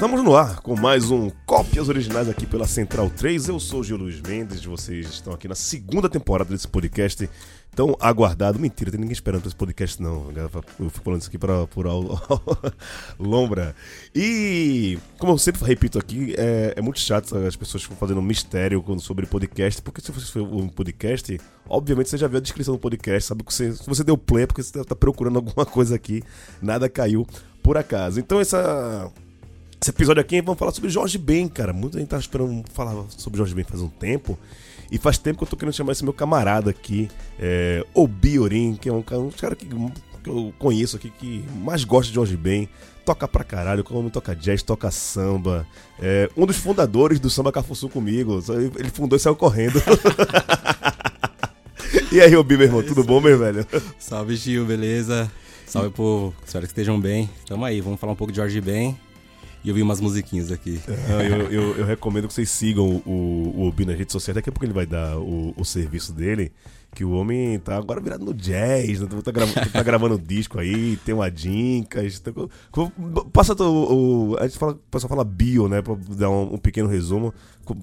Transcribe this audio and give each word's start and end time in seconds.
Estamos 0.00 0.24
no 0.24 0.34
ar 0.34 0.60
com 0.60 0.74
mais 0.74 1.10
um 1.10 1.28
Cópias 1.44 1.90
Originais 1.90 2.26
aqui 2.26 2.46
pela 2.46 2.66
Central 2.66 3.10
3. 3.10 3.48
Eu 3.48 3.60
sou 3.60 3.80
o 3.80 3.84
Gil 3.84 3.98
Luiz 3.98 4.18
Mendes, 4.22 4.64
vocês 4.64 5.06
estão 5.10 5.34
aqui 5.34 5.46
na 5.46 5.54
segunda 5.54 6.08
temporada 6.08 6.48
desse 6.48 6.66
podcast 6.66 7.28
tão 7.76 7.94
aguardado. 8.00 8.58
Mentira, 8.58 8.90
tem 8.90 8.98
ninguém 8.98 9.12
esperando 9.12 9.44
esse 9.44 9.54
podcast, 9.54 10.00
não. 10.00 10.32
Eu 10.32 10.48
fico 10.88 11.04
falando 11.04 11.20
isso 11.20 11.28
aqui 11.28 11.36
para 11.36 11.66
por 11.66 11.84
lombra. 13.20 13.76
E, 14.14 14.98
como 15.18 15.34
eu 15.34 15.38
sempre 15.38 15.62
repito 15.66 15.98
aqui, 15.98 16.34
é, 16.38 16.72
é, 16.76 16.80
muito 16.80 16.98
chato 16.98 17.36
as 17.36 17.54
pessoas 17.54 17.82
ficam 17.82 17.98
fazendo 17.98 18.22
mistério 18.22 18.82
sobre 19.00 19.26
podcast, 19.26 19.82
porque 19.82 20.00
se 20.00 20.10
você 20.10 20.32
for 20.32 20.40
um 20.40 20.66
podcast, 20.66 21.38
obviamente 21.68 22.08
você 22.08 22.16
já 22.16 22.26
viu 22.26 22.38
a 22.38 22.40
descrição 22.40 22.72
do 22.72 22.80
podcast, 22.80 23.28
sabe 23.28 23.44
que 23.44 23.52
você, 23.52 23.74
se 23.74 23.86
você 23.86 24.02
deu 24.02 24.16
play 24.16 24.44
é 24.44 24.46
porque 24.46 24.62
você 24.62 24.80
está 24.80 24.96
procurando 24.96 25.36
alguma 25.36 25.66
coisa 25.66 25.94
aqui, 25.94 26.22
nada 26.62 26.88
caiu 26.88 27.26
por 27.62 27.76
acaso. 27.76 28.18
Então, 28.18 28.40
essa 28.40 29.12
esse 29.82 29.90
episódio 29.90 30.20
aqui 30.20 30.42
vamos 30.42 30.58
falar 30.58 30.72
sobre 30.72 30.90
Jorge 30.90 31.16
Ben, 31.16 31.48
cara. 31.48 31.72
Muita 31.72 31.98
gente 31.98 32.08
tá 32.08 32.18
esperando 32.18 32.62
falar 32.74 33.02
sobre 33.08 33.38
Jorge 33.38 33.54
Ben 33.54 33.64
faz 33.64 33.80
um 33.80 33.88
tempo. 33.88 34.38
E 34.92 34.98
faz 34.98 35.16
tempo 35.16 35.38
que 35.38 35.44
eu 35.44 35.48
tô 35.48 35.56
querendo 35.56 35.72
chamar 35.72 35.92
esse 35.92 36.04
meu 36.04 36.12
camarada 36.12 36.68
aqui, 36.68 37.08
é, 37.38 37.82
Obi 37.94 38.38
Orin, 38.38 38.74
que 38.74 38.88
é 38.88 38.92
um, 38.92 38.98
um 38.98 39.30
cara 39.30 39.54
que, 39.54 39.64
que, 39.64 40.28
eu 40.28 40.52
conheço 40.58 40.96
aqui 40.96 41.10
que 41.10 41.44
mais 41.64 41.84
gosta 41.84 42.08
de 42.08 42.14
Jorge 42.14 42.36
Ben. 42.36 42.68
Toca 43.06 43.26
pra 43.26 43.42
caralho, 43.42 43.82
como 43.82 44.10
toca 44.10 44.36
jazz, 44.36 44.62
toca 44.62 44.90
samba. 44.90 45.66
É, 45.98 46.28
um 46.36 46.44
dos 46.44 46.58
fundadores 46.58 47.18
do 47.18 47.30
Samba 47.30 47.50
Cafuçu 47.50 47.88
comigo. 47.88 48.42
Ele 48.76 48.90
fundou 48.90 49.16
e 49.16 49.20
saiu 49.20 49.36
correndo. 49.36 49.80
e 52.12 52.20
aí, 52.20 52.36
Obi, 52.36 52.58
meu 52.58 52.66
irmão, 52.66 52.82
tudo 52.82 53.02
bom, 53.02 53.20
meu 53.20 53.38
velho? 53.38 53.66
Salve, 53.98 54.36
Gil, 54.36 54.66
beleza? 54.66 55.30
Salve, 55.64 55.90
povo. 55.90 56.34
Espero 56.44 56.66
que 56.66 56.72
estejam 56.72 57.00
bem. 57.00 57.30
Tamo 57.46 57.64
aí, 57.64 57.80
vamos 57.80 57.98
falar 57.98 58.12
um 58.12 58.16
pouco 58.16 58.32
de 58.32 58.36
Jorge 58.36 58.60
Ben 58.60 58.98
e 59.62 59.68
eu 59.68 59.74
vi 59.74 59.82
umas 59.82 60.00
musiquinhas 60.00 60.50
aqui. 60.50 60.80
Ah, 60.88 61.22
eu, 61.22 61.50
eu, 61.50 61.76
eu, 61.76 61.84
recomendo 61.84 62.26
que 62.26 62.34
vocês 62.34 62.48
sigam 62.48 63.02
o, 63.04 63.52
o 63.56 63.68
Obi 63.68 63.84
nas 63.84 63.96
redes 63.96 64.12
sociais, 64.12 64.34
daqui 64.34 64.48
a 64.48 64.52
pouco 64.52 64.64
ele 64.64 64.72
vai 64.72 64.86
dar 64.86 65.18
o, 65.18 65.54
o 65.56 65.64
serviço 65.64 66.12
dele. 66.12 66.52
Que 66.92 67.04
o 67.04 67.12
homem 67.12 67.56
tá 67.60 67.76
agora 67.76 68.00
virado 68.00 68.24
no 68.24 68.34
jazz, 68.34 69.00
né? 69.00 69.08
tá, 69.22 69.30
grava, 69.30 69.52
tá 69.72 69.82
gravando 69.82 70.18
disco 70.18 70.58
aí, 70.58 70.96
tem 71.04 71.14
uma 71.14 71.30
dincas. 71.30 72.18
Tá, 72.18 72.32
passa 73.32 73.54
o, 73.62 74.32
o, 74.32 74.36
A 74.40 74.48
gente 74.48 74.58
fala, 74.58 74.72
o 74.72 74.76
pessoal 74.90 75.08
fala 75.08 75.24
bio, 75.24 75.68
né? 75.68 75.82
Pra 75.82 75.94
dar 76.16 76.30
um, 76.30 76.54
um 76.54 76.58
pequeno 76.58 76.88
resumo. 76.88 77.32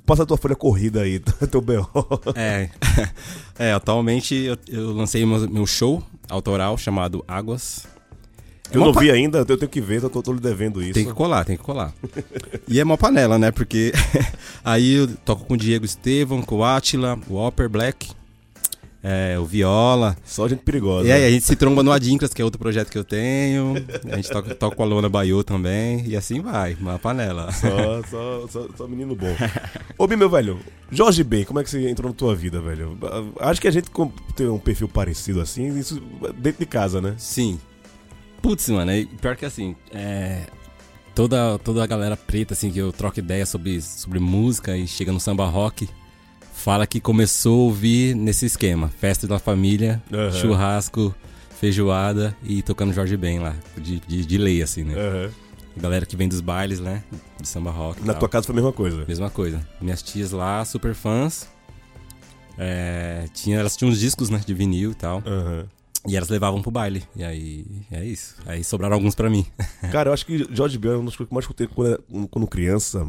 Passa 0.06 0.24
a 0.24 0.26
tua 0.26 0.36
folha 0.36 0.56
corrida 0.56 1.04
aí, 1.04 1.20
teu 1.50 1.62
B.O. 1.62 1.88
É, 2.36 2.70
é 3.58 3.72
atualmente 3.72 4.36
eu, 4.36 4.58
eu 4.68 4.92
lancei 4.92 5.26
meu, 5.26 5.50
meu 5.50 5.66
show 5.66 6.04
autoral 6.30 6.78
chamado 6.78 7.24
Águas 7.26 7.88
eu 8.72 8.82
não 8.82 8.94
vi 8.94 9.12
ainda, 9.12 9.40
eu 9.40 9.58
tenho 9.58 9.70
que 9.70 9.82
ver, 9.82 10.04
eu 10.04 10.10
tô, 10.10 10.22
tô 10.22 10.34
lhe 10.34 10.40
devendo 10.40 10.82
isso. 10.82 10.94
Tem 10.94 11.06
que 11.06 11.14
colar, 11.14 11.46
tem 11.46 11.58
que 11.58 11.64
colar. 11.64 11.94
e 12.68 12.80
é 12.80 12.84
uma 12.84 12.98
panela, 12.98 13.38
né? 13.38 13.52
Porque 13.52 13.94
aí 14.64 14.94
eu 14.94 15.08
toco 15.26 15.46
com 15.46 15.54
o 15.54 15.58
Diego 15.58 15.86
Estevam, 15.86 16.42
com 16.42 16.58
o 16.58 16.64
Atila, 16.64 17.18
o 17.30 17.36
Opper 17.36 17.70
Black, 17.70 18.10
é, 19.04 19.40
o 19.40 19.46
Viola. 19.46 20.18
Só 20.26 20.48
gente 20.50 20.64
perigosa. 20.64 21.08
E 21.08 21.12
aí 21.12 21.26
a 21.26 21.30
gente 21.30 21.46
se 21.46 21.56
tromba 21.56 21.82
no 21.82 21.92
Adincras, 21.92 22.34
que 22.34 22.42
é 22.42 22.46
outro 22.46 22.60
projeto 22.60 22.90
que 22.90 22.98
eu 22.98 23.06
tenho. 23.06 23.76
A 24.12 24.18
gente 24.18 24.30
toca, 24.30 24.54
toca 24.54 24.76
com 24.76 24.84
a 24.84 24.86
Lona 24.86 25.08
Baiô 25.08 25.44
também. 25.46 26.04
E 26.06 26.16
assim 26.16 26.42
vai, 26.42 26.74
uma 26.74 27.00
panela. 27.00 27.52
Só, 27.54 28.04
só, 28.10 28.48
só, 28.48 28.68
só 28.76 28.88
menino 28.88 29.16
bom. 29.16 29.34
Ô, 29.98 30.08
meu 30.08 30.30
velho, 30.30 30.60
Jorge 30.92 31.24
Ben, 31.24 31.46
como 31.46 31.60
é 31.60 31.64
que 31.64 31.70
você 31.70 31.90
entrou 31.90 32.10
na 32.10 32.16
tua 32.16 32.36
vida, 32.36 32.60
velho? 32.60 32.98
Acho 33.40 33.62
que 33.62 33.68
a 33.68 33.72
gente 33.72 33.90
tem 34.36 34.48
um 34.48 34.60
perfil 34.60 34.90
parecido 34.90 35.40
assim, 35.40 35.78
isso 35.78 36.02
dentro 36.38 36.60
de 36.60 36.66
casa, 36.66 37.00
né? 37.00 37.16
Sim. 37.18 37.60
Putz, 38.42 38.70
mano, 38.70 38.92
é, 38.92 39.06
pior 39.20 39.36
que 39.36 39.46
assim, 39.46 39.76
é, 39.92 40.44
toda, 41.14 41.58
toda 41.60 41.84
a 41.84 41.88
galera 41.88 42.16
preta, 42.16 42.54
assim, 42.54 42.72
que 42.72 42.80
eu 42.80 42.92
troco 42.92 43.20
ideia 43.20 43.46
sobre, 43.46 43.82
sobre 43.82 44.20
música 44.20 44.78
e 44.78 44.88
chega 44.88 45.12
no 45.12 45.20
samba 45.20 45.46
rock, 45.46 45.90
fala 46.54 46.86
que 46.86 47.00
começou 47.00 47.62
a 47.62 47.64
ouvir 47.64 48.16
nesse 48.16 48.46
esquema: 48.46 48.90
festa 49.00 49.28
da 49.28 49.40
família, 49.40 50.02
uhum. 50.12 50.32
churrasco, 50.32 51.16
feijoada 51.60 52.36
e 52.44 52.62
tocando 52.62 52.94
Jorge 52.94 53.18
Ben 53.18 53.40
lá, 53.40 53.56
de, 53.78 54.00
de, 54.02 54.26
de 54.26 54.38
lei, 54.38 54.62
assim, 54.62 54.84
né? 54.84 54.96
Uhum. 54.96 55.32
Galera 55.76 56.06
que 56.06 56.16
vem 56.16 56.28
dos 56.28 56.42
bailes, 56.42 56.80
né? 56.80 57.04
De 57.40 57.48
samba 57.48 57.72
rock. 57.72 58.04
Na 58.04 58.14
tua 58.14 58.28
casa 58.28 58.46
foi 58.46 58.54
a 58.54 58.56
mesma 58.56 58.74
coisa? 58.74 59.06
Mesma 59.08 59.30
coisa. 59.30 59.68
Minhas 59.80 60.02
tias 60.02 60.32
lá, 60.32 60.66
super 60.66 60.96
fãs. 60.96 61.48
É, 62.58 63.26
tinha, 63.34 63.60
elas 63.60 63.78
tinham 63.78 63.92
uns 63.92 64.00
discos, 64.00 64.30
né? 64.30 64.42
De 64.44 64.54
vinil 64.56 64.92
e 64.92 64.96
tal. 64.96 65.18
Uhum. 65.26 65.66
E 66.08 66.16
elas 66.16 66.30
levavam 66.30 66.62
pro 66.62 66.72
baile. 66.72 67.04
E 67.16 67.24
aí, 67.24 67.66
é 67.92 68.06
isso. 68.06 68.36
Aí 68.46 68.64
sobraram 68.64 68.96
alguns 68.96 69.14
para 69.14 69.30
mim. 69.30 69.46
Cara, 69.92 70.10
eu 70.10 70.14
acho 70.14 70.26
que 70.26 70.48
George 70.52 70.78
Ben 70.78 70.92
é 70.92 70.96
um 70.96 71.06
dos 71.06 71.16
coisas 71.16 71.30
que 71.30 71.34
mais 71.34 71.44
escutei 71.44 71.68
quando, 71.68 72.28
quando 72.30 72.48
criança. 72.48 73.06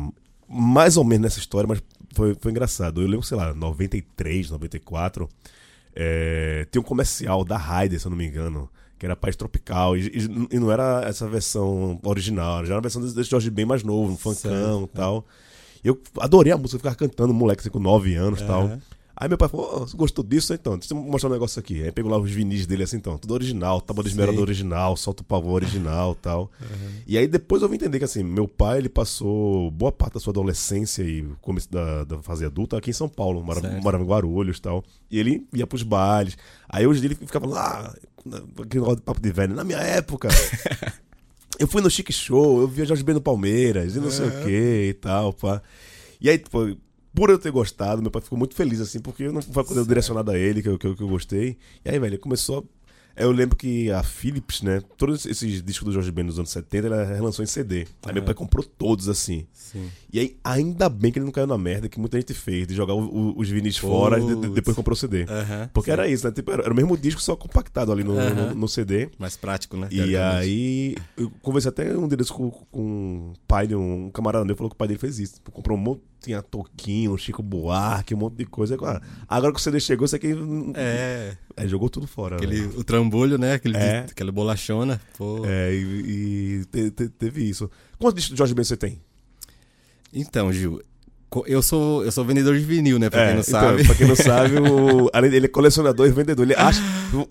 Mais 0.48 0.96
ou 0.96 1.04
menos 1.04 1.22
nessa 1.22 1.38
história, 1.38 1.68
mas 1.68 1.82
foi, 2.14 2.36
foi 2.40 2.50
engraçado. 2.50 3.00
Eu 3.00 3.06
lembro, 3.06 3.24
sei 3.24 3.36
lá, 3.36 3.54
93, 3.54 4.50
94. 4.50 5.28
É, 5.94 6.66
tem 6.70 6.80
um 6.80 6.84
comercial 6.84 7.44
da 7.44 7.56
Raider, 7.56 8.00
se 8.00 8.06
eu 8.06 8.10
não 8.10 8.16
me 8.16 8.26
engano, 8.26 8.68
que 8.98 9.06
era 9.06 9.14
Paz 9.14 9.36
Tropical. 9.36 9.96
E, 9.96 10.06
e, 10.08 10.56
e, 10.56 10.58
não 10.58 10.72
era 10.72 11.02
essa 11.06 11.28
versão 11.28 12.00
original, 12.02 12.64
já 12.64 12.72
era 12.72 12.76
uma 12.76 12.82
versão 12.82 13.00
desse, 13.00 13.14
desse 13.14 13.30
George 13.30 13.50
Ben 13.50 13.64
mais 13.64 13.84
novo, 13.84 14.12
um 14.12 14.16
funkão 14.16 14.84
e 14.84 14.96
tal. 14.96 15.24
Eu 15.84 16.00
adorei 16.18 16.52
a 16.52 16.56
música, 16.56 16.76
eu 16.76 16.80
ficava 16.80 16.96
cantando, 16.96 17.32
moleque, 17.32 17.60
assim, 17.60 17.70
com 17.70 17.78
9 17.78 18.14
anos 18.14 18.40
e 18.40 18.44
tal. 18.44 18.78
Aí 19.20 19.28
meu 19.28 19.36
pai 19.36 19.48
falou, 19.48 19.82
oh, 19.82 19.96
gostou 19.96 20.24
disso? 20.24 20.54
Então, 20.54 20.78
deixa 20.78 20.94
eu 20.94 20.96
mostrar 20.96 21.28
um 21.28 21.32
negócio 21.32 21.58
aqui. 21.58 21.82
Aí 21.82 21.90
pegou 21.90 22.08
lá 22.08 22.16
os 22.16 22.30
vinis 22.30 22.68
dele 22.68 22.84
assim, 22.84 22.98
então, 22.98 23.18
tudo 23.18 23.34
original, 23.34 23.80
tábua 23.80 24.04
de 24.04 24.10
esmeralda 24.10 24.40
original, 24.40 24.96
solta 24.96 25.22
o 25.22 25.24
pavor 25.24 25.54
original 25.54 26.14
tal. 26.22 26.42
Uhum. 26.60 26.90
E 27.04 27.18
aí 27.18 27.26
depois 27.26 27.60
eu 27.60 27.68
vim 27.68 27.74
entender 27.74 27.98
que 27.98 28.04
assim, 28.04 28.22
meu 28.22 28.46
pai, 28.46 28.78
ele 28.78 28.88
passou 28.88 29.72
boa 29.72 29.90
parte 29.90 30.14
da 30.14 30.20
sua 30.20 30.30
adolescência 30.30 31.02
e 31.02 31.26
começo 31.40 31.68
da, 31.68 32.04
da 32.04 32.22
fase 32.22 32.44
adulta 32.44 32.78
aqui 32.78 32.90
em 32.90 32.92
São 32.92 33.08
Paulo, 33.08 33.42
morava, 33.42 33.68
morava 33.80 34.04
em 34.04 34.06
Guarulhos 34.06 34.60
tal. 34.60 34.84
E 35.10 35.18
ele 35.18 35.44
ia 35.52 35.66
pros 35.66 35.82
bailes. 35.82 36.38
Aí 36.68 36.86
hoje 36.86 37.04
ele 37.04 37.16
ficava 37.16 37.44
lá, 37.44 37.92
aquele 38.24 38.80
negócio 38.80 38.96
de 38.96 39.02
papo 39.02 39.20
de 39.20 39.32
velho, 39.32 39.52
na 39.52 39.64
minha 39.64 39.78
época. 39.78 40.28
eu 41.58 41.66
fui 41.66 41.82
no 41.82 41.90
Chique 41.90 42.12
Show, 42.12 42.60
eu 42.60 42.68
via 42.68 42.86
Jorge 42.86 43.02
Ben 43.02 43.16
no 43.16 43.20
Palmeiras, 43.20 43.96
e 43.96 43.98
não 43.98 44.04
uhum. 44.04 44.12
sei 44.12 44.26
o 44.26 44.44
que 44.44 44.88
e 44.90 44.94
tal, 44.94 45.32
pá. 45.32 45.60
E 46.20 46.30
aí, 46.30 46.38
tipo, 46.38 46.76
por 47.14 47.30
eu 47.30 47.38
ter 47.38 47.50
gostado, 47.50 48.02
meu 48.02 48.10
pai 48.10 48.22
ficou 48.22 48.38
muito 48.38 48.54
feliz, 48.54 48.80
assim, 48.80 49.00
porque 49.00 49.28
não 49.30 49.42
foi 49.42 49.64
coisa 49.64 49.84
direcionada 49.84 50.32
a 50.32 50.38
ele 50.38 50.62
que 50.62 50.68
eu, 50.68 50.78
que, 50.78 50.86
eu, 50.86 50.96
que 50.96 51.02
eu 51.02 51.08
gostei. 51.08 51.56
E 51.84 51.90
aí, 51.90 51.98
velho, 51.98 52.18
começou 52.18 52.68
eu 53.18 53.30
lembro 53.32 53.56
que 53.56 53.90
a 53.90 54.02
Philips, 54.02 54.62
né? 54.62 54.80
Todos 54.96 55.26
esses 55.26 55.62
discos 55.62 55.86
do 55.86 55.92
Jorge 55.92 56.10
Ben 56.10 56.24
nos 56.24 56.38
anos 56.38 56.50
70, 56.50 56.86
ela 56.86 57.04
relançou 57.04 57.42
em 57.42 57.46
CD. 57.46 57.86
Aí 58.04 58.12
meu 58.12 58.22
pai 58.22 58.34
comprou 58.34 58.64
todos 58.64 59.08
assim. 59.08 59.46
Sim. 59.52 59.90
E 60.12 60.18
aí, 60.18 60.36
ainda 60.42 60.88
bem 60.88 61.12
que 61.12 61.18
ele 61.18 61.26
não 61.26 61.32
caiu 61.32 61.46
na 61.46 61.58
merda 61.58 61.88
que 61.88 61.98
muita 61.98 62.18
gente 62.18 62.32
fez, 62.32 62.66
de 62.66 62.74
jogar 62.74 62.94
o, 62.94 63.04
o, 63.04 63.38
os 63.38 63.48
vinis 63.48 63.76
fora 63.76 64.18
e 64.18 64.24
de, 64.24 64.48
depois 64.50 64.74
comprou 64.74 64.94
o 64.94 64.96
CD. 64.96 65.26
Porque 65.72 65.90
sim. 65.90 65.92
era 65.92 66.08
isso, 66.08 66.26
né? 66.26 66.32
Tipo, 66.32 66.52
era, 66.52 66.72
o 66.72 66.76
mesmo 66.76 66.96
disco, 66.96 67.20
só 67.20 67.36
compactado 67.36 67.92
ali 67.92 68.04
no, 68.04 68.14
no, 68.14 68.54
no, 68.54 68.68
CD. 68.68 69.10
Mais 69.18 69.36
prático, 69.36 69.76
né? 69.76 69.88
E 69.90 70.16
aí, 70.16 70.94
eu 71.16 71.30
conversei 71.42 71.68
até 71.68 71.96
um 71.96 72.08
deles 72.08 72.30
com, 72.30 72.50
com 72.50 73.32
o 73.32 73.34
pai 73.46 73.66
de 73.66 73.74
um, 73.74 74.06
um 74.06 74.10
camarada 74.10 74.44
meu, 74.44 74.56
falou 74.56 74.70
que 74.70 74.74
o 74.74 74.78
pai 74.78 74.88
dele 74.88 75.00
fez 75.00 75.18
isso. 75.18 75.34
Tipo, 75.34 75.50
comprou 75.50 75.76
um 75.76 75.80
monte 75.80 76.02
tinha 76.20 76.42
Toquinho, 76.42 77.16
Chico 77.16 77.42
Buarque, 77.42 78.14
um 78.14 78.18
monte 78.18 78.36
de 78.36 78.44
coisa. 78.44 78.76
Agora 79.28 79.52
que 79.52 79.60
o 79.60 79.62
CD 79.62 79.78
chegou, 79.80 80.04
isso 80.04 80.16
aqui. 80.16 80.34
É. 80.74 81.36
é 81.56 81.68
jogou 81.68 81.88
tudo 81.88 82.06
fora. 82.06 82.36
Aquele, 82.36 82.62
o 82.76 82.84
trambolho, 83.08 83.38
né? 83.38 83.54
Aquele, 83.54 83.76
é. 83.76 84.06
Aquela 84.10 84.30
bolachona. 84.30 85.00
Pô. 85.16 85.42
É, 85.46 85.72
e, 85.72 86.60
e 86.60 86.64
te, 86.66 86.90
te, 86.90 87.08
teve 87.08 87.48
isso. 87.48 87.70
Quantos 87.98 88.16
discos 88.16 88.34
de 88.34 88.38
Jorge 88.38 88.54
Ben 88.54 88.64
você 88.64 88.76
tem? 88.76 89.00
Então, 90.12 90.52
Gil, 90.52 90.82
eu 91.46 91.62
sou, 91.62 92.04
eu 92.04 92.12
sou 92.12 92.24
vendedor 92.24 92.56
de 92.56 92.64
vinil, 92.64 92.98
né? 92.98 93.10
Pra 93.10 93.22
é, 93.22 93.26
quem 93.26 93.34
não 93.34 93.42
então, 93.42 93.60
sabe. 93.60 93.84
Pra 93.84 93.94
quem 93.94 94.06
não 94.06 94.16
sabe, 94.16 94.56
o, 94.60 95.10
além 95.12 95.30
dele 95.30 95.46
é 95.46 95.48
colecionador 95.48 96.06
e 96.06 96.10
vendedor. 96.10 96.44
Ele 96.44 96.54
acha. 96.54 96.80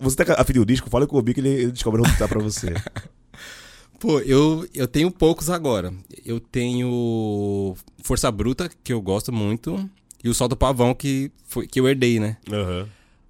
Você 0.00 0.24
tá 0.24 0.34
afim 0.40 0.58
o 0.58 0.66
disco, 0.66 0.90
fala 0.90 1.06
com 1.06 1.16
o 1.16 1.18
Obi 1.18 1.34
que 1.34 1.40
ele, 1.40 1.48
ele 1.48 1.72
descobre 1.72 2.00
onde 2.00 2.16
tá 2.16 2.28
pra 2.28 2.40
você. 2.40 2.74
Pô, 3.98 4.20
eu, 4.20 4.64
eu 4.74 4.86
tenho 4.86 5.10
poucos 5.10 5.50
agora. 5.50 5.92
Eu 6.24 6.38
tenho 6.38 7.74
Força 8.04 8.30
Bruta, 8.30 8.70
que 8.84 8.92
eu 8.92 9.02
gosto 9.02 9.32
muito, 9.32 9.90
e 10.22 10.28
o 10.28 10.34
Sol 10.34 10.46
do 10.46 10.56
Pavão, 10.56 10.94
que, 10.94 11.32
foi, 11.44 11.66
que 11.66 11.80
eu 11.80 11.88
herdei, 11.88 12.20
né? 12.20 12.36
Uhum. 12.48 12.86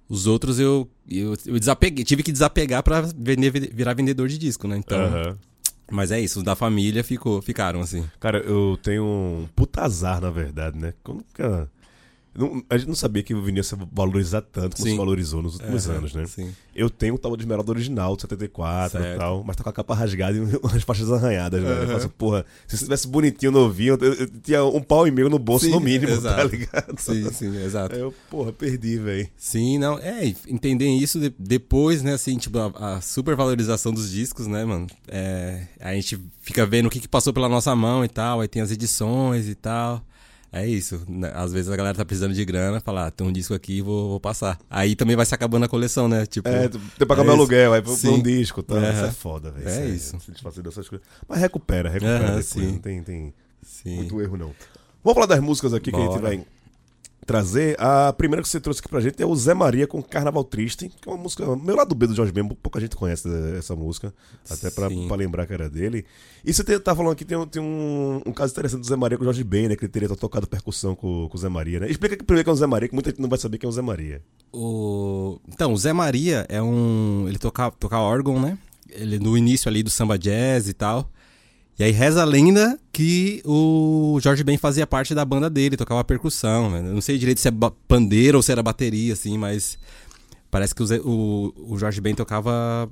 Os 0.07 0.27
outros 0.27 0.59
eu, 0.59 0.87
eu, 1.09 1.35
eu, 1.45 1.59
desapeguei, 1.59 2.03
tive 2.03 2.23
que 2.23 2.31
desapegar 2.31 2.83
pra 2.83 3.01
vender, 3.01 3.51
virar 3.73 3.93
vendedor 3.93 4.27
de 4.27 4.37
disco, 4.37 4.67
né? 4.67 4.77
Então. 4.77 4.99
Uhum. 4.99 5.35
Mas 5.91 6.11
é 6.11 6.19
isso, 6.19 6.39
os 6.39 6.45
da 6.45 6.55
família 6.55 7.03
ficou, 7.03 7.41
ficaram 7.41 7.81
assim. 7.81 8.05
Cara, 8.19 8.37
eu 8.39 8.77
tenho 8.83 9.03
um 9.03 9.47
puta 9.55 9.81
azar, 9.81 10.21
na 10.21 10.29
verdade, 10.29 10.77
né? 10.77 10.93
Como 11.03 11.23
que 11.33 11.41
Não- 12.35 12.63
a 12.69 12.77
gente 12.77 12.87
não 12.87 12.95
sabia 12.95 13.23
que 13.23 13.33
o 13.33 13.41
vinil 13.41 13.57
ia 13.57 13.63
se 13.63 13.75
valorizar 13.91 14.41
tanto 14.41 14.75
como 14.75 14.85
Sim. 14.87 14.91
se 14.93 14.97
valorizou 14.97 15.41
nos 15.41 15.55
últimos 15.55 15.87
Aham, 15.87 15.97
anos, 15.97 16.13
né? 16.13 16.25
Sim. 16.27 16.53
Eu 16.75 16.89
tenho 16.89 17.15
o 17.15 17.17
Tábua 17.17 17.35
de 17.37 17.43
Esmeralda 17.43 17.71
original, 17.71 18.15
de 18.15 18.21
74 18.21 18.99
e 18.99 19.01
Certo. 19.03 19.17
tal, 19.17 19.43
mas 19.43 19.55
tá 19.55 19.63
com 19.63 19.69
a 19.69 19.73
capa 19.73 19.93
rasgada 19.95 20.37
e 20.37 20.39
umas 20.63 20.83
faixas 20.83 21.11
arranhadas, 21.11 21.61
velho. 21.61 21.81
Eu 21.81 21.85
falo 21.87 21.97
assim, 21.97 22.09
porra, 22.09 22.45
se 22.67 22.77
você 22.77 22.83
tivesse 22.85 23.07
bonitinho 23.07 23.51
novinho, 23.51 23.97
eu, 23.99 24.13
eu 24.13 24.27
tinha 24.27 24.63
um 24.63 24.81
pau 24.81 25.07
e 25.07 25.11
meio 25.11 25.27
no 25.29 25.39
bolso 25.39 25.65
Sim, 25.65 25.71
no 25.71 25.79
mínimo, 25.79 26.07
tá 26.13 26.17
exato. 26.17 26.47
ligado? 26.47 26.99
Sim, 26.99 27.31
sim, 27.33 27.57
exato. 27.63 27.95
Aí 27.95 28.01
eu, 28.01 28.13
porra, 28.29 28.53
perdi, 28.53 28.97
velho. 28.97 29.27
Sim, 29.35 29.77
não, 29.79 29.97
é, 29.99 30.27
e 30.27 30.37
entender 30.47 30.87
isso 30.87 31.19
de- 31.19 31.33
depois, 31.37 32.01
né, 32.03 32.13
assim, 32.13 32.37
tipo, 32.37 32.57
a, 32.59 32.97
a 32.97 33.01
supervalorização 33.01 33.91
dos 33.91 34.09
discos, 34.11 34.47
né, 34.47 34.63
mano? 34.63 34.87
É, 35.07 35.63
a 35.79 35.93
gente 35.95 36.17
fica 36.41 36.65
vendo 36.65 36.85
o 36.85 36.89
que, 36.89 36.99
que 36.99 37.07
passou 37.07 37.33
pela 37.33 37.49
nossa 37.49 37.75
mão 37.75 38.05
e 38.05 38.07
tal, 38.07 38.39
aí 38.39 38.47
tem 38.47 38.61
as 38.61 38.71
edições 38.71 39.47
e 39.49 39.55
tal. 39.55 40.01
É 40.51 40.65
isso, 40.65 41.03
né? 41.07 41.31
às 41.35 41.53
vezes 41.53 41.69
a 41.69 41.75
galera 41.75 41.95
tá 41.95 42.03
precisando 42.03 42.33
de 42.33 42.43
grana, 42.43 42.79
fala, 42.79 43.07
ah, 43.07 43.11
tem 43.11 43.25
um 43.25 43.31
disco 43.31 43.53
aqui, 43.53 43.81
vou, 43.81 44.09
vou 44.09 44.19
passar. 44.19 44.57
Aí 44.69 44.95
também 44.95 45.15
vai 45.15 45.25
se 45.25 45.35
acabando 45.35 45.65
a 45.65 45.69
coleção, 45.69 46.07
né? 46.07 46.25
Tipo, 46.25 46.49
É, 46.49 46.67
tem 46.67 46.81
que 46.97 47.05
pagar 47.05 47.21
é 47.21 47.25
meu 47.25 47.33
aluguel, 47.33 47.73
aí 47.73 47.81
pra 47.81 47.95
pra 47.95 48.09
um 48.09 48.21
disco, 48.21 48.63
tá? 48.63 48.75
Aham. 48.75 48.93
Isso 48.93 49.05
é 49.05 49.11
foda, 49.11 49.51
velho. 49.51 49.69
É 49.69 49.87
isso. 49.87 50.19
Se 50.19 50.31
desfazer 50.31 50.63
dessas 50.63 50.89
coisas. 50.89 51.07
Mas 51.27 51.39
recupera, 51.39 51.89
recupera 51.89 52.25
depois, 52.25 52.45
sim. 52.47 52.65
não 52.65 52.79
tem, 52.79 53.03
tem 53.03 53.33
sim. 53.61 53.95
muito 53.97 54.19
erro, 54.21 54.37
não. 54.37 54.51
Vamos 55.03 55.13
falar 55.13 55.27
das 55.27 55.39
músicas 55.39 55.73
aqui 55.73 55.91
que 55.91 55.97
a 55.97 56.01
gente 56.01 56.09
Bora. 56.09 56.21
vai 56.21 56.45
trazer. 57.29 57.75
A 57.79 58.11
primeira 58.11 58.41
que 58.41 58.49
você 58.49 58.59
trouxe 58.59 58.79
aqui 58.79 58.89
pra 58.89 58.99
gente 58.99 59.21
é 59.21 59.25
o 59.25 59.35
Zé 59.35 59.53
Maria 59.53 59.85
com 59.85 60.01
Carnaval 60.01 60.43
Triste, 60.43 60.89
que 60.89 61.07
é 61.07 61.11
uma 61.11 61.17
música, 61.21 61.45
meu 61.55 61.75
lado 61.75 61.93
B 61.93 62.07
do 62.07 62.15
Jorge 62.15 62.31
Ben, 62.31 62.47
pouca 62.47 62.79
gente 62.81 62.95
conhece 62.95 63.29
essa 63.55 63.75
música, 63.75 64.11
até 64.49 64.71
pra, 64.71 64.87
pra 65.07 65.15
lembrar 65.15 65.45
que 65.45 65.53
era 65.53 65.69
dele. 65.69 66.03
E 66.43 66.51
você 66.51 66.63
tá 66.79 66.95
falando 66.95 67.11
aqui, 67.13 67.23
tem, 67.23 67.37
um- 67.37 67.45
tem 67.45 67.61
um, 67.61 68.21
um 68.25 68.33
caso 68.33 68.51
interessante 68.53 68.81
do 68.81 68.87
Zé 68.87 68.95
Maria 68.95 69.15
com 69.17 69.21
o 69.23 69.25
Jorge 69.25 69.43
Ben, 69.43 69.67
né, 69.67 69.75
que 69.75 69.85
ele 69.85 69.91
teria 69.91 70.09
tocado 70.09 70.47
percussão 70.47 70.95
com, 70.95 71.27
com 71.29 71.37
o 71.37 71.39
Zé 71.39 71.49
Maria, 71.49 71.79
né? 71.81 71.89
Explica 71.91 72.15
aqui 72.15 72.23
primeiro 72.23 72.43
quem 72.45 72.51
é 72.51 72.53
o 72.53 72.57
Zé 72.57 72.65
Maria, 72.65 72.87
que 72.89 72.95
muita 72.95 73.11
gente 73.11 73.21
não 73.21 73.29
vai 73.29 73.37
saber 73.37 73.59
quem 73.59 73.67
é 73.67 73.69
o 73.69 73.73
Zé 73.73 73.81
Maria. 73.81 74.21
O... 74.51 75.39
Então, 75.47 75.71
o 75.73 75.77
Zé 75.77 75.93
Maria 75.93 76.45
é 76.49 76.61
um. 76.61 77.25
Ele 77.27 77.37
toca, 77.37 77.69
toca 77.71 77.99
órgão, 77.99 78.41
né? 78.41 78.57
Ele 78.89 79.19
no 79.19 79.37
início 79.37 79.69
ali 79.69 79.83
do 79.83 79.89
samba 79.89 80.17
jazz 80.17 80.67
e 80.67 80.73
tal. 80.73 81.07
E 81.79 81.83
aí 81.85 81.91
reza 81.91 82.21
a 82.21 82.25
lenda 82.25 82.77
que 82.91 83.41
o 83.45 84.19
Jorge 84.21 84.43
Ben 84.43 84.57
fazia 84.57 84.85
parte 84.85 85.15
da 85.15 85.23
banda 85.23 85.49
dele, 85.49 85.77
tocava 85.77 86.03
percussão. 86.03 86.69
né? 86.69 86.81
Não 86.81 86.99
sei 86.99 87.17
direito 87.17 87.39
se 87.39 87.47
é 87.47 87.51
pandeiro 87.87 88.37
ou 88.37 88.43
se 88.43 88.51
era 88.51 88.61
bateria, 88.61 89.13
assim, 89.13 89.37
mas 89.37 89.79
parece 90.51 90.75
que 90.75 90.83
o, 90.83 91.53
o 91.55 91.77
Jorge 91.79 92.01
Ben 92.01 92.13
tocava, 92.13 92.89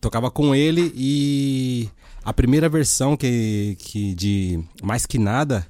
tocava 0.00 0.32
com 0.32 0.52
ele 0.52 0.92
e 0.96 1.88
a 2.24 2.32
primeira 2.32 2.68
versão 2.68 3.16
que, 3.16 3.76
que 3.78 4.16
de 4.16 4.58
Mais 4.82 5.06
Que 5.06 5.16
Nada 5.16 5.64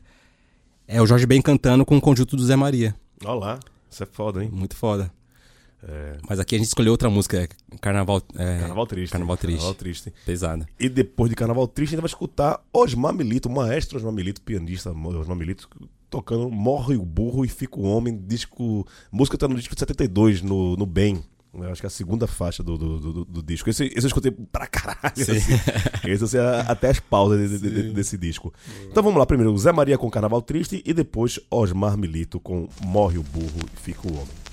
é 0.89 1.03
o 1.03 1.07
Jorge 1.07 1.27
Ben 1.27 1.43
cantando 1.43 1.85
com 1.85 1.99
o 1.99 2.01
conjunto 2.01 2.35
do 2.35 2.47
Zé 2.47 2.57
Maria. 2.57 2.95
Olha 3.27 3.35
lá, 3.35 3.61
isso 3.91 4.03
é 4.03 4.07
foda, 4.07 4.43
hein? 4.43 4.49
Muito 4.51 4.75
foda. 4.75 5.13
É, 5.87 6.17
Mas 6.29 6.41
aqui 6.41 6.55
a 6.55 6.59
gente 6.59 6.69
escolheu 6.69 6.93
outra 6.93 7.11
música, 7.11 7.43
é 7.43 7.49
Carnaval, 7.81 8.23
é, 8.37 8.59
Carnaval 8.61 8.87
Triste. 8.87 9.13
Carnaval 9.13 9.37
Triste. 9.37 9.57
Carnaval 9.59 9.75
Triste. 9.75 10.13
pesada. 10.25 10.67
E 10.81 10.89
depois 10.89 11.29
de 11.31 11.37
Carnaval 11.37 11.69
Triste, 11.69 11.93
a 11.93 11.97
gente 11.97 12.03
vai 12.03 12.09
escutar 12.09 12.61
Osmar 12.73 13.13
Milito, 13.13 13.49
o 13.49 13.53
maestro 13.53 13.99
Osmar 13.99 14.13
Milito, 14.13 14.41
pianista 14.41 14.91
Osmar 14.91 15.37
Milito, 15.37 15.69
tocando 16.09 16.49
Morre 16.51 16.97
o 16.97 17.05
Burro 17.05 17.45
e 17.45 17.49
Fica 17.49 17.79
o 17.79 17.83
Homem, 17.83 18.17
disco. 18.27 18.87
Música 19.13 19.37
tá 19.37 19.47
no 19.47 19.57
disco 19.57 19.75
de 19.75 19.79
72, 19.81 20.41
no, 20.43 20.75
no 20.77 20.87
Bem. 20.87 21.23
Eu 21.53 21.71
acho 21.71 21.81
que 21.83 21.87
é 21.87 21.89
a 21.89 21.91
segunda 21.91 22.27
faixa 22.27 22.65
do, 22.65 22.77
do, 22.77 22.99
do- 23.13 23.25
do 23.27 23.43
disco. 23.43 23.71
Esse, 23.71 23.85
esse 23.85 24.01
eu 24.01 24.07
escutei 24.09 24.33
pra 24.33 24.67
caralho. 24.67 24.99
Assim. 25.13 25.55
Esse 26.09 26.25
assim, 26.25 26.39
a- 26.39 26.61
até 26.63 26.89
as 26.91 26.99
pausas 26.99 27.61
de- 27.61 27.71
de- 27.71 27.93
desse 27.93 28.19
disco. 28.19 28.53
Então 28.91 29.03
vamos 29.05 29.19
lá, 29.19 29.25
primeiro 29.27 29.57
Zé 29.57 29.71
Maria 29.71 29.97
com 29.97 30.11
Carnaval 30.11 30.43
Triste 30.43 30.83
e 30.85 30.93
depois 30.93 31.39
Osmar 31.51 31.97
Milito 31.97 32.41
com 32.41 32.69
Morre 32.85 33.19
o 33.19 33.23
Burro 33.23 33.61
e 33.73 33.81
Fica 33.81 34.01
o 34.09 34.13
Homem. 34.15 34.44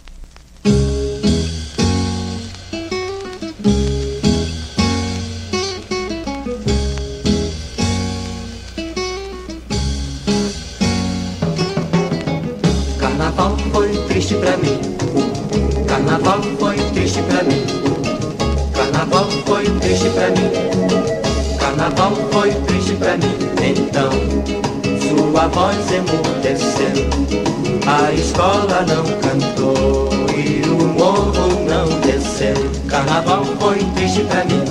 Escola 28.32 28.86
não 28.88 29.04
cantou 29.20 30.10
e 30.34 30.64
o 30.66 30.88
morro 30.98 31.50
não 31.68 31.88
desceu. 32.00 32.56
Carnaval 32.88 33.44
foi 33.60 33.80
triste 33.96 34.22
pra 34.24 34.46
mim. 34.46 34.64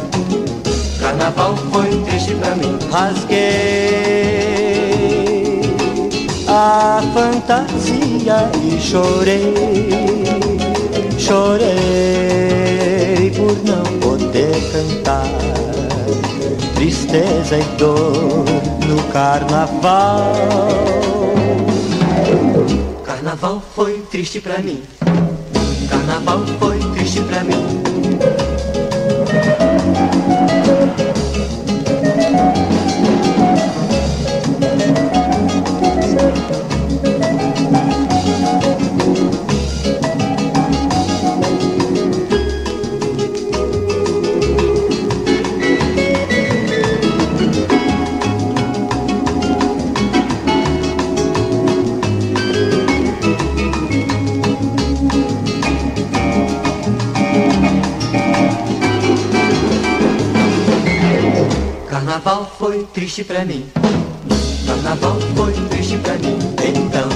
Carnaval 0.99 1.55
foi 1.71 1.91
triste 2.07 2.35
pra 2.37 2.57
mim. 2.57 2.79
Rasguei 2.91 3.61
a 6.49 7.03
fantasia 7.15 8.51
e 8.65 8.81
chorei, 8.81 9.55
chorei 11.19 11.71
por 13.37 13.57
não 13.69 13.85
poder 14.01 14.57
cantar. 14.73 15.29
Tristeza 16.75 17.59
e 17.59 17.65
dor 17.77 18.47
no 18.89 19.03
carnaval. 19.13 20.33
Triste 24.21 24.39
pra 24.43 24.59
mim. 24.59 24.83
Carnaval 25.89 26.45
foi 26.59 26.79
triste 26.95 27.23
pra 27.23 27.43
mim. 27.43 27.80
Triste 63.01 63.25
pra 63.25 63.47
mim. 63.47 63.65
Carnaval 64.67 65.17
foi 65.35 65.55
triste 65.71 65.97
pra 65.97 66.13
mim. 66.19 66.37
Então, 66.63 67.09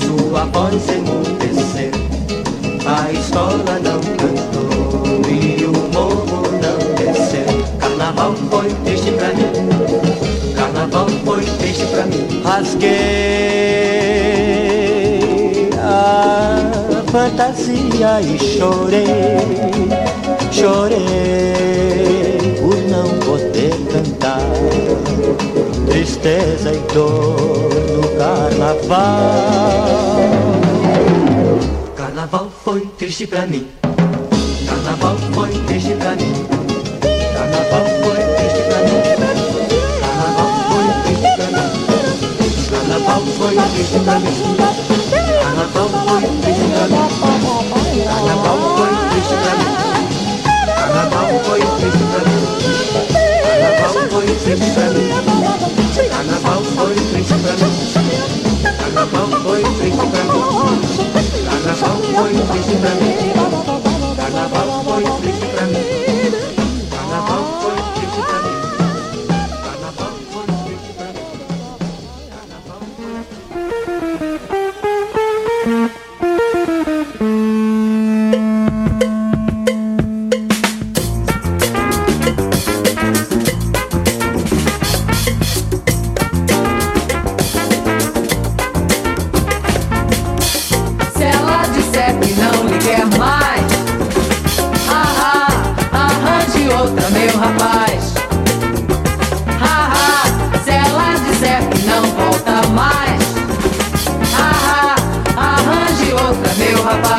sua 0.00 0.46
voz 0.46 0.88
emudeceu. 0.88 1.90
A 2.86 3.12
escola 3.12 3.78
não 3.82 4.00
cantou 4.16 5.20
e 5.30 5.62
o 5.66 5.72
morro 5.92 6.48
não 6.52 6.78
desceu. 6.94 7.44
Carnaval 7.78 8.34
foi 8.50 8.70
triste 8.82 9.10
pra 9.10 9.28
mim. 9.34 9.52
Carnaval 10.56 11.06
foi 11.22 11.44
triste 11.58 11.84
pra 11.84 12.06
mim. 12.06 12.40
Rasguei 12.42 12.88
a 15.82 16.72
fantasia 17.12 18.22
e 18.22 18.38
chorei, 18.38 19.04
chorei 20.50 21.52
por 22.58 22.76
não 22.88 23.18
poder. 23.18 23.43
Tristeza 26.24 26.72
e 26.72 26.78
dor 26.94 27.68
no 27.92 28.08
carnaval. 28.16 28.96
Carnaval 31.94 32.50
foi 32.64 32.80
triste 32.98 33.26
pra 33.26 33.46
mim. 33.46 33.68
Carnaval 34.66 35.16
foi 35.34 35.50
triste 35.66 35.92
pra 35.96 36.16
mim. 36.16 36.32
Carnaval 37.34 37.84
foi 38.02 38.16
triste 38.36 38.62
pra 38.70 38.78
mim. 38.84 39.02
Carnaval 40.00 40.48
foi 40.70 40.88
triste 41.04 41.28
pra 41.36 41.48
mim. 41.52 41.68
Carnaval 42.70 43.20
foi 43.36 43.60
triste 43.74 43.98
pra 44.00 44.16
mim. 44.18 44.32
Carnaval 45.42 45.88
foi 46.08 46.22
triste 46.40 46.64
pra 46.72 46.88
mim. 46.88 47.04
Carnaval 48.08 48.58
foi 48.78 48.88
triste 49.12 49.36
pra 49.42 49.52
mim. 49.60 49.72
Carnaval 50.74 51.28
foi 51.44 51.60
triste 51.60 52.04
pra 52.10 52.20
mim. 52.24 53.13
Bauchbeutrichsbrenn, 54.14 55.10
Anna 56.12 56.38
Bauchbeutrichsbrenn, 56.44 57.62
Anna 58.86 59.04
Bauchbeutrichsbrenn, 59.06 60.30
Anna 61.50 61.74
Bauchbeutrichsbrenn, 61.80 63.00
Anna 64.24 64.44
Bauchbeutrichsbrenn. 64.48 65.33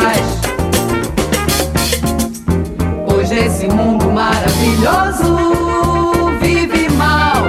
mais. 0.06 0.26
Hoje 3.12 3.36
esse 3.46 3.68
mundo 3.68 4.12
maravilhoso 4.12 5.36
vive 6.42 6.90
mal 6.90 7.44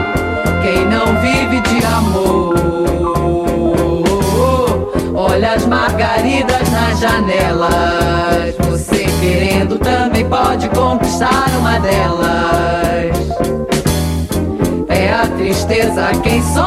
quem 0.62 0.86
não 0.86 1.20
vive 1.20 1.60
de 1.60 1.84
amor. 1.84 2.54
Olha 5.14 5.52
as 5.52 5.66
margaridas 5.66 6.70
nas 6.70 6.98
janelas. 6.98 8.54
Você 8.70 9.04
querendo 9.20 9.78
também 9.78 10.26
pode 10.26 10.68
conquistar 10.70 11.48
uma 11.58 11.78
delas. 11.78 13.16
É 14.88 15.12
a 15.12 15.26
tristeza 15.36 16.10
quem 16.22 16.42
só 16.54 16.65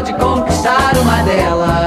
pode 0.00 0.14
conquistar 0.14 0.96
uma 0.96 1.22
delas. 1.24 1.79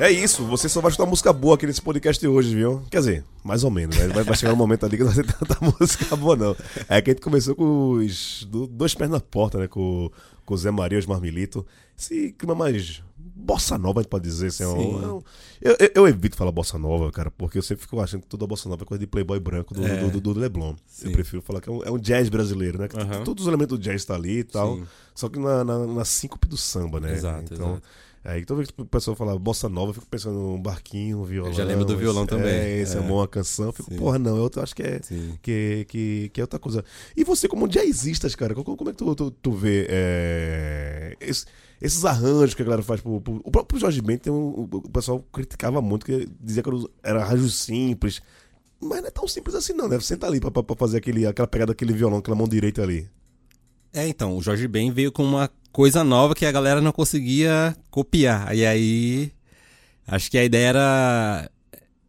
É 0.00 0.10
isso, 0.10 0.44
você 0.46 0.66
só 0.68 0.80
vai 0.80 0.90
escutar 0.90 1.08
música 1.08 1.30
boa 1.32 1.54
aqui 1.56 1.66
nesse 1.66 1.82
podcast 1.82 2.18
de 2.18 2.26
hoje, 2.26 2.54
viu? 2.54 2.82
Quer 2.90 2.98
dizer, 3.00 3.24
mais 3.44 3.64
ou 3.64 3.70
menos, 3.70 3.96
né? 3.98 4.08
Vai, 4.08 4.24
vai 4.24 4.34
chegar 4.36 4.52
um 4.54 4.56
momento 4.56 4.86
ali 4.86 4.96
que 4.96 5.04
não 5.04 5.10
vai 5.12 5.22
ter 5.24 5.32
tanta 5.34 5.58
música 5.78 6.16
boa, 6.16 6.34
não. 6.34 6.56
É 6.88 7.02
que 7.02 7.10
a 7.10 7.12
gente 7.12 7.22
começou 7.22 7.54
com 7.54 7.92
os 7.92 8.46
do- 8.50 8.66
dois 8.66 8.94
pés 8.94 9.10
na 9.10 9.20
porta, 9.20 9.58
né? 9.58 9.68
Com, 9.68 10.10
com 10.46 10.54
o 10.54 10.56
Zé 10.56 10.70
Maria 10.70 10.96
e 10.96 11.00
os 11.00 11.06
Marmilito. 11.06 11.66
Esse 11.98 12.32
clima 12.32 12.54
mais 12.54 13.02
bossa 13.16 13.76
nova, 13.76 14.00
a 14.00 14.02
gente 14.02 14.10
pode 14.10 14.24
dizer. 14.24 14.46
Assim, 14.46 14.64
é 14.64 14.66
é 14.68 14.70
eu, 14.72 15.24
eu- 15.78 15.90
eu 15.96 16.08
evito 16.08 16.34
falar 16.34 16.50
bossa 16.50 16.78
nova, 16.78 17.12
cara, 17.12 17.30
porque 17.30 17.58
eu 17.58 17.62
sempre 17.62 17.82
fico 17.82 18.00
achando 18.00 18.22
que 18.22 18.26
toda 18.28 18.46
bossa 18.46 18.70
nova 18.70 18.82
é 18.84 18.86
coisa 18.86 19.00
de 19.00 19.06
playboy 19.06 19.38
branco 19.38 19.74
do, 19.74 19.86
É. 19.86 19.98
do, 19.98 20.10
do- 20.12 20.32
do 20.32 20.40
Leblon. 20.40 20.74
Sim. 20.86 21.08
Eu 21.08 21.12
prefiro 21.12 21.42
falar 21.42 21.60
que 21.60 21.68
é 21.68 21.72
um, 21.72 21.82
é 21.84 21.90
um 21.90 21.98
jazz 21.98 22.30
brasileiro, 22.30 22.78
né? 22.78 22.88
Aham. 22.94 23.22
Todos 23.24 23.42
os 23.44 23.48
elementos 23.48 23.78
do 23.78 23.82
jazz 23.82 24.02
tá 24.06 24.14
ali 24.14 24.38
e 24.38 24.44
tal. 24.44 24.76
Sim. 24.76 24.84
Só 25.14 25.28
que 25.28 25.38
na, 25.38 25.62
na, 25.62 25.86
na 25.86 26.04
síncope 26.06 26.48
do 26.48 26.56
samba, 26.56 26.98
né? 27.00 27.12
Exato, 27.12 27.52
então, 27.52 27.72
exato. 27.72 27.82
Aí 28.22 28.44
toda 28.44 28.58
vez 28.58 28.70
que 28.70 28.82
o 28.82 28.84
pessoal 28.84 29.16
fala 29.16 29.38
bossa 29.38 29.66
nova, 29.66 29.90
eu 29.90 29.94
fico 29.94 30.06
pensando 30.06 30.34
num 30.38 30.60
barquinho, 30.60 31.20
um 31.20 31.24
violão. 31.24 31.50
Eu 31.50 31.56
já 31.56 31.64
lembro 31.64 31.86
do 31.86 31.96
violão 31.96 32.24
esse- 32.24 32.28
também. 32.30 32.52
É, 32.52 32.78
esse 32.80 32.94
é, 32.94 32.98
É. 32.98 33.00
uma 33.00 33.26
canção. 33.26 33.66
Eu 33.66 33.72
fico, 33.72 33.90
Sim. 33.90 33.98
porra, 33.98 34.18
não, 34.18 34.36
eu 34.36 34.50
acho 34.62 34.74
que 34.76 34.82
é, 34.82 35.00
Sim. 35.02 35.38
que, 35.40 35.86
que, 35.88 36.30
que 36.32 36.40
é 36.40 36.44
outra 36.44 36.58
coisa. 36.58 36.84
E 37.16 37.24
você, 37.24 37.48
como 37.48 37.66
jazzistas, 37.66 38.34
cara, 38.34 38.54
como, 38.54 38.76
como 38.76 38.90
é 38.90 38.92
que 38.92 38.98
tu, 38.98 39.14
tu, 39.14 39.30
tu 39.30 39.52
vê 39.52 39.86
é, 39.88 41.16
esse- 41.20 41.46
esses 41.80 42.04
arranjos 42.04 42.54
que 42.54 42.60
a 42.60 42.64
galera 42.66 42.82
faz 42.82 43.00
pro, 43.00 43.20
pro- 43.22 43.40
O 43.42 43.50
próprio 43.50 43.80
Jorge 43.80 44.02
Ben 44.02 44.18
tem 44.18 44.30
um, 44.32 44.68
o 44.70 44.82
pessoal 44.90 45.24
criticava 45.32 45.80
muito, 45.80 46.04
que 46.04 46.28
dizia 46.40 46.62
que 46.62 46.70
era- 47.02 47.22
arranjos 47.22 47.54
simples. 47.54 48.20
Mas 48.82 49.00
não 49.00 49.08
é 49.08 49.10
tão 49.10 49.26
simples 49.28 49.54
assim, 49.54 49.72
não, 49.72 49.88
né? 49.88 49.98
Senta 50.00 50.26
ali 50.26 50.40
pra, 50.40 50.50
pra- 50.50 50.62
pra 50.62 50.76
fazer 50.76 50.98
aquele, 50.98 51.26
aquela 51.26 51.48
pegada 51.48 51.72
daquele 51.72 51.92
violão, 51.94 52.18
aquela 52.18 52.36
mão 52.36 52.46
direita 52.48 52.82
ali. 52.82 53.08
É, 53.92 54.06
então, 54.06 54.36
o 54.36 54.42
Jorge 54.42 54.68
Ben 54.68 54.90
veio 54.92 55.10
com 55.10 55.24
uma 55.24 55.50
coisa 55.72 56.02
nova 56.04 56.34
que 56.34 56.44
a 56.46 56.52
galera 56.52 56.80
não 56.80 56.92
conseguia 56.92 57.76
copiar. 57.90 58.54
E 58.54 58.64
aí, 58.66 59.32
acho 60.06 60.30
que 60.30 60.38
a 60.38 60.44
ideia 60.44 60.68
era 60.68 61.50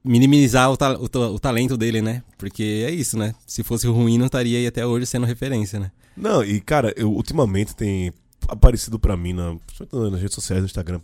minimizar 0.03 0.72
o, 0.72 0.77
ta- 0.77 0.98
o 1.00 1.08
ta- 1.08 1.30
o 1.30 1.39
talento 1.39 1.77
dele, 1.77 2.01
né? 2.01 2.24
Porque 2.38 2.84
é 2.88 2.91
isso, 2.91 3.18
né? 3.18 3.34
Se 3.46 3.63
fosse 3.63 3.88
ruim, 3.88 4.18
não 4.18 4.25
estaria 4.25 4.58
aí 4.58 4.68
até 4.68 4.86
hoje 4.86 5.06
sendo 5.06 5.25
referência, 5.25 5.80
né? 5.80 5.91
Não, 6.18 6.44
e 6.44 6.60
cara, 6.60 6.94
eu, 6.98 7.12
ultimamente 7.12 7.75
tem 7.75 8.12
aparecido 8.48 9.00
pra 9.00 9.15
mim, 9.15 9.34
na, 9.34 9.56
nas 9.91 10.20
redes 10.20 10.34
sociais, 10.36 10.62
no 10.62 10.65
Instagram, 10.65 11.00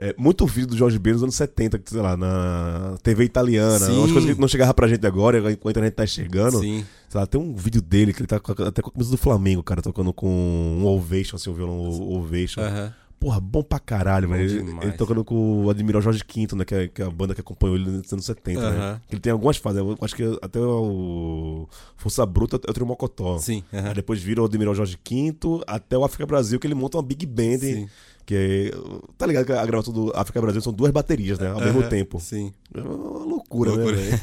é, 0.00 0.14
muito 0.16 0.46
vídeo 0.46 0.68
do 0.68 0.76
Jorge 0.76 0.98
Ben 0.98 1.12
nos 1.12 1.22
anos 1.24 1.34
70, 1.34 1.78
que, 1.78 1.90
sei 1.90 2.00
lá, 2.00 2.16
na 2.16 2.96
TV 3.02 3.24
italiana, 3.24 3.86
Sim. 3.86 3.98
umas 3.98 4.12
coisas 4.12 4.32
que 4.32 4.40
não 4.40 4.46
chegava 4.46 4.72
pra 4.72 4.86
gente 4.86 5.04
agora, 5.04 5.40
com 5.56 5.68
a 5.68 5.70
internet 5.70 5.92
tá 5.92 6.06
chegando. 6.06 6.60
Sim. 6.60 6.86
Sei 7.08 7.20
lá, 7.20 7.26
tem 7.26 7.40
um 7.40 7.54
vídeo 7.54 7.82
dele 7.82 8.12
que 8.12 8.20
ele 8.20 8.28
tá 8.28 8.38
com 8.38 8.52
até 8.52 8.80
com 8.80 8.90
a 8.90 8.92
camisa 8.92 9.10
do 9.10 9.16
Flamengo, 9.16 9.62
cara, 9.62 9.82
tocando 9.82 10.12
com 10.12 10.28
um 10.28 10.86
Ovation, 10.86 11.36
assim, 11.36 11.50
o 11.50 11.54
violão 11.54 11.78
Ovation. 12.12 12.60
Aham. 12.60 12.94
Porra, 13.18 13.40
bom 13.40 13.62
pra 13.62 13.80
caralho, 13.80 14.28
velho. 14.28 14.42
Ele, 14.44 14.78
ele 14.82 14.92
tocando 14.92 15.24
com 15.24 15.64
o 15.64 15.70
Admiral 15.70 16.00
Jorge 16.00 16.22
V, 16.22 16.54
né? 16.54 16.64
Que 16.64 16.74
é, 16.74 16.88
que 16.88 17.02
é 17.02 17.04
a 17.04 17.10
banda 17.10 17.34
que 17.34 17.40
acompanhou 17.40 17.76
ele 17.76 17.90
nos 17.90 18.12
anos 18.12 18.24
70, 18.24 18.70
né? 18.70 19.00
Ele 19.10 19.20
tem 19.20 19.32
algumas 19.32 19.56
fases, 19.56 19.78
eu 19.80 19.98
acho 20.00 20.14
que 20.14 20.38
até 20.40 20.60
o 20.60 21.68
Força 21.96 22.24
Bruta 22.24 22.60
é 22.64 22.70
o 22.70 22.72
Trio 22.72 22.86
Mocotó. 22.86 23.38
Sim. 23.38 23.64
depois 23.94 24.22
vira 24.22 24.42
o 24.42 24.44
Admiral 24.44 24.74
Jorge 24.74 24.96
V 25.08 25.34
até 25.66 25.98
o 25.98 26.04
África 26.04 26.26
Brasil, 26.26 26.60
que 26.60 26.66
ele 26.66 26.74
monta 26.74 26.96
uma 26.96 27.02
Big 27.02 27.26
Band. 27.26 27.58
Sim. 27.58 27.88
Que 28.24 28.34
é, 28.34 28.70
tá 29.16 29.24
ligado 29.26 29.46
que 29.46 29.52
a 29.52 29.64
gravação 29.64 29.92
do 29.92 30.12
África 30.14 30.38
Brasil 30.40 30.60
são 30.60 30.70
duas 30.70 30.90
baterias, 30.90 31.38
né? 31.38 31.48
Ao 31.48 31.60
mesmo 31.60 31.82
tempo. 31.88 32.20
Sim. 32.20 32.52
É 32.74 32.80
uma 32.80 33.24
loucura, 33.24 33.70
Loucura. 33.70 33.96
né? 33.96 34.20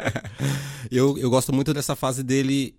eu, 0.90 1.18
eu 1.18 1.28
gosto 1.28 1.52
muito 1.52 1.74
dessa 1.74 1.94
fase 1.94 2.22
dele 2.22 2.74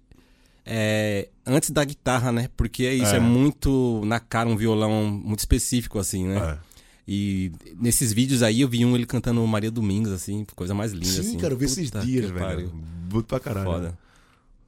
é, 0.66 1.30
antes 1.46 1.70
da 1.70 1.84
guitarra, 1.84 2.32
né? 2.32 2.50
Porque 2.58 2.84
é 2.86 2.94
isso, 2.94 3.14
É. 3.14 3.18
é. 3.18 3.20
muito 3.20 4.02
na 4.06 4.20
cara 4.20 4.50
um 4.50 4.58
violão 4.58 5.06
muito 5.06 5.40
específico, 5.40 6.00
assim, 6.00 6.28
né? 6.28 6.38
É. 6.38 6.76
E 7.08 7.52
nesses 7.80 8.12
vídeos 8.12 8.42
aí 8.42 8.62
eu 8.62 8.68
vi 8.68 8.84
um 8.84 8.96
ele 8.96 9.06
cantando 9.06 9.46
Maria 9.46 9.70
Domingos, 9.70 10.12
assim, 10.12 10.44
coisa 10.56 10.74
mais 10.74 10.92
linda, 10.92 11.06
Sim, 11.06 11.20
assim. 11.20 11.38
cara, 11.38 11.54
eu 11.54 11.58
vi 11.58 11.66
esses 11.66 11.92
dias, 11.92 12.32
velho. 12.32 12.74
Muito 13.12 13.28
pra 13.28 13.40
caralho. 13.40 13.70
né? 13.70 13.74
Foda. 13.76 14.06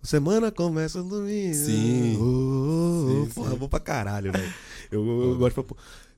Semana 0.04 0.51
começa 0.51 1.01
no 1.01 1.10
domingo. 1.10 1.56
Sim. 1.56 2.16
Oh, 2.18 2.24
oh. 2.24 3.25
Sim, 3.25 3.34
porra, 3.34 3.51
sim. 3.51 3.58
bom 3.58 3.68
pra 3.68 3.80
caralho, 3.80 4.32
velho. 4.32 4.54
Eu, 4.92 5.06
eu, 5.06 5.38
gosto 5.38 5.63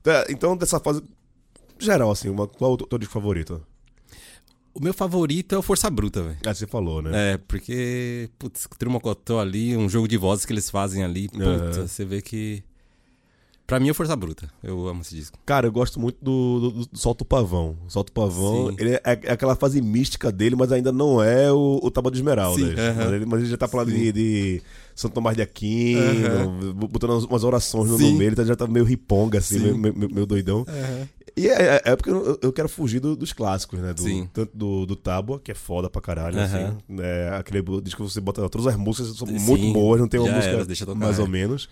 pra... 0.02 0.26
Então, 0.28 0.56
dessa 0.56 0.78
fase 0.78 1.02
geral, 1.78 2.10
assim, 2.10 2.28
uma, 2.28 2.46
qual 2.46 2.74
o 2.74 2.76
teu 2.76 2.98
disco 2.98 3.14
favorito? 3.14 3.60
O 4.72 4.80
meu 4.82 4.94
favorito 4.94 5.54
é 5.54 5.58
o 5.58 5.62
Força 5.62 5.90
Bruta, 5.90 6.22
velho. 6.22 6.36
Ah, 6.46 6.54
você 6.54 6.66
falou, 6.66 7.02
né? 7.02 7.32
É, 7.32 7.36
porque, 7.38 8.30
putz, 8.38 8.64
o 8.66 8.68
Trio 8.78 8.90
Mocotó 8.92 9.40
ali, 9.40 9.76
um 9.76 9.88
jogo 9.88 10.06
de 10.06 10.16
vozes 10.16 10.44
que 10.46 10.52
eles 10.52 10.70
fazem 10.70 11.02
ali, 11.02 11.28
puta, 11.28 11.44
Aham. 11.44 11.86
você 11.88 12.04
vê 12.04 12.22
que... 12.22 12.62
Pra 13.66 13.78
mim 13.78 13.86
é 13.86 13.92
o 13.92 13.94
Força 13.94 14.16
Bruta, 14.16 14.50
eu 14.64 14.88
amo 14.88 15.02
esse 15.02 15.14
disco. 15.14 15.38
Cara, 15.46 15.68
eu 15.68 15.70
gosto 15.70 16.00
muito 16.00 16.16
do, 16.20 16.58
do, 16.72 16.86
do 16.86 16.98
Solta 16.98 17.22
o 17.22 17.26
Pavão. 17.26 17.76
Solta 17.86 18.10
o 18.10 18.12
Pavão, 18.12 18.68
Sim. 18.70 18.76
ele 18.80 18.94
é, 18.94 19.00
é 19.04 19.30
aquela 19.32 19.54
fase 19.54 19.80
mística 19.80 20.32
dele, 20.32 20.56
mas 20.56 20.72
ainda 20.72 20.90
não 20.90 21.22
é 21.22 21.52
o, 21.52 21.78
o 21.80 21.88
Tábua 21.88 22.10
de 22.10 22.18
Esmeralda. 22.18 22.60
Aham. 22.64 22.94
mas, 22.96 23.12
ele, 23.12 23.26
mas 23.26 23.40
ele 23.40 23.48
já 23.48 23.56
tá 23.56 23.68
falando 23.68 23.92
de, 23.92 24.10
de 24.10 24.62
Santo 24.92 25.14
Tomás 25.14 25.36
de 25.36 25.42
Aquino, 25.42 26.74
botando 26.74 27.24
umas- 27.26 27.44
orações 27.44 27.88
no 27.90 27.96
Sim. 27.96 28.06
nome 28.06 28.18
dele, 28.18 28.34
tá- 28.34 28.44
já 28.44 28.56
tá 28.56 28.66
meio 28.66 28.84
riponga, 28.84 29.38
assim, 29.38 29.60
Sim. 29.60 29.72
meio, 29.78 29.96
meio- 29.96 30.14
meio 30.14 30.26
doidão. 30.26 30.66
E 31.40 31.48
é, 31.48 31.80
é 31.84 31.96
porque 31.96 32.10
eu, 32.10 32.38
eu 32.42 32.52
quero 32.52 32.68
fugir 32.68 33.00
do- 33.00 33.16
dos 33.16 33.32
clássicos, 33.32 33.78
né? 33.80 33.94
Do, 33.94 34.02
Sim. 34.02 34.28
Tanto 34.32 34.56
do, 34.56 34.84
do 34.86 34.96
Tábua, 34.96 35.40
que 35.40 35.50
é 35.50 35.54
foda 35.54 35.88
pra 35.88 36.00
caralho, 36.02 36.38
Aham. 36.38 36.76
assim. 36.78 37.00
É, 37.02 37.30
aquele 37.38 37.62
disco 37.80 38.04
que 38.04 38.10
você 38.12 38.20
bota 38.20 38.46
todas 38.48 38.66
as 38.66 38.76
músicas, 38.76 39.16
são 39.16 39.26
Sim, 39.26 39.38
muito 39.38 39.72
boas, 39.72 40.00
não 40.00 40.08
tem 40.08 40.20
uma 40.20 40.28
já 40.28 40.34
música 40.36 40.54
era, 40.84 40.94
mais 40.94 41.18
ou 41.18 41.26
é. 41.26 41.28
menos. 41.28 41.68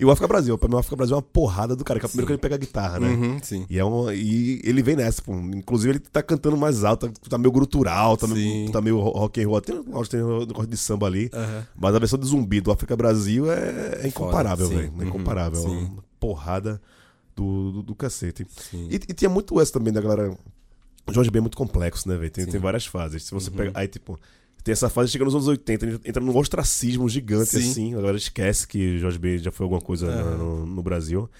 E 0.00 0.04
o 0.04 0.10
África 0.12 0.28
Brasil, 0.28 0.56
pra 0.56 0.68
mim 0.68 0.76
o 0.76 0.78
África 0.78 0.94
Brasil 0.94 1.14
é 1.14 1.16
uma 1.16 1.22
porrada 1.22 1.74
do 1.74 1.82
cara, 1.82 1.98
que 1.98 2.06
é 2.06 2.08
o 2.08 2.10
primeiro 2.10 2.26
que 2.28 2.32
ele 2.34 2.38
pega 2.38 2.54
a 2.54 2.58
guitarra, 2.58 3.00
né? 3.00 3.08
Uhum, 3.08 3.38
sim. 3.42 3.66
E, 3.68 3.76
é 3.80 3.84
um, 3.84 4.08
e 4.12 4.60
ele 4.62 4.80
vem 4.80 4.94
nessa, 4.94 5.20
pô. 5.20 5.32
Inclusive 5.34 5.94
ele 5.94 5.98
tá 5.98 6.22
cantando 6.22 6.56
mais 6.56 6.84
alto, 6.84 7.08
tá, 7.08 7.30
tá 7.30 7.36
meio 7.36 7.50
grutural, 7.50 8.16
tá, 8.16 8.28
meio, 8.28 8.70
tá 8.70 8.80
meio 8.80 9.00
rock 9.00 9.42
and 9.42 9.48
roll. 9.48 9.60
Tem 9.60 9.74
um 10.22 10.38
negócio 10.46 10.68
de 10.68 10.76
samba 10.76 11.08
ali. 11.08 11.28
Aham. 11.34 11.66
Mas 11.76 11.94
a 11.96 11.98
versão 11.98 12.16
de 12.16 12.26
zumbi 12.28 12.60
do 12.60 12.70
África 12.70 12.96
Brasil 12.96 13.50
é, 13.50 14.02
é 14.02 14.06
incomparável, 14.06 14.68
velho. 14.68 14.82
É 14.86 15.02
Uhum, 15.02 15.08
incomparável. 15.08 15.58
É 15.58 15.62
sim. 15.64 15.84
uma 15.92 16.04
porrada 16.20 16.80
do, 17.38 17.72
do, 17.72 17.82
do 17.82 17.94
cacete. 17.94 18.46
E, 18.72 18.96
e 18.96 19.14
tinha 19.14 19.28
muito 19.28 19.60
essa 19.60 19.72
também 19.72 19.92
da 19.92 20.00
galera 20.00 20.36
O 21.06 21.12
Jorge 21.12 21.30
Ben 21.30 21.38
é 21.38 21.42
muito 21.42 21.56
complexo, 21.56 22.08
né, 22.08 22.16
velho? 22.16 22.30
Tem, 22.30 22.44
tem 22.44 22.60
várias 22.60 22.84
fases. 22.84 23.22
Se 23.22 23.32
você 23.32 23.50
pega. 23.50 23.70
Aí, 23.74 23.86
tipo. 23.86 24.18
Tem 24.64 24.72
essa 24.72 24.90
fase 24.90 25.10
chega 25.10 25.24
nos 25.24 25.34
anos 25.34 25.46
80, 25.46 26.00
entra 26.04 26.22
num 26.22 26.36
ostracismo 26.36 27.08
gigante, 27.08 27.50
Sim. 27.50 27.70
assim. 27.70 27.94
A 27.94 27.98
galera 27.98 28.18
esquece 28.18 28.66
que 28.66 28.98
Jorge 28.98 29.16
Ben 29.16 29.38
já 29.38 29.52
foi 29.52 29.64
alguma 29.64 29.80
coisa 29.80 30.10
no, 30.36 30.66
no 30.66 30.82
Brasil. 30.82 31.30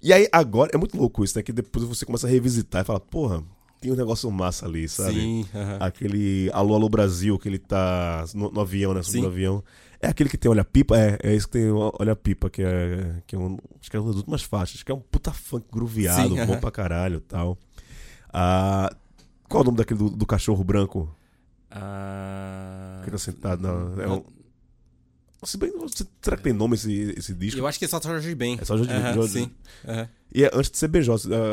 E 0.00 0.12
aí, 0.12 0.28
agora, 0.32 0.70
é 0.72 0.78
muito 0.78 0.96
louco 0.96 1.24
isso, 1.24 1.36
né? 1.36 1.42
Que 1.42 1.52
depois 1.52 1.84
você 1.84 2.06
começa 2.06 2.26
a 2.26 2.30
revisitar 2.30 2.82
e 2.82 2.84
fala, 2.84 3.00
porra, 3.00 3.42
tem 3.80 3.92
um 3.92 3.96
negócio 3.96 4.30
massa 4.30 4.64
ali, 4.64 4.88
sabe? 4.88 5.20
Sim. 5.20 5.46
Aquele 5.80 6.48
Alô 6.52 6.74
Alô 6.74 6.88
Brasil, 6.88 7.36
que 7.38 7.48
ele 7.48 7.58
tá 7.58 8.24
no, 8.32 8.50
no 8.50 8.60
avião, 8.60 8.94
né? 8.94 9.00
No 9.14 9.26
avião. 9.26 9.62
É 10.04 10.08
aquele 10.08 10.28
que 10.28 10.36
tem 10.36 10.50
Olha 10.50 10.64
Pipa? 10.64 10.98
É, 10.98 11.16
é 11.22 11.32
esse 11.32 11.46
que 11.46 11.52
tem 11.52 11.70
o 11.70 11.92
Olha 12.00 12.16
Pipa, 12.16 12.50
que 12.50 12.60
é, 12.62 13.22
que 13.26 13.36
é 13.36 13.38
um, 13.38 13.56
acho 13.80 13.88
que 13.88 13.96
é 13.96 14.00
uma 14.00 14.08
das 14.08 14.16
últimas 14.16 14.42
faixas, 14.42 14.82
que 14.82 14.90
é 14.90 14.94
um 14.94 15.00
puta 15.00 15.32
funk 15.32 15.64
grooveado, 15.72 16.30
Sim, 16.30 16.34
bom 16.44 16.52
aham. 16.54 16.60
pra 16.60 16.70
caralho 16.72 17.18
e 17.18 17.20
tal. 17.20 17.56
Ah, 18.32 18.92
qual 19.48 19.60
é 19.60 19.62
o 19.62 19.66
nome 19.66 19.78
daquele 19.78 19.98
do, 20.00 20.10
do 20.10 20.26
cachorro 20.26 20.64
branco 20.64 21.14
Ah, 21.70 23.00
que 23.04 23.10
tá 23.10 23.18
sentado 23.18 23.62
na. 23.62 24.02
É 24.02 24.08
um, 24.08 24.24
se 25.44 25.56
bem, 25.58 25.72
será 26.20 26.36
que 26.36 26.42
tem 26.44 26.52
nome 26.52 26.74
esse, 26.74 27.14
esse 27.16 27.34
disco? 27.34 27.58
Eu 27.60 27.66
acho 27.66 27.78
que 27.78 27.84
é 27.84 27.88
só 27.88 28.00
Jorge 28.00 28.34
Ben. 28.34 28.58
É 28.60 28.64
só 28.64 28.76
Jorge- 28.76 28.92
Jorge- 29.14 29.32
Sim. 29.32 29.50
E 30.34 30.44
é 30.44 30.50
antes 30.54 30.70
de 30.70 30.78
ser 30.78 30.88
BJ. 30.88 31.10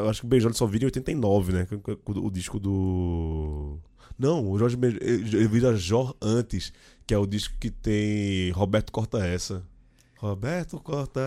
Acho 0.10 0.22
que 0.22 0.26
o 0.26 0.30
BJ 0.30 0.54
só 0.54 0.66
viria 0.66 0.86
em 0.86 0.88
89, 0.88 1.54
né? 1.54 1.68
O 2.06 2.30
disco 2.30 2.60
do. 2.60 3.78
Não, 4.20 4.52
o 4.52 4.60
Jorge 4.60 4.76
Ben- 4.76 4.98
ele 5.02 5.48
vira 5.48 5.74
Jor 5.78 6.14
antes, 6.22 6.74
que 7.08 7.14
é 7.14 7.18
o 7.18 7.26
disco 7.26 7.56
que 7.58 7.72
tem 7.72 8.52
Roberto 8.52 8.92
Corta 8.92 9.26
Essa. 9.26 9.64
Roberto 10.18 10.78
Corta 10.82 11.22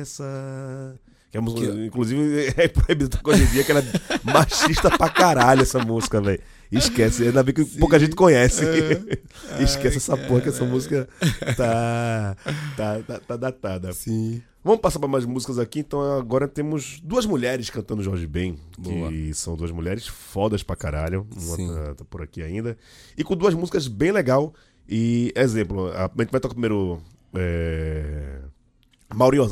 Essa. 0.00 0.94
Que 1.30 1.36
é 1.36 1.40
a 1.40 1.42
música, 1.42 1.72
Que- 1.72 1.86
inclusive, 1.86 2.54
é 2.56 2.68
proibido 2.68 3.18
hoje 3.24 3.42
em 3.42 3.46
dia, 3.46 3.64
que 3.64 3.70
ela 3.72 3.80
é 3.80 4.32
machista 4.32 4.90
pra 4.96 5.08
caralho 5.08 5.62
essa 5.62 5.78
música, 5.78 6.20
velho. 6.20 6.40
Esquece, 6.70 7.24
ainda 7.24 7.42
bem 7.44 7.54
que 7.54 7.64
pouca 7.64 7.98
gente 7.98 8.16
conhece. 8.16 8.64
Esquece 9.60 9.98
essa 9.98 10.16
porra 10.16 10.40
que 10.40 10.48
essa 10.48 10.64
música 10.64 11.08
tá, 11.56 12.36
tá, 12.76 12.98
tá, 13.06 13.20
tá 13.20 13.36
datada. 13.36 13.92
Sim. 13.92 14.42
Vamos 14.64 14.80
passar 14.80 14.98
para 14.98 15.08
mais 15.08 15.24
músicas 15.24 15.60
aqui. 15.60 15.78
Então 15.80 16.00
agora 16.18 16.48
temos 16.48 16.98
duas 17.04 17.24
mulheres 17.24 17.70
cantando 17.70 18.02
Jorge 18.02 18.26
Ben, 18.26 18.58
que 18.74 18.80
Boa. 18.80 19.12
são 19.34 19.56
duas 19.56 19.70
mulheres 19.70 20.08
fodas 20.08 20.64
pra 20.64 20.74
caralho. 20.74 21.24
Uma 21.36 21.56
Sim. 21.56 21.68
tá, 21.72 21.94
tá 21.94 22.04
por 22.04 22.20
aqui 22.22 22.42
ainda. 22.42 22.76
E 23.16 23.22
com 23.22 23.36
duas 23.36 23.54
músicas 23.54 23.86
bem 23.86 24.10
legal. 24.10 24.52
E 24.88 25.32
exemplo, 25.36 25.86
a, 25.92 26.06
a 26.06 26.10
gente 26.22 26.32
vai 26.32 26.40
tocar 26.40 26.54
primeiro 26.54 27.00
é, 27.32 28.40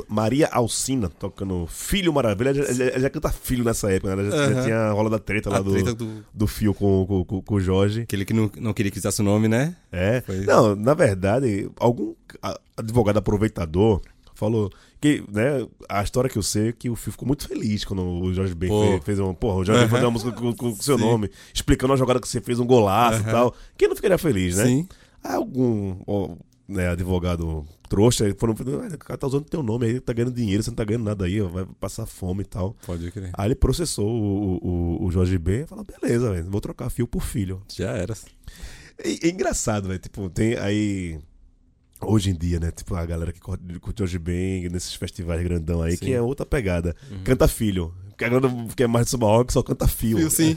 Maria 0.08 0.48
Alcina 0.48 1.08
tocando 1.08 1.66
Filho 1.68 2.12
Maravilha. 2.12 2.50
Ela 2.50 2.74
já, 2.74 2.84
ela 2.84 3.00
já 3.00 3.10
canta 3.10 3.30
filho 3.30 3.64
nessa 3.64 3.90
época, 3.90 4.14
né? 4.16 4.22
Ela 4.22 4.30
já, 4.30 4.36
já 4.36 4.52
Aham. 4.52 4.62
tinha 4.64 4.76
a 4.76 4.92
rola 4.92 5.10
da 5.10 5.18
treta 5.18 5.48
lá 5.48 5.60
do, 5.60 5.70
treta 5.72 5.94
do... 5.94 6.24
do 6.34 6.46
fio 6.46 6.74
com, 6.74 7.06
com, 7.06 7.24
com, 7.24 7.40
com 7.42 7.54
o 7.54 7.60
Jorge. 7.60 8.02
Aquele 8.02 8.24
que 8.24 8.32
não, 8.32 8.50
não 8.58 8.72
queria 8.72 8.90
que 8.90 8.98
usasse 8.98 9.20
o 9.20 9.24
nome, 9.24 9.46
né? 9.46 9.76
É. 9.92 10.20
Foi- 10.22 10.40
Não, 10.40 10.74
na 10.74 10.92
verdade, 10.94 11.70
algum 11.78 12.14
advogado 12.76 13.18
aproveitador 13.18 14.00
falou 14.34 14.68
que, 15.00 15.22
né, 15.30 15.64
a 15.88 16.02
história 16.02 16.28
que 16.28 16.36
eu 16.36 16.42
sei 16.42 16.70
é 16.70 16.72
que 16.72 16.90
o 16.90 16.96
Fio 16.96 17.12
ficou 17.12 17.26
muito 17.28 17.46
feliz 17.46 17.84
quando 17.84 18.02
o 18.02 18.34
Jorge 18.34 18.52
Ben 18.54 18.68
fez, 18.68 19.04
fez 19.04 19.20
um, 19.20 19.32
porra, 19.32 19.58
o 19.58 19.64
Jorge 19.64 19.82
Aham. 19.82 19.90
fez 19.90 20.02
uma 20.02 20.10
música 20.10 20.32
com 20.32 20.48
o 20.68 20.82
seu 20.82 20.98
Sim. 20.98 21.04
nome, 21.04 21.30
explicando 21.54 21.92
a 21.92 21.96
jogada 21.96 22.18
que 22.20 22.26
você 22.26 22.40
fez, 22.40 22.58
um 22.58 22.66
golaço 22.66 23.20
e 23.20 23.22
Aham. 23.22 23.30
tal. 23.30 23.54
Quem 23.78 23.86
não 23.86 23.94
ficaria 23.94 24.18
feliz, 24.18 24.56
né? 24.56 24.64
Sim. 24.66 24.88
Algum 25.22 25.96
né, 26.68 26.88
advogado 26.88 27.64
trouxa 27.88 28.24
foram, 28.38 28.54
"Ah, 28.54 28.94
o 28.94 28.98
cara 28.98 29.18
tá 29.18 29.26
usando 29.26 29.44
teu 29.44 29.62
nome 29.62 29.86
aí, 29.86 30.00
tá 30.00 30.12
ganhando 30.12 30.34
dinheiro, 30.34 30.62
você 30.62 30.70
não 30.70 30.76
tá 30.76 30.84
ganhando 30.84 31.04
nada 31.04 31.24
aí, 31.26 31.40
ó, 31.40 31.48
vai 31.48 31.66
passar 31.78 32.06
fome 32.06 32.42
e 32.42 32.46
tal. 32.46 32.74
Pode 32.86 33.10
crer. 33.10 33.30
Aí 33.34 33.48
ele 33.48 33.54
processou 33.54 34.08
o, 34.08 34.58
o, 34.62 35.04
o 35.06 35.10
Jorge 35.10 35.38
Ben 35.38 35.62
e 35.62 35.66
falou, 35.66 35.84
beleza, 35.84 36.32
velho, 36.32 36.50
vou 36.50 36.60
trocar 36.60 36.90
fio 36.90 37.06
por 37.06 37.22
filho. 37.22 37.62
Já 37.74 37.90
era. 37.92 38.14
É, 38.98 39.26
é 39.26 39.30
engraçado, 39.30 39.88
velho. 39.88 39.98
Tipo, 40.00 40.28
tem 40.30 40.56
aí. 40.56 41.18
Hoje 42.00 42.30
em 42.30 42.34
dia, 42.34 42.60
né? 42.60 42.70
Tipo, 42.70 42.94
a 42.96 43.06
galera 43.06 43.32
que 43.32 43.40
curte 43.40 43.78
curte 43.80 44.02
hoje 44.02 44.18
bem 44.18 44.68
nesses 44.68 44.94
festivais 44.94 45.42
grandão 45.42 45.80
aí, 45.80 45.96
que 45.96 46.06
Sim. 46.06 46.12
é 46.12 46.20
outra 46.20 46.44
pegada. 46.44 46.94
Canta 47.24 47.48
filho. 47.48 47.94
Porque 48.14 48.24
agora 48.24 48.48
que 48.76 48.82
é 48.84 48.86
mais 48.86 49.06
de 49.06 49.10
samba 49.10 49.26
rock, 49.26 49.52
só 49.52 49.60
canta 49.60 49.88
fio. 49.88 50.16
Fio, 50.18 50.30
sim. 50.30 50.54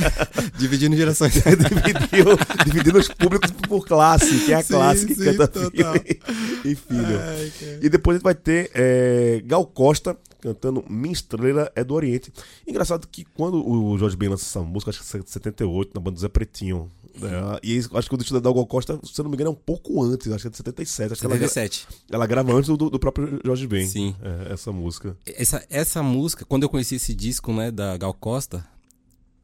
Dividindo 0.58 0.96
gerações. 0.96 1.34
dividiu, 1.34 2.26
dividindo 2.64 2.98
os 2.98 3.08
públicos 3.08 3.50
por 3.50 3.86
classe. 3.86 4.46
Que 4.46 4.52
é 4.52 4.56
a 4.56 4.62
Sim, 4.62 4.72
classe 4.72 5.06
que 5.06 5.14
sim, 5.14 5.24
canta 5.24 5.46
total. 5.48 5.96
e, 5.96 6.70
e 6.70 6.74
filho. 6.74 7.20
Ai. 7.20 7.52
E 7.82 7.88
depois 7.90 8.14
a 8.14 8.18
gente 8.18 8.24
vai 8.24 8.34
ter 8.34 8.70
é, 8.74 9.42
Gal 9.44 9.66
Costa 9.66 10.16
cantando 10.40 10.82
Minha 10.88 11.12
Estrela 11.12 11.70
é 11.76 11.84
do 11.84 11.92
Oriente. 11.94 12.32
Engraçado 12.66 13.06
que 13.06 13.24
quando 13.34 13.66
o 13.66 13.96
Jorge 13.98 14.16
Ben 14.16 14.28
lança 14.30 14.44
essa 14.44 14.60
música, 14.60 14.90
acho 14.90 15.00
que 15.02 15.16
é 15.16 15.20
78, 15.24 15.92
na 15.94 16.00
banda 16.00 16.14
do 16.14 16.20
Zé 16.20 16.28
Pretinho. 16.28 16.90
Né? 17.20 17.58
E 17.62 17.78
acho 17.78 18.08
que 18.08 18.14
o 18.14 18.18
disco 18.18 18.38
da 18.38 18.52
Gal 18.52 18.66
Costa, 18.66 18.98
se 19.02 19.20
eu 19.20 19.22
não 19.22 19.30
me 19.30 19.36
engano, 19.36 19.50
é 19.50 19.52
um 19.52 19.56
pouco 19.56 20.02
antes, 20.02 20.30
acho 20.32 20.42
que 20.42 20.48
é 20.48 20.50
de 20.50 20.56
77. 20.56 21.12
Acho 21.12 21.20
que 21.20 21.26
ela, 21.26 21.34
77. 21.34 21.86
ela 22.10 22.26
grava 22.26 22.52
antes 22.52 22.68
do, 22.68 22.90
do 22.90 22.98
próprio 22.98 23.40
Jorge 23.44 23.66
Ben. 23.66 23.86
Sim. 23.86 24.14
é, 24.22 24.52
essa 24.52 24.72
música. 24.72 25.16
Essa, 25.26 25.64
essa 25.70 26.02
música, 26.02 26.44
quando 26.44 26.64
eu 26.64 26.68
conheci 26.68 26.96
esse 26.96 27.14
disco, 27.14 27.52
né, 27.52 27.70
da 27.70 27.96
Gal 27.96 28.14
Costa, 28.14 28.66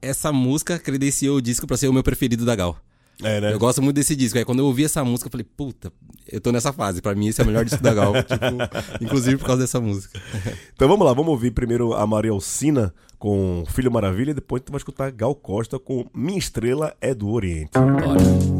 essa 0.02 0.32
música 0.32 0.78
credenciou 0.78 1.36
o 1.36 1.42
disco 1.42 1.66
pra 1.66 1.76
ser 1.76 1.88
o 1.88 1.92
meu 1.92 2.02
preferido 2.02 2.44
da 2.44 2.56
Gal. 2.56 2.76
É, 3.22 3.40
né? 3.40 3.52
Eu 3.52 3.58
gosto 3.58 3.82
muito 3.82 3.96
desse 3.96 4.16
disco. 4.16 4.38
Aí 4.38 4.44
quando 4.44 4.60
eu 4.60 4.66
ouvi 4.66 4.84
essa 4.84 5.04
música, 5.04 5.28
eu 5.28 5.30
falei, 5.30 5.46
puta, 5.56 5.92
eu 6.26 6.40
tô 6.40 6.50
nessa 6.52 6.72
fase. 6.72 7.02
Pra 7.02 7.14
mim, 7.14 7.28
esse 7.28 7.40
é 7.40 7.44
o 7.44 7.46
melhor 7.46 7.64
disco 7.64 7.82
da 7.82 7.92
Gal. 7.92 8.14
tipo, 8.24 9.04
inclusive 9.04 9.36
por 9.36 9.46
causa 9.46 9.62
dessa 9.62 9.80
música. 9.80 10.20
Então 10.74 10.88
vamos 10.88 11.04
lá, 11.06 11.12
vamos 11.12 11.28
ouvir 11.28 11.50
primeiro 11.50 11.92
a 11.92 12.06
Maria 12.06 12.30
Alcina 12.30 12.94
com 13.20 13.64
Filho 13.68 13.92
Maravilha 13.92 14.30
e 14.30 14.34
depois 14.34 14.60
gente 14.62 14.72
vai 14.72 14.78
escutar 14.78 15.12
Gal 15.12 15.34
Costa 15.34 15.78
com 15.78 16.06
Minha 16.12 16.38
Estrela 16.38 16.96
é 17.00 17.14
do 17.14 17.28
Oriente. 17.30 17.72
Bora. 17.74 18.59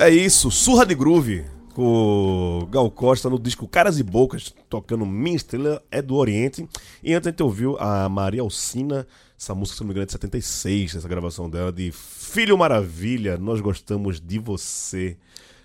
É 0.00 0.08
isso, 0.08 0.48
Surra 0.48 0.86
de 0.86 0.94
Groove, 0.94 1.44
com 1.74 2.68
Gal 2.70 2.88
Costa 2.88 3.28
no 3.28 3.36
disco 3.36 3.66
Caras 3.66 3.98
e 3.98 4.04
Bocas, 4.04 4.54
tocando 4.68 5.04
Minha 5.04 5.34
Estrela 5.34 5.82
é 5.90 6.00
do 6.00 6.14
Oriente. 6.14 6.68
E 7.02 7.12
antes 7.12 7.26
a 7.26 7.30
gente 7.30 7.42
ouviu 7.42 7.76
a 7.80 8.08
Maria 8.08 8.42
Alcina, 8.42 9.08
essa 9.36 9.56
música, 9.56 9.78
se 9.78 9.82
não 9.82 9.88
me 9.88 9.94
engano, 9.94 10.04
é 10.04 10.06
de 10.06 10.12
76, 10.12 10.94
essa 10.94 11.08
gravação 11.08 11.50
dela, 11.50 11.72
de 11.72 11.90
Filho 11.90 12.56
Maravilha, 12.56 13.36
Nós 13.38 13.60
Gostamos 13.60 14.20
de 14.20 14.38
Você. 14.38 15.16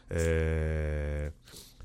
É, 0.10 1.32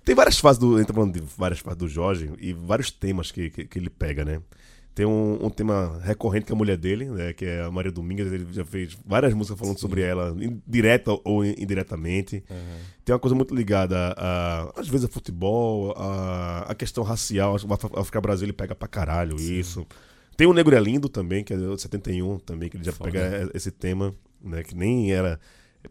Tem 0.03 0.15
várias 0.15 0.39
fases 0.39 0.59
do. 0.59 0.79
A 0.79 0.85
falando 0.87 1.21
de 1.21 1.27
várias 1.37 1.61
fases 1.61 1.79
do 1.79 1.87
Jorge 1.87 2.33
e 2.39 2.55
vários 2.55 2.91
temas 2.91 3.31
que, 3.31 3.51
que, 3.51 3.67
que 3.67 3.79
ele 3.79 3.91
pega, 3.91 4.25
né? 4.25 4.41
Tem 4.99 5.07
um, 5.07 5.47
um 5.47 5.49
tema 5.49 6.01
recorrente 6.03 6.47
com 6.47 6.55
a 6.55 6.57
mulher 6.57 6.77
dele, 6.77 7.05
né? 7.09 7.33
Que 7.33 7.45
é 7.45 7.63
a 7.63 7.71
Maria 7.71 7.93
Domingues. 7.93 8.33
Ele 8.33 8.45
já 8.51 8.65
fez 8.65 8.99
várias 9.07 9.33
músicas 9.33 9.57
falando 9.57 9.79
sobre 9.79 10.01
ela, 10.03 10.35
direta 10.67 11.13
ou 11.23 11.45
in- 11.45 11.55
indiretamente. 11.57 12.43
Tem 13.05 13.13
uma 13.15 13.19
coisa 13.21 13.33
muito 13.37 13.55
ligada 13.55 14.13
a, 14.19 14.73
às 14.77 14.89
vezes, 14.89 15.07
a 15.07 15.09
futebol, 15.09 15.93
a, 15.97 16.67
a 16.69 16.75
questão 16.75 17.05
racial. 17.05 17.55
Acho 17.55 17.65
que 17.65 17.71
O 17.71 17.75
Af- 17.75 17.97
África 18.01 18.21
Brasil 18.21 18.47
ele 18.47 18.53
pega 18.53 18.75
pra 18.75 18.89
caralho 18.89 19.37
isso. 19.37 19.87
Tem 20.37 20.49
o 20.49 20.53
Negro 20.53 20.75
é 20.75 20.81
Lindo 20.81 21.09
também, 21.09 21.45
que 21.45 21.55
é 21.55 21.57
de 21.57 21.81
71 21.81 22.41
também, 22.41 22.69
que 22.69 22.77
ele 22.77 22.83
já 22.83 22.91
Foda. 22.91 23.13
pega 23.13 23.51
esse 23.55 23.71
tema, 23.71 24.13
né? 24.43 24.65
Que 24.65 24.75
nem 24.75 25.13
era. 25.13 25.39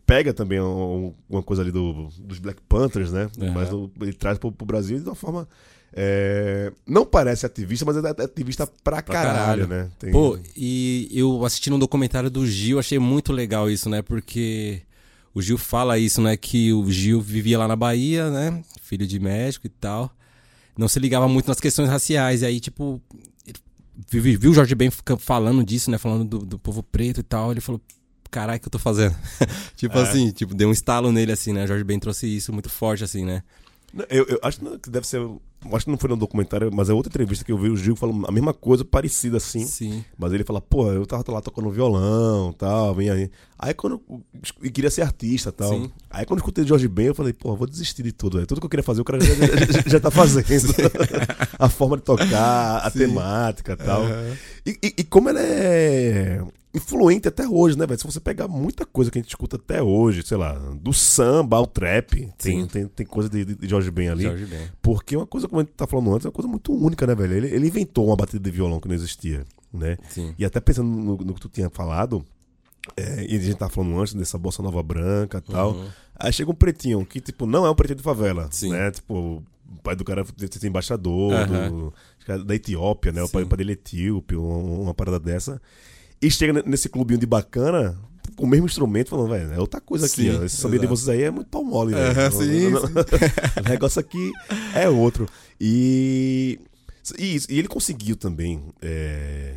Pega 0.05 0.33
também 0.33 0.59
um- 0.59 1.13
uma 1.29 1.41
coisa 1.41 1.61
ali 1.61 1.71
do, 1.71 2.09
dos 2.19 2.39
Black 2.39 2.61
Panthers, 2.67 3.13
né? 3.13 3.29
Aham. 3.41 3.53
Mas 3.53 3.69
ele 4.01 4.11
traz 4.11 4.37
pro, 4.37 4.51
pro 4.51 4.65
Brasil 4.65 4.99
de 4.99 5.05
uma 5.05 5.15
forma. 5.15 5.47
É, 5.93 6.71
não 6.85 7.05
parece 7.05 7.45
ativista, 7.45 7.85
mas 7.85 7.97
é 7.97 8.09
ativista 8.23 8.67
pra, 8.83 9.01
caralho, 9.01 9.65
caralho. 9.65 9.67
né? 9.67 9.89
Tem- 9.97 10.11
Pô, 10.11 10.37
e 10.55 11.09
eu 11.11 11.43
assistindo 11.45 11.75
um 11.75 11.79
documentário 11.79 12.29
do 12.29 12.45
Gil, 12.45 12.77
achei 12.79 12.99
muito 12.99 13.31
legal 13.33 13.69
isso, 13.69 13.89
né? 13.89 14.01
Porque 14.01 14.81
o 15.33 15.41
Gil 15.41 15.57
fala 15.57 15.97
isso, 15.97 16.21
né? 16.21 16.37
Que 16.37 16.71
o 16.73 16.89
Gil 16.91 17.21
vivia 17.21 17.57
lá 17.57 17.67
na 17.67 17.75
Bahia, 17.75 18.29
né? 18.29 18.63
Filho 18.81 19.07
de 19.07 19.19
médico 19.19 19.65
e 19.67 19.69
tal. 19.69 20.11
Não 20.77 20.87
se 20.87 20.99
ligava 20.99 21.27
muito 21.27 21.47
nas 21.47 21.59
questões 21.59 21.89
raciais. 21.89 22.41
E 22.43 22.45
aí, 22.45 22.59
tipo, 22.59 23.01
viu, 24.09 24.51
o 24.51 24.53
Jorge 24.53 24.75
Ben 24.75 24.91
falando 25.19 25.63
disso, 25.63 25.89
né? 25.89 25.97
Falando 25.97 26.23
do, 26.25 26.45
do 26.45 26.59
povo 26.59 26.83
preto 26.83 27.19
e 27.19 27.23
tal. 27.23 27.51
Ele 27.51 27.61
falou, 27.61 27.81
caralho, 28.29 28.57
o 28.57 28.61
que 28.61 28.67
eu 28.67 28.71
tô 28.71 28.79
fazendo? 28.79 29.15
tipo 29.75 29.97
É. 29.97 30.01
assim, 30.03 30.29
tipo, 30.31 30.53
deu 30.53 30.69
um 30.69 30.71
estalo 30.71 31.11
nele, 31.11 31.31
assim, 31.31 31.53
né? 31.53 31.63
O 31.63 31.67
Jorge 31.67 31.83
Ben 31.83 31.97
trouxe 31.99 32.27
isso 32.27 32.53
muito 32.53 32.69
forte, 32.69 33.03
assim, 33.03 33.25
né? 33.25 33.41
Eu, 34.09 34.25
eu 34.27 34.39
acho 34.43 34.59
que 34.79 34.89
deve 34.89 35.07
ser. 35.07 35.19
Acho 35.73 35.85
que 35.85 35.91
não 35.91 35.97
foi 35.97 36.09
no 36.09 36.15
documentário, 36.15 36.69
mas 36.73 36.89
é 36.89 36.93
outra 36.93 37.09
entrevista 37.09 37.43
que 37.43 37.51
eu 37.51 37.57
vi 37.57 37.69
o 37.69 37.75
Gil 37.75 37.95
falando 37.95 38.25
a 38.27 38.31
mesma 38.31 38.53
coisa, 38.53 38.85
parecida 38.85 39.37
assim. 39.37 39.65
Sim. 39.65 40.05
Mas 40.17 40.31
ele 40.31 40.43
fala, 40.43 40.61
pô, 40.61 40.91
eu 40.91 41.05
tava 41.05 41.23
lá 41.31 41.41
tocando 41.41 41.69
violão 41.71 42.53
tal, 42.53 42.93
vem 42.93 43.09
aí. 43.09 43.29
Aí 43.57 43.73
quando. 43.73 43.99
E 44.61 44.69
queria 44.69 44.89
ser 44.91 45.01
artista 45.01 45.51
tal. 45.51 45.69
Sim. 45.69 45.91
Aí 46.09 46.25
quando 46.25 46.39
eu 46.39 46.43
escutei 46.43 46.65
Jorge 46.65 46.87
Ben, 46.87 47.07
eu 47.07 47.15
falei, 47.15 47.33
pô, 47.33 47.55
vou 47.55 47.67
desistir 47.67 48.03
de 48.03 48.11
tudo. 48.11 48.35
véio. 48.37 48.47
Tudo 48.47 48.61
que 48.61 48.65
eu 48.65 48.69
queria 48.69 48.83
fazer, 48.83 49.01
o 49.01 49.03
cara 49.03 49.19
já, 49.19 49.33
já, 49.33 49.83
já 49.87 49.99
tá 49.99 50.11
fazendo. 50.11 50.45
a 51.57 51.67
forma 51.69 51.97
de 51.97 52.03
tocar, 52.03 52.77
a 52.77 52.91
temática 52.91 53.73
e 53.73 53.77
tal. 53.77 54.03
E, 54.65 54.77
e- 54.83 54.93
e 54.99 55.03
como 55.03 55.27
ela 55.29 55.41
é 55.41 56.41
influente 56.77 57.27
até 57.27 57.47
hoje, 57.47 57.77
né, 57.77 57.85
velho? 57.85 57.99
Se 57.99 58.05
você 58.05 58.19
pegar 58.19 58.47
muita 58.47 58.85
coisa 58.85 59.11
que 59.11 59.17
a 59.17 59.21
gente 59.21 59.29
escuta 59.29 59.55
até 59.57 59.81
hoje, 59.83 60.23
sei 60.25 60.37
lá, 60.37 60.53
do 60.81 60.93
samba 60.93 61.57
ao 61.57 61.67
trap, 61.67 62.11
tem, 62.37 62.61
Sim. 62.61 62.67
tem, 62.67 62.87
tem 62.87 63.05
coisa 63.05 63.29
de, 63.29 63.43
de 63.43 63.67
Jorge 63.67 63.91
Ben 63.91 64.09
ali. 64.09 64.23
Jorge 64.23 64.45
Ben. 64.45 64.69
Porque 64.81 65.15
uma 65.17 65.27
coisa, 65.27 65.47
como 65.47 65.61
a 65.61 65.63
gente 65.63 65.73
tá 65.73 65.85
falando 65.85 66.13
antes, 66.13 66.25
é 66.25 66.29
uma 66.29 66.33
coisa 66.33 66.47
muito 66.47 66.73
única, 66.73 67.05
né, 67.05 67.13
velho? 67.15 67.33
Ele, 67.35 67.47
ele 67.47 67.67
inventou 67.67 68.07
uma 68.07 68.15
batida 68.15 68.39
de 68.39 68.51
violão 68.51 68.79
que 68.79 68.87
não 68.87 68.95
existia, 68.95 69.43
né? 69.73 69.97
Sim. 70.09 70.33
E 70.37 70.45
até 70.45 70.59
pensando 70.59 70.87
no, 70.87 71.17
no 71.17 71.33
que 71.33 71.41
tu 71.41 71.49
tinha 71.49 71.69
falado, 71.69 72.23
é, 72.95 73.25
e 73.29 73.35
a 73.35 73.39
gente 73.39 73.55
tava 73.57 73.71
falando 73.71 73.99
antes 73.99 74.13
dessa 74.13 74.37
bossa 74.37 74.63
nova 74.63 74.81
branca 74.81 75.43
e 75.45 75.51
tal. 75.51 75.73
Uhum. 75.73 75.87
Aí 76.15 76.31
chega 76.33 76.49
um 76.49 76.55
pretinho, 76.55 77.05
que, 77.05 77.19
tipo, 77.19 77.45
não 77.45 77.65
é 77.65 77.69
um 77.69 77.75
pretinho 77.75 77.97
de 77.97 78.03
favela, 78.03 78.47
Sim. 78.51 78.71
né? 78.71 78.89
Tipo, 78.91 79.43
o 79.69 79.81
pai 79.83 79.95
do 79.95 80.05
cara 80.05 80.23
deve 80.37 80.53
ser 80.57 80.65
embaixador 80.67 81.33
Aham. 81.33 81.69
do- 81.69 81.93
da 82.45 82.55
Etiópia, 82.55 83.11
né? 83.11 83.21
O 83.23 83.29
pai, 83.29 83.41
Sim. 83.43 83.45
o 83.45 83.49
pai 83.49 83.57
dele 83.57 83.71
é 83.71 83.73
etíope, 83.73 84.35
uma, 84.35 84.57
uma 84.83 84.93
parada 84.93 85.19
dessa. 85.19 85.61
E 86.21 86.29
chega 86.31 86.53
ne- 86.53 86.63
nesse 86.65 86.89
clubinho 86.89 87.19
de 87.19 87.25
bacana, 87.25 87.97
com 88.35 88.45
o 88.45 88.47
mesmo 88.47 88.65
instrumento, 88.65 89.09
falando, 89.09 89.29
velho, 89.29 89.53
é 89.53 89.59
outra 89.59 89.79
coisa 89.81 90.05
aqui, 90.05 90.23
Sim, 90.31 90.37
ó. 90.39 90.43
Esse 90.43 90.57
samba 90.57 90.77
de 90.79 90.87
vocês 90.87 91.09
aí 91.09 91.23
é 91.23 91.31
muito 91.31 91.47
pau 91.47 91.63
mole, 91.63 91.93
né? 91.95 92.13
Não- 92.13 92.31
sim, 92.31 92.69
não- 92.69 92.81
o 93.65 93.69
negócio 93.69 93.99
aqui 93.99 94.31
é 94.75 94.89
outro. 94.89 95.27
E, 95.59 96.59
e, 97.17 97.37
e 97.49 97.59
ele 97.59 97.67
conseguiu 97.67 98.15
também 98.15 98.63
é, 98.81 99.53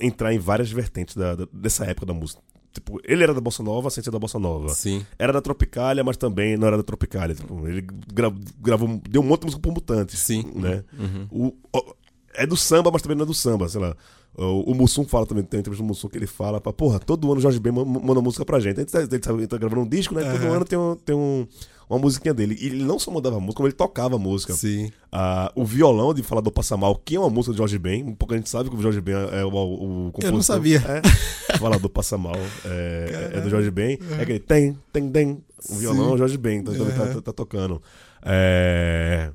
entrar 0.00 0.32
em 0.32 0.38
várias 0.38 0.70
vertentes 0.70 1.14
da- 1.16 1.34
da- 1.34 1.48
dessa 1.52 1.84
época 1.84 2.06
da 2.06 2.14
música. 2.14 2.40
Tipo, 2.72 3.00
ele 3.04 3.22
era 3.22 3.34
da 3.34 3.40
Bossa 3.40 3.62
Nova 3.62 3.90
sem 3.90 4.04
ser 4.04 4.10
da 4.10 4.18
Bossa 4.18 4.38
Nova. 4.38 4.68
Sim. 4.70 5.04
Era 5.18 5.32
da 5.32 5.40
Tropicália, 5.40 6.04
mas 6.04 6.16
também 6.16 6.56
não 6.56 6.66
era 6.68 6.76
da 6.76 6.82
Tropicália. 6.82 7.34
Tipo, 7.34 7.66
ele 7.66 7.82
gra- 8.12 8.32
gravou, 8.60 9.00
deu 9.08 9.20
um 9.22 9.24
monte 9.24 9.40
de 9.40 9.46
música 9.46 9.60
pro 9.62 9.72
Mutantes. 9.72 10.18
Sim. 10.20 10.44
Né? 10.54 10.84
Uhum. 10.98 11.26
O, 11.30 11.46
o- 11.76 11.94
é 12.34 12.46
do 12.46 12.56
samba, 12.56 12.90
mas 12.92 13.02
também 13.02 13.16
não 13.16 13.24
é 13.24 13.26
do 13.26 13.34
samba, 13.34 13.68
sei 13.68 13.80
lá. 13.80 13.96
O, 14.38 14.70
o 14.70 14.74
Mussum 14.74 15.04
fala 15.04 15.26
também, 15.26 15.42
tem 15.42 15.58
uma 15.58 15.60
entrevista 15.62 15.82
do 15.84 15.88
Mussum 15.88 16.08
que 16.08 16.16
ele 16.16 16.26
fala, 16.26 16.60
pra, 16.60 16.72
porra, 16.72 16.98
todo 17.00 17.26
ano 17.30 17.38
o 17.38 17.42
Jorge 17.42 17.58
Ben 17.58 17.72
ma- 17.72 17.84
manda 17.84 18.20
música 18.20 18.44
pra 18.44 18.60
gente. 18.60 18.76
A 18.76 18.80
gente 18.80 18.92
tá, 18.92 19.00
ele 19.00 19.18
tá, 19.18 19.32
ele 19.32 19.46
tá 19.48 19.58
gravando 19.58 19.82
um 19.82 19.88
disco, 19.88 20.14
né? 20.14 20.22
Todo 20.30 20.52
ano 20.52 20.64
tem, 20.64 20.78
um, 20.78 20.94
tem 20.94 21.16
um- 21.16 21.46
uma 21.90 21.98
musiquinha 21.98 22.32
dele. 22.34 22.56
E 22.60 22.66
ele 22.66 22.84
não 22.84 22.98
só 22.98 23.10
mandava 23.10 23.40
música, 23.40 23.56
como 23.56 23.66
ele 23.66 23.74
tocava 23.74 24.18
música. 24.18 24.52
Sim. 24.52 24.92
Ah, 25.10 25.50
o 25.56 25.64
violão 25.64 26.12
de 26.14 26.22
Falador 26.22 26.52
Passa 26.52 26.76
Mal, 26.76 26.94
que 26.96 27.16
é 27.16 27.18
uma 27.18 27.30
música 27.30 27.52
do 27.52 27.56
Jorge 27.56 27.78
Ben, 27.78 28.04
um 28.04 28.14
pouco 28.14 28.34
a 28.34 28.36
gente 28.36 28.48
sabe 28.48 28.68
que 28.70 28.76
o 28.76 28.80
Jorge 28.82 29.00
Ben 29.00 29.14
é 29.32 29.44
o, 29.44 29.48
o, 29.48 30.06
o 30.08 30.12
compositor. 30.12 30.42
sabia. 30.42 30.78
É, 30.86 31.02
Falador 31.58 31.90
Passa 31.90 32.16
Mal 32.18 32.36
é, 32.64 33.30
é 33.34 33.40
do 33.40 33.48
Jorge 33.50 33.70
Ben. 33.70 33.98
É 34.18 34.22
aquele 34.22 34.38
tem, 34.38 34.78
tem, 34.92 35.10
tem. 35.10 35.42
O 35.70 35.74
violão 35.74 36.10
é 36.10 36.12
o 36.12 36.16
Jorge 36.18 36.36
Ben, 36.38 36.58
então 36.60 36.72
ele 36.74 36.92
tá, 36.92 37.06
tá- 37.14 37.20
tá 37.22 37.32
tocando. 37.32 37.82
É. 38.22 39.30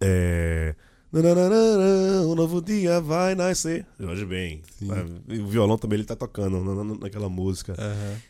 É. 0.00 0.74
Um 1.20 2.34
novo 2.34 2.60
dia 2.60 3.00
vai 3.00 3.34
nascer. 3.34 3.86
Jorge 3.98 4.24
Ben. 4.26 4.60
É, 4.82 5.40
o 5.40 5.46
violão 5.46 5.78
também 5.78 5.98
ele 5.98 6.06
tá 6.06 6.14
tocando 6.16 6.60
na- 6.60 6.84
na- 6.84 6.94
naquela 6.98 7.28
música. 7.28 7.74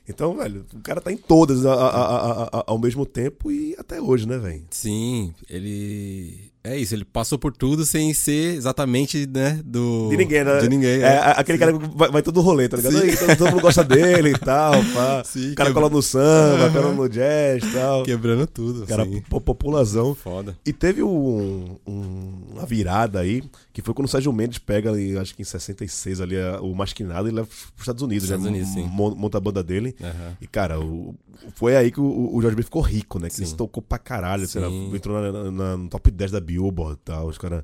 Então, 0.09 0.37
velho, 0.37 0.65
o 0.75 0.81
cara 0.81 1.01
tá 1.01 1.13
em 1.13 1.17
todas 1.17 1.65
a- 1.67 1.73
a- 1.75 2.43
a- 2.59 2.65
ao 2.67 2.79
mesmo 2.79 3.05
tempo 3.05 3.51
e 3.51 3.75
até 3.79 4.01
hoje, 4.01 4.27
né, 4.29 4.39
velho? 4.39 4.63
Sim, 4.71 5.35
ele. 5.49 6.51
É 6.67 6.77
isso, 6.77 6.95
ele 6.95 7.05
passou 7.05 7.39
por 7.39 7.53
tudo 7.53 7.85
sem 7.85 8.13
ser 8.13 8.55
exatamente, 8.55 9.27
né, 9.27 9.61
do... 9.65 10.09
De 10.11 10.17
ninguém, 10.17 10.43
né? 10.45 10.59
De 10.59 10.69
ninguém, 10.69 11.01
é. 11.01 11.07
é. 11.07 11.19
aquele 11.37 11.59
cara 11.59 11.73
que 11.73 11.79
vai, 11.97 12.11
vai 12.11 12.23
todo 12.23 12.41
rolê, 12.41 12.69
tá 12.69 12.77
ligado? 12.77 12.93
Sim. 12.93 13.03
Aí, 13.03 13.17
todo, 13.17 13.37
todo 13.37 13.51
mundo 13.53 13.61
gosta 13.63 13.85
dele 13.85 14.31
e 14.31 14.39
tal, 14.41 14.73
pá. 14.93 15.23
Sim, 15.25 15.53
o 15.53 15.55
cara 15.55 15.71
quebra- 15.71 15.83
cola 15.83 15.91
no 15.95 16.03
samba, 16.03 16.71
cola 16.71 16.93
no 16.93 17.09
jazz 17.09 17.63
e 17.63 17.73
tal. 17.73 18.03
Quebrando 18.03 18.47
tudo, 18.47 18.87
Cara, 18.87 19.05
sim. 19.05 19.23
po- 19.29 19.41
população. 19.41 20.15
Foda. 20.15 20.57
E 20.67 20.73
teve 20.73 21.03
um- 21.03 21.77
um- 21.87 22.33
uma 22.55 22.67
virada 22.67 23.21
aí, 23.21 23.43
que 23.73 23.81
foi 23.83 23.95
quando 23.95 24.07
o 24.07 24.11
Sérgio 24.11 24.33
Mendes 24.33 24.59
pega 24.59 24.91
ali, 24.91 25.17
acho 25.17 25.35
que 25.35 25.43
em 25.43 25.45
66 25.45 26.21
ali, 26.21 26.35
o 26.61 26.75
Masquinado 26.75 27.29
e 27.29 27.31
leva 27.31 27.47
pros 27.47 27.81
Estados 27.81 28.03
Unidos, 28.03 28.25
Estados 28.25 28.45
né? 28.45 28.51
Unidos, 28.51 28.69
sim. 28.71 28.83
Mon- 28.91 29.15
Monta 29.15 29.39
a 29.39 29.41
banda 29.41 29.63
dele. 29.63 29.95
Aham. 30.03 30.37
E, 30.41 30.47
cara, 30.47 30.81
o- 30.81 31.15
foi 31.55 31.77
aí 31.77 31.91
que 31.93 32.01
o, 32.01 32.35
o 32.35 32.41
Jorge 32.43 32.57
Ben 32.57 32.65
ficou 32.65 32.83
rico, 32.83 33.19
né? 33.19 33.29
Que 33.29 33.35
Sim. 33.37 33.43
ele 33.43 33.51
se 33.51 33.57
tocou 33.57 33.83
pra 33.83 33.99
caralho, 33.99 34.47
sei 34.49 34.61
lá, 34.61 34.69
Sim. 34.69 34.95
entrou 34.95 35.21
na, 35.21 35.51
na- 35.51 35.77
no 35.77 35.89
top 35.89 36.11
10 36.11 36.31
da 36.31 36.41
Billboard 36.59 36.99
e 37.01 37.05
tal, 37.05 37.29
os 37.29 37.39
caras. 37.39 37.63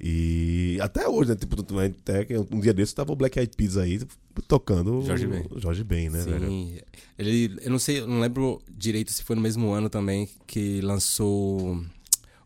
E 0.00 0.78
até 0.82 1.08
hoje, 1.08 1.30
né? 1.30 1.36
Tipo, 1.36 1.62
tu- 1.62 1.78
até 1.78 2.24
que 2.26 2.36
um 2.36 2.60
dia 2.60 2.74
desses 2.74 2.92
tava 2.92 3.12
o 3.12 3.16
Black 3.16 3.38
Eyed 3.38 3.56
Peas 3.56 3.76
aí 3.78 4.00
tocando 4.46 5.00
Jorge 5.02 5.26
Ben. 5.26 5.44
Jorge 5.56 5.82
Ben, 5.84 6.10
né, 6.10 6.22
velho? 6.22 6.46
Sim. 6.48 6.78
Ele, 7.18 7.56
eu 7.62 7.70
não 7.70 7.78
sei, 7.78 8.00
eu 8.00 8.06
não 8.06 8.20
lembro 8.20 8.60
direito 8.68 9.10
se 9.10 9.22
foi 9.22 9.34
no 9.34 9.40
mesmo 9.42 9.72
ano 9.72 9.88
também 9.88 10.28
que 10.46 10.82
lançou 10.82 11.82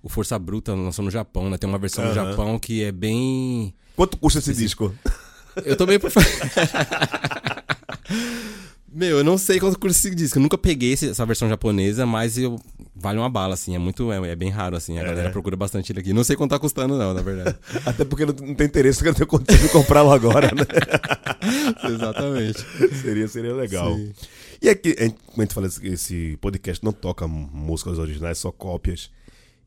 o 0.00 0.08
Força 0.08 0.38
Bruta, 0.38 0.72
lançou 0.74 1.04
no 1.04 1.10
Japão, 1.10 1.50
né? 1.50 1.58
Tem 1.58 1.68
uma 1.68 1.78
versão 1.78 2.04
no 2.04 2.10
Aham. 2.12 2.30
Japão 2.30 2.56
que 2.58 2.84
é 2.84 2.92
bem. 2.92 3.74
Quanto 3.96 4.16
custa 4.16 4.38
esse 4.38 4.54
disco? 4.54 4.94
Eu 5.64 5.76
tô 5.76 5.86
meio 5.86 6.00
Meu, 8.92 9.18
eu 9.18 9.24
não 9.24 9.38
sei 9.38 9.60
quanto 9.60 9.78
custa 9.78 10.08
esse 10.08 10.14
disco. 10.14 10.38
Eu 10.38 10.42
nunca 10.42 10.58
peguei 10.58 10.94
essa 10.94 11.24
versão 11.24 11.48
japonesa, 11.48 12.04
mas 12.04 12.36
eu 12.36 12.58
vale 12.94 13.18
uma 13.18 13.30
bala, 13.30 13.54
assim. 13.54 13.74
É 13.74 13.78
muito. 13.78 14.10
É, 14.10 14.30
é 14.30 14.36
bem 14.36 14.50
raro, 14.50 14.76
assim. 14.76 14.98
A 14.98 15.04
galera 15.04 15.30
procura 15.30 15.56
bastante 15.56 15.92
ele 15.92 16.00
aqui. 16.00 16.12
Não 16.12 16.24
sei 16.24 16.34
quanto 16.34 16.50
tá 16.50 16.58
custando, 16.58 16.98
não, 16.98 17.14
na 17.14 17.22
verdade. 17.22 17.56
Até 17.86 18.04
porque 18.04 18.26
não, 18.26 18.34
não 18.34 18.54
tem 18.54 18.66
interesse, 18.66 19.02
eu 19.02 19.06
não 19.06 19.14
tenho 19.14 19.28
condição 19.28 19.64
de 19.64 19.68
comprá-lo 19.72 20.10
agora, 20.10 20.48
né? 20.48 20.62
Exatamente. 21.88 22.66
seria, 23.00 23.28
seria 23.28 23.54
legal. 23.54 23.94
Sim. 23.94 24.12
E 24.60 24.68
aqui, 24.68 24.96
a 24.98 25.04
gente, 25.04 25.16
como 25.24 25.40
a 25.40 25.42
gente 25.42 25.54
fala, 25.54 25.66
esse, 25.68 25.86
esse 25.86 26.38
podcast 26.40 26.84
não 26.84 26.92
toca 26.92 27.28
músicas 27.28 27.96
originais, 27.98 28.38
só 28.38 28.50
cópias. 28.50 29.10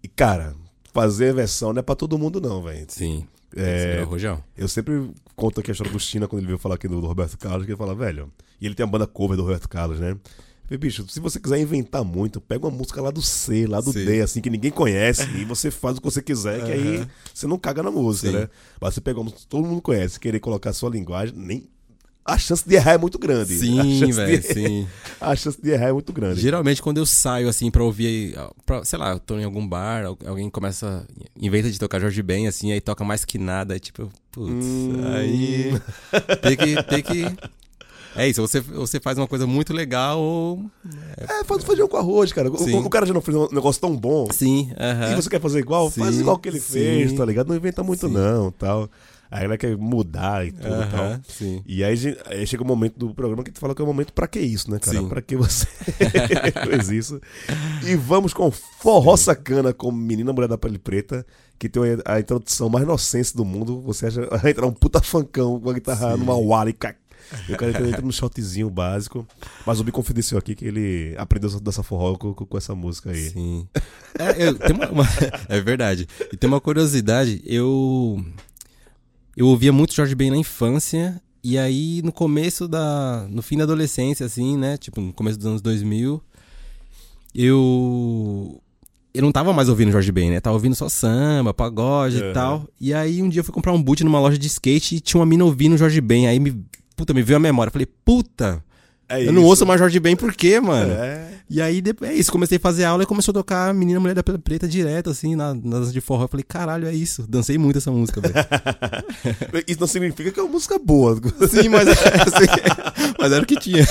E, 0.04 0.08
cara, 0.10 0.54
fazer 0.94 1.34
versão 1.34 1.72
não 1.72 1.80
é 1.80 1.84
pra 1.84 1.96
todo 1.96 2.18
mundo, 2.18 2.42
não, 2.42 2.62
velho. 2.62 2.86
Sim. 2.90 3.26
É. 3.56 4.06
Eu 4.58 4.68
sempre 4.68 5.12
conto 5.36 5.60
aqui 5.60 5.72
a 5.72 5.74
história 5.74 5.92
do 5.92 6.00
China 6.00 6.28
quando 6.28 6.40
ele 6.40 6.48
veio 6.48 6.60
falar 6.60 6.76
aqui 6.76 6.88
do, 6.88 7.00
do 7.00 7.08
Roberto 7.08 7.38
Carlos, 7.38 7.66
que 7.66 7.72
ele 7.72 7.78
fala, 7.78 7.96
velho. 7.96 8.32
E 8.60 8.66
ele 8.66 8.76
tem 8.76 8.84
a 8.84 8.88
banda 8.88 9.06
cover 9.06 9.38
do 9.38 9.44
Roberto 9.44 9.70
Carlos, 9.70 10.00
né? 10.00 10.18
Falei, 10.64 10.78
bicho, 10.78 11.06
se 11.10 11.20
você 11.20 11.40
quiser 11.40 11.60
inventar 11.60 12.04
muito, 12.04 12.40
pega 12.40 12.66
uma 12.66 12.76
música 12.76 13.02
lá 13.02 13.12
do 13.12 13.22
C, 13.22 13.68
lá 13.68 13.82
do 13.82 13.92
Sim. 13.92 14.06
D, 14.06 14.22
assim, 14.22 14.40
que 14.40 14.50
ninguém 14.50 14.72
conhece, 14.72 15.24
e 15.36 15.44
você 15.44 15.70
faz 15.70 15.98
o 15.98 16.02
que 16.02 16.06
você 16.06 16.22
quiser, 16.22 16.64
que 16.64 16.72
aí 16.72 17.08
você 17.34 17.46
não 17.46 17.60
caga 17.60 17.84
na 17.84 17.92
música, 17.92 18.32
Sim. 18.32 18.38
né? 18.38 18.50
Mas 18.80 18.94
você 18.94 19.02
pegar 19.02 19.20
uma 19.20 19.26
música 19.26 19.42
que 19.42 19.48
todo 19.48 19.68
mundo 19.68 19.82
conhece, 19.82 20.20
querer 20.20 20.40
colocar 20.40 20.70
a 20.70 20.74
sua 20.74 20.90
linguagem, 20.90 21.36
nem. 21.36 21.70
A 22.26 22.38
chance 22.38 22.68
de 22.68 22.76
errar 22.76 22.94
é 22.94 22.98
muito 22.98 23.20
grande. 23.20 23.58
Sim, 23.58 24.12
velho, 24.14 24.42
de- 24.42 24.54
sim. 24.54 24.88
A 25.20 25.36
chance 25.36 25.62
de 25.62 25.70
errar 25.72 25.88
é 25.90 25.94
muito 25.94 26.12
grande. 26.14 26.40
Geralmente, 26.40 26.82
quando 26.82 26.98
eu 26.98 27.06
saio, 27.06 27.48
assim, 27.50 27.70
pra 27.70 27.84
ouvir, 27.84 28.36
pra, 28.66 28.84
sei 28.86 28.98
lá, 29.00 29.12
eu 29.12 29.20
tô 29.20 29.38
em 29.40 29.44
algum 29.44 29.66
bar, 29.68 30.06
al- 30.06 30.18
alguém 30.26 30.50
começa, 30.50 31.06
inventa 31.40 31.70
de 31.70 31.78
tocar 31.80 32.00
Jorge 32.00 32.22
Ben, 32.22 32.48
assim, 32.48 32.72
aí 32.72 32.80
toca 32.82 33.04
mais 33.04 33.24
que 33.26 33.38
nada, 33.38 33.74
aí 33.74 33.80
tipo, 33.80 34.10
putz, 34.32 34.66
Hum. 34.66 34.96
aí 35.14 35.72
tem 36.42 36.58
que, 36.58 36.84
tem 36.84 37.02
que... 37.04 37.38
É 38.16 38.28
isso, 38.30 38.42
você, 38.42 38.60
você 38.60 39.00
faz 39.00 39.18
uma 39.18 39.28
coisa 39.28 39.48
muito 39.48 39.74
legal 39.74 40.20
ou... 40.22 40.64
É, 41.18 41.44
faz 41.46 41.64
feijão 41.64 41.88
com 41.88 41.98
arroz, 41.98 42.32
cara. 42.32 42.48
O, 42.50 42.54
o 42.86 42.90
cara 42.90 43.08
já 43.08 43.14
não 43.14 43.22
fez 43.22 43.36
um 43.36 43.48
negócio 43.52 43.82
tão 43.82 43.96
bom. 43.98 44.28
Sim, 44.32 44.72
aham. 44.80 45.14
E 45.14 45.16
você 45.16 45.30
quer 45.30 45.42
fazer 45.42 45.60
igual? 45.60 45.90
Faz 45.90 46.14
Sim, 46.14 46.22
igual 46.22 46.38
que 46.38 46.48
ele 46.48 46.60
sim. 46.60 46.74
fez, 46.74 47.14
tá 47.14 47.26
ligado? 47.26 47.48
Não 47.48 47.56
inventa 47.56 47.82
muito, 47.82 48.08
Sim. 48.08 48.14
não, 48.14 48.52
tal. 48.52 48.88
Aí 49.36 49.46
ela 49.46 49.58
quer 49.58 49.76
mudar 49.76 50.46
e 50.46 50.52
tudo 50.52 50.68
e 50.84 50.88
tal. 50.92 51.20
Sim. 51.28 51.64
E 51.66 51.84
aí, 51.84 51.96
aí 52.28 52.46
chega 52.46 52.62
o 52.62 52.68
momento 52.68 53.00
do 53.00 53.16
programa 53.16 53.44
que 53.44 53.50
tu 53.52 53.60
fala 53.60 53.74
que 53.74 53.82
é 53.82 53.84
o 53.84 53.88
momento 53.88 54.14
pra 54.14 54.28
que 54.28 54.40
isso, 54.40 54.70
né, 54.70 54.78
cara? 54.78 55.00
Sim. 55.00 55.10
Pra 55.10 55.24
que 55.24 55.36
você 55.36 55.66
fez 56.70 56.90
isso. 56.92 57.20
E 57.84 57.96
vamos 57.96 58.32
com 58.32 58.52
Forró 58.52 59.18
Sacana 59.18 59.74
com 59.74 59.92
Menina 59.92 60.32
Mulher 60.32 60.48
da 60.48 60.58
Pele 60.58 60.78
Preta, 60.78 61.26
que 61.58 61.68
tem 61.68 61.82
a 62.06 62.20
introdução 62.20 62.70
mais 62.70 62.84
inocente 62.86 63.36
do 63.36 63.44
mundo. 63.44 63.82
Você 63.82 64.06
acha, 64.06 64.22
vai 64.38 64.52
entrar 64.52 64.68
um 64.68 64.72
puta 64.72 65.02
funkão 65.02 65.60
com 65.60 65.70
a 65.70 65.74
guitarra 65.74 66.12
Sim. 66.14 66.20
numa 66.20 66.36
wala 66.36 66.70
e 66.70 66.74
ca- 66.74 66.94
e 67.50 67.54
o 67.54 67.58
cara 67.58 67.72
entra 67.88 68.02
num 68.04 68.12
shotzinho 68.12 68.70
básico. 68.70 69.26
Mas 69.66 69.80
o 69.80 69.84
me 69.84 69.92
confidenciou 69.92 70.38
aqui 70.38 70.54
que 70.54 70.66
ele 70.66 71.16
aprendeu 71.18 71.50
a 71.50 71.60
dançar 71.60 71.84
forró 71.84 72.16
com, 72.18 72.34
com- 72.36 72.58
essa 72.58 72.76
música 72.76 73.10
aí. 73.10 73.30
Sim. 73.32 73.68
É, 74.20 74.48
eu- 74.48 74.76
uma- 74.76 74.90
uma- 74.92 75.08
é 75.50 75.60
verdade. 75.60 76.08
E 76.32 76.38
tem 76.38 76.48
uma 76.48 76.62
curiosidade, 76.62 77.42
eu 77.46 78.24
eu 79.36 79.48
ouvia 79.48 79.72
muito 79.72 79.94
Jorge 79.94 80.16
Ben 80.16 80.30
na 80.30 80.38
infância 80.38 81.22
e 81.44 81.58
aí 81.58 82.02
no 82.04 82.12
começo 82.12 82.68
da 82.68 83.28
no 83.30 83.42
fim 83.42 83.58
da 83.58 83.64
adolescência 83.64 84.26
assim, 84.26 84.58
né, 84.58 84.78
tipo 84.78 85.02
no 85.02 85.14
começo 85.14 85.38
dos 85.38 85.48
anos 85.48 85.62
2000, 85.62 86.22
eu 87.36 88.62
eu 89.14 89.22
não 89.22 89.32
tava 89.32 89.54
mais 89.54 89.70
ouvindo 89.70 89.92
Jorge 89.92 90.12
Ben, 90.12 90.32
né? 90.32 90.40
Tava 90.40 90.56
ouvindo 90.56 90.76
só 90.76 90.90
samba, 90.90 91.54
pagode 91.54 92.18
Aham. 92.18 92.30
e 92.30 92.34
tal. 92.34 92.68
E 92.82 92.94
aí 92.96 93.22
um 93.22 93.30
dia 93.30 93.42
eu 93.42 93.44
fui 93.44 93.54
comprar 93.54 93.72
um 93.72 93.82
boot 93.82 94.04
numa 94.04 94.20
loja 94.20 94.40
de 94.40 94.48
skate 94.48 94.96
e 94.96 95.00
tinha 95.00 95.20
uma 95.20 95.26
mina 95.26 95.46
ouvindo 95.46 95.78
Jorge 95.78 96.02
Ben. 96.02 96.28
Aí 96.28 96.40
me 96.40 96.66
puta, 96.96 97.14
me 97.14 97.22
veio 97.22 97.38
a 97.38 97.40
memória. 97.40 97.72
Falei, 97.72 97.86
puta, 97.86 98.64
É 99.20 99.28
eu 99.28 99.34
não 99.34 99.42
isso. 99.42 99.50
ouço 99.50 99.66
mais 99.66 99.80
Jorge 99.80 100.00
Ben 100.00 100.16
por 100.16 100.34
quê, 100.34 100.60
mano? 100.60 100.92
É. 100.92 101.30
E 101.50 101.62
aí, 101.62 101.82
depois, 101.82 102.10
é 102.10 102.14
isso, 102.14 102.32
comecei 102.32 102.58
a 102.58 102.60
fazer 102.60 102.84
aula 102.84 103.04
e 103.04 103.06
começou 103.06 103.32
a 103.32 103.36
tocar 103.36 103.74
Menina 103.74 104.00
Mulher 104.00 104.16
da 104.16 104.24
Preta 104.24 104.68
direto, 104.68 105.10
assim, 105.10 105.36
na, 105.36 105.54
na 105.54 105.80
dança 105.80 105.92
de 105.92 106.02
forró. 106.02 106.24
Eu 106.24 106.28
falei, 106.28 106.44
caralho, 106.44 106.88
é 106.88 106.94
isso. 106.94 107.26
Dancei 107.28 107.58
muito 107.58 107.78
essa 107.78 107.92
música, 107.92 108.22
velho. 108.22 108.34
Isso 109.68 109.80
não 109.80 109.88
significa 109.88 110.32
que 110.32 110.40
é 110.40 110.44
uma 110.44 110.52
música 110.52 110.80
boa. 110.80 111.16
Sim, 111.48 111.70
mas, 111.70 111.88
assim, 111.88 112.46
mas 113.20 113.32
era 113.32 113.44
o 113.44 113.46
que 113.46 113.60
tinha. 113.60 113.86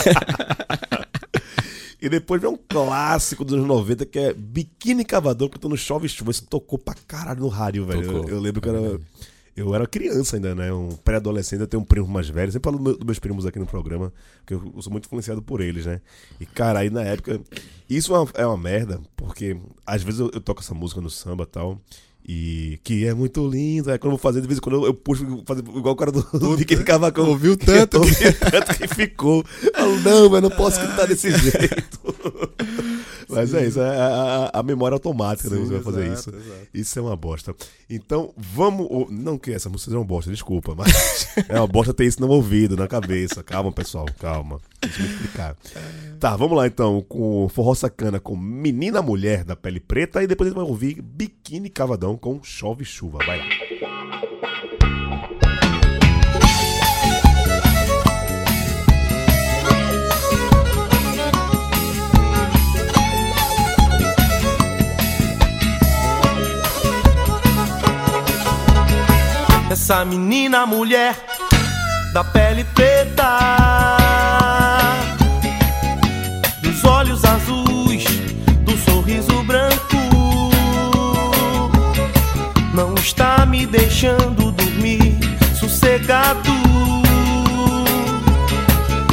E 2.00 2.08
depois 2.08 2.42
vem 2.42 2.50
um 2.50 2.58
clássico 2.68 3.44
dos 3.44 3.54
anos 3.54 3.66
90 3.68 4.04
que 4.06 4.18
é 4.18 4.34
Biquíni 4.34 5.04
Cavador 5.04 5.48
cantando 5.48 5.76
Chove 5.76 6.08
Chuva. 6.08 6.32
Isso 6.32 6.44
tocou 6.46 6.76
pra 6.76 6.94
caralho 7.06 7.40
no 7.40 7.48
rádio, 7.48 7.86
velho. 7.86 8.02
Eu, 8.02 8.28
eu 8.28 8.40
lembro 8.40 8.60
que 8.60 8.68
era, 8.68 8.98
eu 9.56 9.74
era 9.74 9.86
criança 9.86 10.36
ainda, 10.36 10.54
né? 10.54 10.72
Um 10.72 10.88
pré-adolescente, 10.90 11.60
eu 11.60 11.66
tenho 11.66 11.82
um 11.82 11.86
primo 11.86 12.08
mais 12.08 12.28
velho. 12.28 12.50
Sempre 12.50 12.70
falo 12.70 12.82
do 12.82 12.96
dos 12.96 13.04
meus 13.04 13.18
primos 13.18 13.46
aqui 13.46 13.58
no 13.58 13.66
programa, 13.66 14.12
porque 14.38 14.54
eu, 14.54 14.72
eu 14.74 14.82
sou 14.82 14.90
muito 14.90 15.06
influenciado 15.06 15.42
por 15.42 15.60
eles, 15.60 15.84
né? 15.84 16.00
E, 16.40 16.46
cara, 16.46 16.80
aí 16.80 16.90
na 16.90 17.02
época. 17.02 17.40
Isso 17.88 18.14
é 18.14 18.18
uma, 18.18 18.30
é 18.34 18.46
uma 18.46 18.56
merda, 18.56 19.00
porque 19.14 19.58
às 19.86 20.02
vezes 20.02 20.20
eu, 20.20 20.30
eu 20.32 20.40
toco 20.40 20.60
essa 20.60 20.72
música 20.72 21.00
no 21.00 21.10
samba 21.10 21.44
e 21.44 21.46
tal. 21.46 21.80
E 22.24 22.78
que 22.84 23.04
é 23.04 23.12
muito 23.12 23.46
lindo. 23.46 23.90
Aí 23.90 23.98
quando 23.98 24.12
eu 24.12 24.16
vou 24.16 24.18
fazer, 24.18 24.40
de 24.40 24.46
vez 24.46 24.58
em 24.58 24.62
quando 24.62 24.76
eu, 24.76 24.86
eu 24.86 24.94
puxo 24.94 25.42
fazer 25.44 25.60
igual 25.60 25.92
o 25.92 25.96
cara 25.96 26.12
do, 26.12 26.22
do 26.38 26.56
Biquíni 26.56 26.84
Cavacão. 26.84 27.28
Ouviu 27.28 27.56
tanto 27.56 27.98
Ouviu 28.00 28.32
tanto 28.38 28.78
que 28.78 28.86
ficou. 28.86 29.44
Eu 29.62 29.72
falo, 29.72 30.00
não, 30.00 30.30
mas 30.30 30.42
não 30.42 30.50
posso 30.50 30.80
cantar 30.80 31.06
desse 31.08 31.30
jeito. 31.36 32.00
Mas 33.36 33.54
é 33.54 33.66
isso, 33.66 33.80
é 33.80 33.88
a, 34.00 34.50
a- 34.54 34.60
a 34.60 34.62
memória 34.62 34.94
automática 34.94 35.48
né, 35.50 35.56
Sim, 35.56 35.64
você 35.66 35.72
vai 35.74 35.82
fazer 35.82 36.06
exato, 36.06 36.20
isso. 36.20 36.30
exato. 36.30 36.66
Isso 36.74 36.98
é 36.98 37.02
uma 37.02 37.16
bosta. 37.16 37.54
Então, 37.88 38.32
vamos. 38.36 39.10
Não 39.10 39.36
que 39.38 39.50
essa 39.52 39.68
música 39.68 39.90
seja 39.90 39.98
uma 39.98 40.04
bosta, 40.06 40.30
desculpa, 40.30 40.74
mas 40.74 41.28
é 41.48 41.58
uma 41.58 41.66
bosta 41.66 41.92
ter 41.94 42.04
isso 42.06 42.20
no 42.20 42.28
ouvido, 42.28 42.76
na 42.76 42.86
cabeça. 42.88 43.42
Calma, 43.42 43.70
pessoal, 43.72 44.06
calma. 44.18 44.60
Deixa 44.80 45.00
eu 45.02 45.06
explicar. 45.06 45.56
Tá, 46.18 46.36
vamos 46.36 46.56
lá 46.56 46.66
então, 46.66 47.04
com 47.08 47.48
Forró 47.48 47.74
Sacana 47.74 48.18
com 48.20 48.36
Menina 48.36 49.00
Mulher 49.02 49.44
da 49.44 49.54
Pele 49.56 49.80
Preta 49.80 50.22
e 50.22 50.26
depois 50.26 50.48
a 50.48 50.50
gente 50.50 50.60
vai 50.60 50.68
ouvir 50.68 51.00
Biquíni 51.02 51.68
Cavadão 51.70 52.16
com 52.16 52.42
Chove 52.42 52.84
Chuva. 52.84 53.18
Vai 53.26 53.38
lá. 53.38 53.44
essa 69.72 70.04
menina 70.04 70.66
mulher 70.66 71.16
da 72.12 72.22
pele 72.22 72.62
preta, 72.74 73.96
dos 76.60 76.84
olhos 76.84 77.24
azuis, 77.24 78.04
do 78.66 78.76
sorriso 78.76 79.42
branco, 79.44 79.96
não 82.74 82.92
está 82.96 83.46
me 83.46 83.64
deixando 83.64 84.52
dormir 84.52 85.18
sossegado. 85.58 86.52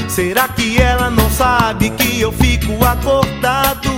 Será 0.09 0.49
que 0.49 0.81
ela 0.81 1.09
não 1.09 1.29
sabe 1.31 1.89
que 1.91 2.19
eu 2.19 2.33
fico 2.33 2.83
acordado? 2.83 3.89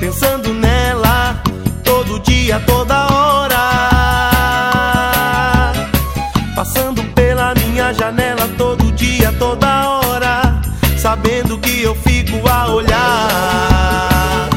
Pensando 0.00 0.54
nela 0.54 1.42
todo 1.84 2.18
dia, 2.20 2.58
toda 2.60 3.06
hora. 3.12 3.51
sabendo 11.42 11.58
que 11.58 11.82
eu 11.82 11.94
fico 11.94 12.48
a 12.48 12.68
olhar 12.68 14.48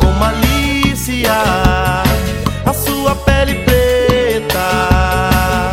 com 0.00 0.10
malícia 0.18 1.32
a 2.64 2.72
sua 2.72 3.14
pele 3.14 3.54
preta 3.64 5.70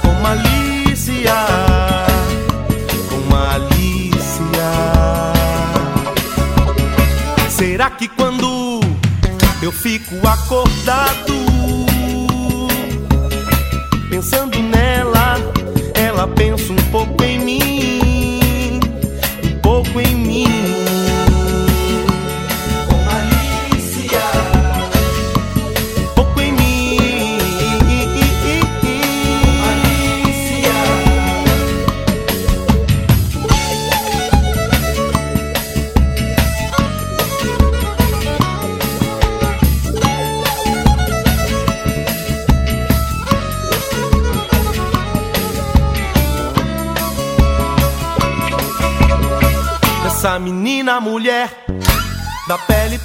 com 0.00 0.12
malícia 0.22 1.34
com 3.08 3.34
malícia. 3.34 4.70
Será 7.50 7.90
que 7.90 8.08
quando 8.08 8.80
eu 9.62 9.72
fico 9.72 10.14
acordado 10.26 11.34
pensando 14.08 14.58
nela 14.58 15.36
ela 15.94 16.26
pensa 16.28 16.72
um 16.72 16.76
pouco 16.90 17.19
da 52.50 52.58
pele 52.58 52.99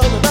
não, 0.00 0.10
não, 0.10 0.27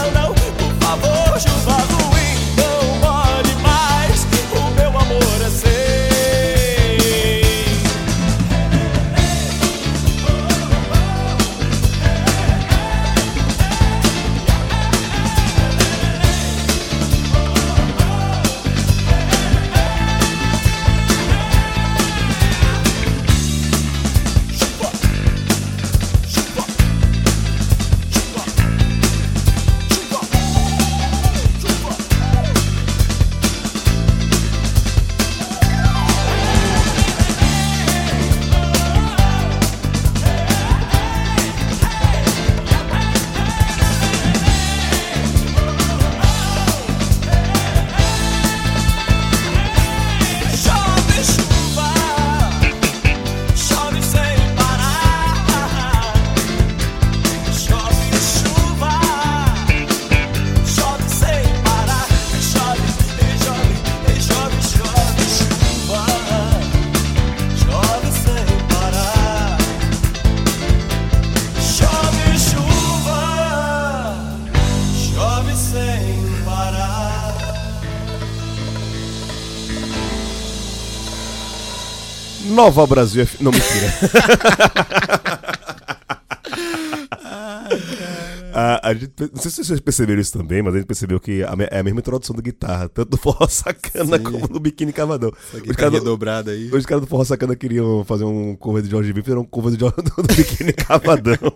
Nova 82.67 82.85
Brasil 82.85 83.21
F... 83.21 83.41
Não, 83.41 83.49
mentira. 83.49 83.87
a, 88.53 88.89
a 88.89 88.93
gente, 88.93 89.13
não 89.33 89.41
sei 89.41 89.51
se 89.51 89.63
vocês 89.63 89.79
perceberam 89.79 90.19
isso 90.19 90.37
também, 90.37 90.61
mas 90.61 90.73
a 90.73 90.77
gente 90.77 90.85
percebeu 90.85 91.17
que 91.17 91.43
a 91.43 91.55
é 91.71 91.79
a 91.79 91.83
mesma 91.83 92.01
introdução 92.01 92.35
da 92.35 92.41
guitarra, 92.41 92.89
tanto 92.89 93.11
do 93.11 93.17
Forró 93.17 93.47
Sacana 93.47 94.19
como 94.19 94.49
do 94.49 94.59
Biquíni 94.59 94.91
Cavadão. 94.91 95.31
Os 95.65 95.77
caras 95.77 96.01
do, 96.01 96.03
dobrada 96.03 96.51
aí. 96.51 96.69
os 96.69 96.85
caras 96.85 97.05
do 97.05 97.07
Forró 97.07 97.23
Sacana 97.23 97.55
queriam 97.55 98.03
fazer 98.03 98.25
um 98.25 98.53
cover 98.53 98.83
de 98.83 98.89
Jorge 98.89 99.13
Ben, 99.13 99.23
fizeram 99.23 99.43
um 99.43 99.45
cover 99.45 99.71
de 99.71 99.79
Jorge, 99.79 100.01
do, 100.01 100.21
do 100.21 100.35
Biquíni 100.35 100.73
Cavadão. 100.73 101.37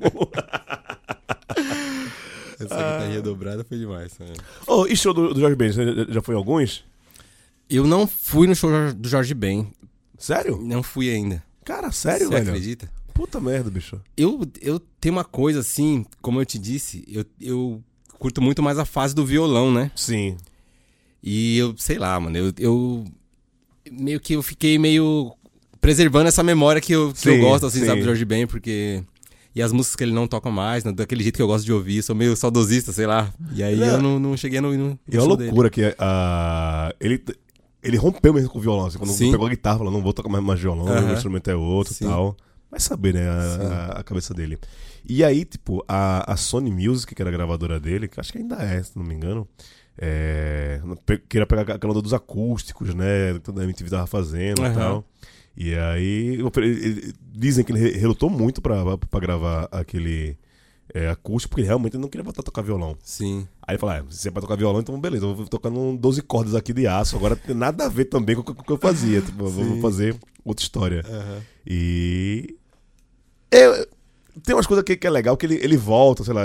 Essa 2.57 2.73
guitarrinha 2.73 3.21
dobrada 3.21 3.65
foi 3.65 3.79
demais. 3.79 4.17
né? 4.17 4.27
oh, 4.65 4.87
e 4.87 4.95
show 4.95 5.13
do, 5.13 5.33
do 5.33 5.41
Jorge 5.41 5.57
Ben, 5.57 5.73
você 5.73 5.93
já, 5.93 6.05
já 6.07 6.21
foi 6.21 6.35
em 6.35 6.37
alguns? 6.37 6.85
Eu 7.69 7.85
não 7.85 8.07
fui 8.07 8.47
no 8.47 8.55
show 8.55 8.69
do 8.93 9.09
Jorge 9.09 9.33
Ben. 9.33 9.67
Sério? 10.21 10.59
Não 10.61 10.81
fui 10.83 11.09
ainda. 11.09 11.43
Cara, 11.65 11.91
sério, 11.91 12.27
Você 12.27 12.33
velho? 12.35 12.49
acredita? 12.49 12.91
Puta 13.13 13.39
merda, 13.41 13.69
bicho. 13.69 13.99
Eu, 14.15 14.41
eu 14.61 14.79
tenho 14.99 15.15
uma 15.15 15.23
coisa 15.25 15.59
assim, 15.59 16.05
como 16.21 16.39
eu 16.39 16.45
te 16.45 16.57
disse, 16.57 17.03
eu, 17.07 17.25
eu 17.39 17.83
curto 18.17 18.41
muito 18.41 18.63
mais 18.63 18.77
a 18.79 18.85
fase 18.85 19.13
do 19.13 19.25
violão, 19.25 19.71
né? 19.73 19.91
Sim. 19.95 20.37
E 21.23 21.57
eu, 21.57 21.75
sei 21.77 21.97
lá, 21.99 22.19
mano, 22.19 22.37
eu, 22.37 22.53
eu 22.57 23.05
meio 23.91 24.19
que 24.19 24.33
eu 24.33 24.41
fiquei 24.41 24.77
meio 24.79 25.33
preservando 25.79 26.27
essa 26.29 26.43
memória 26.43 26.79
que 26.81 26.93
eu, 26.93 27.11
que 27.13 27.29
eu 27.29 27.33
Sim, 27.35 27.41
gosto, 27.41 27.65
assim, 27.65 27.79
sim. 27.79 27.85
sabe, 27.85 28.01
do 28.01 28.05
Jorge 28.05 28.25
Ben, 28.25 28.47
porque... 28.47 29.03
E 29.53 29.61
as 29.61 29.73
músicas 29.73 29.97
que 29.97 30.03
ele 30.05 30.13
não 30.13 30.27
toca 30.27 30.49
mais, 30.49 30.85
né, 30.85 30.93
daquele 30.93 31.21
jeito 31.23 31.35
que 31.35 31.41
eu 31.41 31.47
gosto 31.47 31.65
de 31.65 31.73
ouvir, 31.73 32.01
sou 32.01 32.15
meio 32.15 32.35
saudosista, 32.37 32.93
sei 32.93 33.05
lá. 33.05 33.33
E 33.53 33.61
aí 33.61 33.75
Não. 33.75 33.85
eu 33.87 34.01
não, 34.01 34.17
não 34.19 34.37
cheguei 34.37 34.61
no, 34.61 34.71
no, 34.71 34.97
E 35.09 35.17
é 35.17 35.19
uma 35.19 35.25
show 35.27 35.35
dele. 35.35 35.49
loucura 35.49 35.69
que 35.69 35.93
a. 35.99 36.95
ele, 37.01 37.21
ele 37.83 37.97
rompeu 37.97 38.33
mesmo 38.33 38.49
com 38.49 38.59
o 38.59 38.61
violão. 38.61 38.85
Assim, 38.85 38.97
quando 38.97 39.11
Sim. 39.11 39.31
pegou 39.31 39.47
a 39.47 39.49
guitarra, 39.49 39.77
falou: 39.79 39.91
não 39.93 40.01
vou 40.01 40.13
tocar 40.13 40.29
mais, 40.29 40.43
mais 40.43 40.59
violão, 40.59 40.85
o 41.09 41.13
instrumento 41.13 41.49
é 41.49 41.55
outro 41.55 41.93
e 41.93 41.97
tal. 42.05 42.35
Vai 42.69 42.79
saber, 42.79 43.13
né? 43.13 43.27
A, 43.27 43.99
a- 43.99 44.03
cabeça 44.03 44.33
dele. 44.33 44.57
E 45.07 45.23
aí, 45.23 45.43
tipo, 45.43 45.83
a, 45.87 46.31
a 46.31 46.37
Sony 46.37 46.71
Music, 46.71 47.13
que 47.13 47.21
era 47.21 47.29
a 47.29 47.33
gravadora 47.33 47.79
dele, 47.79 48.07
que 48.07 48.19
acho 48.19 48.31
que 48.31 48.37
ainda 48.37 48.55
é, 48.57 48.81
se 48.81 48.95
não 48.97 49.03
me 49.03 49.13
engano. 49.13 49.47
É, 49.97 50.79
queria 51.27 51.45
pegar 51.45 51.61
aquela 51.75 51.91
onda 51.91 52.01
dos 52.01 52.13
acústicos, 52.13 52.93
né? 52.95 53.39
Que 53.43 53.51
a 53.59 53.63
MTV 53.63 53.89
tava 53.89 54.07
fazendo 54.07 54.65
e 54.65 54.73
tal. 54.73 55.03
E 55.57 55.75
aí, 55.75 56.39
dizem 57.33 57.63
que 57.65 57.71
ele 57.73 57.79
re- 57.79 57.97
relutou 57.97 58.29
muito 58.29 58.61
pra, 58.61 58.97
pra 58.97 59.19
gravar 59.19 59.67
aquele 59.71 60.37
é, 60.93 61.09
acústico, 61.09 61.51
porque 61.51 61.61
ele 61.61 61.67
realmente 61.67 61.97
não 61.97 62.07
queria 62.07 62.23
voltar 62.23 62.41
a 62.41 62.43
tocar 62.43 62.61
violão. 62.61 62.95
Sim. 63.03 63.47
Aí 63.61 63.73
ele 63.73 63.79
falou: 63.79 63.95
ah, 63.95 64.03
se 64.09 64.27
é 64.27 64.31
pra 64.31 64.41
tocar 64.41 64.55
violão, 64.55 64.81
então 64.81 64.99
beleza, 64.99 65.25
eu 65.25 65.35
vou 65.35 65.47
tocar 65.47 65.69
num 65.69 65.95
12 65.95 66.21
cordas 66.21 66.55
aqui 66.55 66.73
de 66.73 66.87
aço. 66.87 67.15
Agora 67.15 67.35
tem 67.35 67.55
nada 67.55 67.85
a 67.85 67.89
ver 67.89 68.05
também 68.05 68.35
com 68.35 68.41
o 68.51 68.55
que- 68.55 68.71
eu 68.71 68.77
fazia. 68.77 69.21
Tipo, 69.21 69.47
vou 69.49 69.81
fazer 69.81 70.15
outra 70.43 70.63
história. 70.63 71.03
E. 71.65 72.55
Eu- 73.51 73.87
tem 74.43 74.55
umas 74.55 74.65
coisas 74.65 74.83
que, 74.85 74.95
que 74.95 75.05
é 75.05 75.09
legal 75.09 75.35
que 75.35 75.45
ele, 75.45 75.55
ele 75.55 75.75
volta, 75.75 76.23
sei 76.23 76.33
lá, 76.33 76.43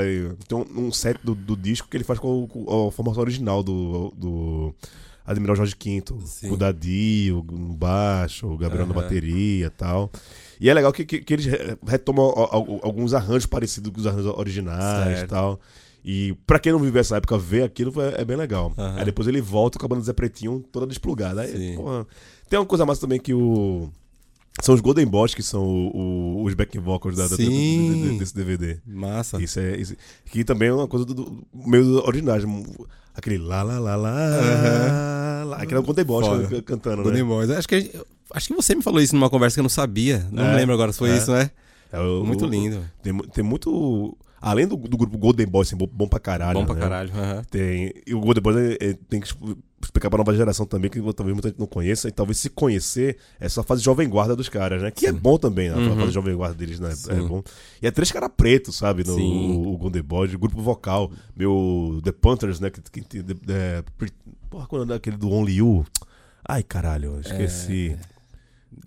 tem 0.48 0.58
um, 0.58 0.86
um 0.88 0.92
set 0.92 1.18
do, 1.22 1.36
do 1.36 1.56
disco 1.56 1.86
que 1.88 1.96
ele 1.96 2.02
faz 2.02 2.18
com, 2.18 2.46
com 2.48 2.88
a 2.88 2.90
formação 2.90 3.22
original 3.22 3.62
do, 3.62 4.12
do 4.16 4.74
Admiral 5.24 5.54
Jorge 5.54 5.76
V. 5.80 6.02
Sim. 6.24 6.50
O 6.50 6.56
Dadi, 6.56 7.30
o 7.32 7.44
no 7.48 7.74
baixo, 7.74 8.48
o 8.48 8.58
Gabriel 8.58 8.86
na 8.86 8.92
Aham. 8.92 9.02
bateria 9.02 9.66
e 9.66 9.70
tal. 9.70 10.10
E 10.60 10.68
é 10.70 10.74
legal 10.74 10.92
que, 10.92 11.04
que, 11.04 11.20
que 11.20 11.34
eles 11.34 11.46
re- 11.46 11.76
retomam 11.86 12.32
alguns 12.82 13.12
arranjos 13.14 13.46
parecidos 13.46 13.92
com 13.92 14.00
os 14.00 14.06
arranjos 14.06 14.26
originais 14.36 15.20
e 15.22 15.26
tal. 15.26 15.60
E 16.04 16.34
pra 16.46 16.58
quem 16.58 16.70
não 16.72 16.78
viveu 16.78 17.00
essa 17.00 17.16
época, 17.16 17.36
ver 17.36 17.64
aquilo 17.64 17.90
foi- 17.92 18.14
é 18.16 18.24
bem 18.24 18.36
legal. 18.36 18.72
Aham. 18.78 18.96
Aí 18.98 19.04
depois 19.04 19.26
ele 19.26 19.40
volta 19.40 19.78
com 19.78 19.84
a 19.86 19.88
banda 19.88 20.02
Zé 20.02 20.12
Pretinho 20.12 20.64
toda 20.70 20.86
desplugada. 20.86 21.40
Aí, 21.42 21.52
porra, 21.76 22.06
tem 22.48 22.58
uma 22.58 22.64
coisa 22.66 22.86
massa 22.86 23.00
também 23.00 23.18
que 23.20 23.34
o. 23.34 23.88
São 24.62 24.74
os 24.74 24.80
Golden 24.80 25.04
Boys 25.04 25.34
que 25.34 25.42
são 25.42 25.62
o- 25.62 25.96
o- 26.38 26.44
os 26.44 26.54
backing 26.54 26.78
vocals 26.78 27.14
da, 27.16 27.24
da- 27.24 27.36
desse 28.18 28.34
DVD. 28.34 28.78
Massa. 28.86 29.42
Isso 29.42 29.58
é. 29.60 29.76
Isso, 29.76 29.94
que 30.30 30.44
também 30.44 30.68
é 30.68 30.72
uma 30.72 30.88
coisa 30.88 31.04
do, 31.04 31.12
do 31.12 31.44
meio 31.52 31.84
original. 32.06 32.38
Aquele 33.14 33.36
lá, 33.38 33.62
lá, 33.62 33.78
lá, 33.78 33.96
lá. 33.96 35.44
lá 35.44 35.56
aquele 35.56 35.74
é 35.76 35.78
o 35.78 35.82
Golden 35.82 36.04
Boys 36.04 36.26
cantando, 36.64 37.02
Golden 37.02 37.22
né? 37.22 37.28
Boys. 37.28 37.50
Acho 37.50 37.68
que, 37.68 37.74
a 37.74 37.80
gente- 37.80 38.00
acho 38.32 38.48
que 38.48 38.54
você 38.54 38.74
me 38.74 38.82
falou 38.82 39.00
isso 39.00 39.14
numa 39.14 39.30
conversa 39.30 39.54
que 39.54 39.60
eu 39.60 39.64
não 39.64 39.68
sabia. 39.70 40.26
Não 40.30 40.44
É, 40.44 40.56
lembro 40.56 40.74
agora 40.74 40.92
se 40.92 40.98
foi 40.98 41.10
é. 41.10 41.16
isso, 41.16 41.32
né? 41.32 41.50
É 41.92 42.00
o- 42.00 42.24
Muito 42.24 42.46
lindo. 42.46 42.84
Tem, 43.02 43.16
tem 43.16 43.44
muito. 43.44 44.16
Além 44.40 44.66
do, 44.66 44.76
do 44.76 44.96
grupo 44.96 45.16
Golden 45.16 45.46
Boys, 45.46 45.68
assim, 45.68 45.76
bom, 45.76 45.88
bom 45.90 46.06
pra 46.06 46.20
caralho. 46.20 46.58
Bom 46.60 46.66
pra 46.66 46.74
né? 46.74 46.80
caralho. 46.80 47.10
Tem, 47.50 47.92
e 48.06 48.14
o 48.14 48.20
Golden 48.20 48.42
Boys 48.42 48.56
é- 48.56 48.76
é- 48.90 48.98
tem 49.08 49.20
que 49.20 49.28
explicar 49.82 50.10
pra 50.10 50.18
nova 50.18 50.34
geração 50.34 50.66
também, 50.66 50.90
que 50.90 51.00
talvez 51.14 51.32
muita 51.34 51.48
gente 51.48 51.58
não 51.58 51.66
conheça, 51.66 52.06
e 52.08 52.12
talvez 52.12 52.38
se 52.38 52.50
conhecer 52.50 53.16
essa 53.40 53.62
fase 53.62 53.82
jovem 53.82 54.08
guarda 54.08 54.36
dos 54.36 54.48
caras, 54.48 54.82
né? 54.82 54.90
Que 54.90 55.06
é 55.06 55.12
bom 55.12 55.38
também, 55.38 55.70
né? 55.70 55.92
A 55.92 55.96
fase 55.96 56.12
jovem 56.12 56.34
guarda 56.36 56.54
deles, 56.54 56.78
né? 56.78 56.92
É 57.08 57.14
bom. 57.14 57.42
E 57.80 57.86
é 57.86 57.90
três 57.90 58.12
caras 58.12 58.30
pretos, 58.36 58.76
sabe? 58.76 59.04
No, 59.06 59.16
Sim. 59.16 59.64
o, 59.66 59.76
Golden 59.78 60.02
Boy, 60.02 60.34
o 60.34 60.38
grupo 60.38 60.60
vocal, 60.60 61.10
meu 61.36 62.00
The 62.04 62.12
Panthers, 62.12 62.60
né? 62.60 62.70
Que, 62.70 62.80
que, 63.00 63.24
é, 63.48 63.82
porra, 64.50 64.66
quando 64.66 64.92
é 64.92 64.96
aquele 64.96 65.16
do 65.16 65.30
Only 65.30 65.56
You? 65.56 65.84
Ai, 66.46 66.62
caralho, 66.62 67.18
esqueci. 67.20 67.96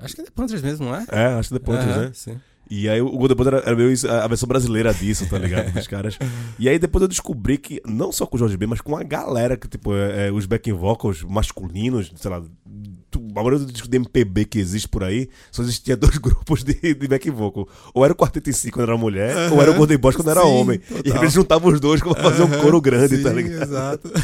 Acho 0.03 0.15
que 0.15 0.21
é 0.21 0.23
The 0.25 0.31
Panthers 0.31 0.61
mesmo, 0.61 0.85
não 0.87 0.95
é? 0.95 1.05
É, 1.11 1.25
acho 1.39 1.49
que 1.49 1.59
The 1.59 1.65
Panthers, 1.65 1.91
Aham, 1.95 2.05
né? 2.05 2.11
Sim. 2.13 2.41
E 2.70 2.88
aí 2.88 3.01
o 3.01 3.09
Golden 3.09 3.36
Boy 3.36 3.47
era, 3.47 3.57
era 3.59 3.76
meio 3.76 3.91
a 4.09 4.28
versão 4.28 4.47
brasileira 4.47 4.93
disso, 4.93 5.28
tá 5.28 5.39
ligado? 5.39 5.72
Dos 5.74 5.88
caras. 5.89 6.20
E 6.59 6.70
aí 6.70 6.78
depois 6.78 7.01
eu 7.01 7.07
descobri 7.07 7.57
que, 7.57 7.82
não 7.86 8.11
só 8.11 8.28
com 8.28 8.36
o 8.36 8.39
Jorge 8.39 8.57
Ben, 8.57 8.67
mas 8.70 8.80
com 8.80 8.95
a 8.95 9.01
galera 9.01 9.57
que, 9.57 9.67
tipo, 9.67 9.93
é, 9.95 10.28
é, 10.28 10.32
os 10.32 10.45
backing 10.45 10.74
vocals 10.74 11.24
masculinos, 11.24 12.11
sei 12.15 12.30
lá, 12.30 12.38
a 12.38 13.34
maioria 13.34 13.57
dos 13.57 13.72
discos 13.72 13.89
de 13.89 13.97
MPB 13.97 14.45
que 14.45 14.59
existe 14.59 14.88
por 14.88 15.03
aí, 15.03 15.30
só 15.51 15.63
existia 15.63 15.97
dois 15.97 16.20
grupos 16.20 16.63
de, 16.63 16.74
de 16.76 17.07
backing 17.07 17.32
vocal. 17.32 17.67
Ou 17.91 18.03
era 18.03 18.13
o 18.13 18.15
Quarteto 18.15 18.51
em 18.51 18.53
Si 18.53 18.70
quando 18.70 18.88
era 18.88 18.97
mulher, 18.97 19.51
ou 19.51 19.59
era 19.61 19.72
o 19.72 19.74
Golden 19.74 19.97
Boys 19.97 20.15
quando 20.15 20.30
era 20.30 20.41
Sim, 20.41 20.47
homem. 20.47 20.80
E 20.89 20.93
total. 20.93 21.13
aí 21.13 21.20
eles 21.24 21.34
juntavam 21.34 21.74
os 21.74 21.80
dois 21.80 22.01
pra 22.01 22.13
fazer 22.13 22.43
um 22.43 22.51
coro 22.61 22.80
grande, 22.80 23.17
tá 23.24 23.30
Sim, 23.30 23.36
ligado? 23.36 23.63
exato. 23.63 24.11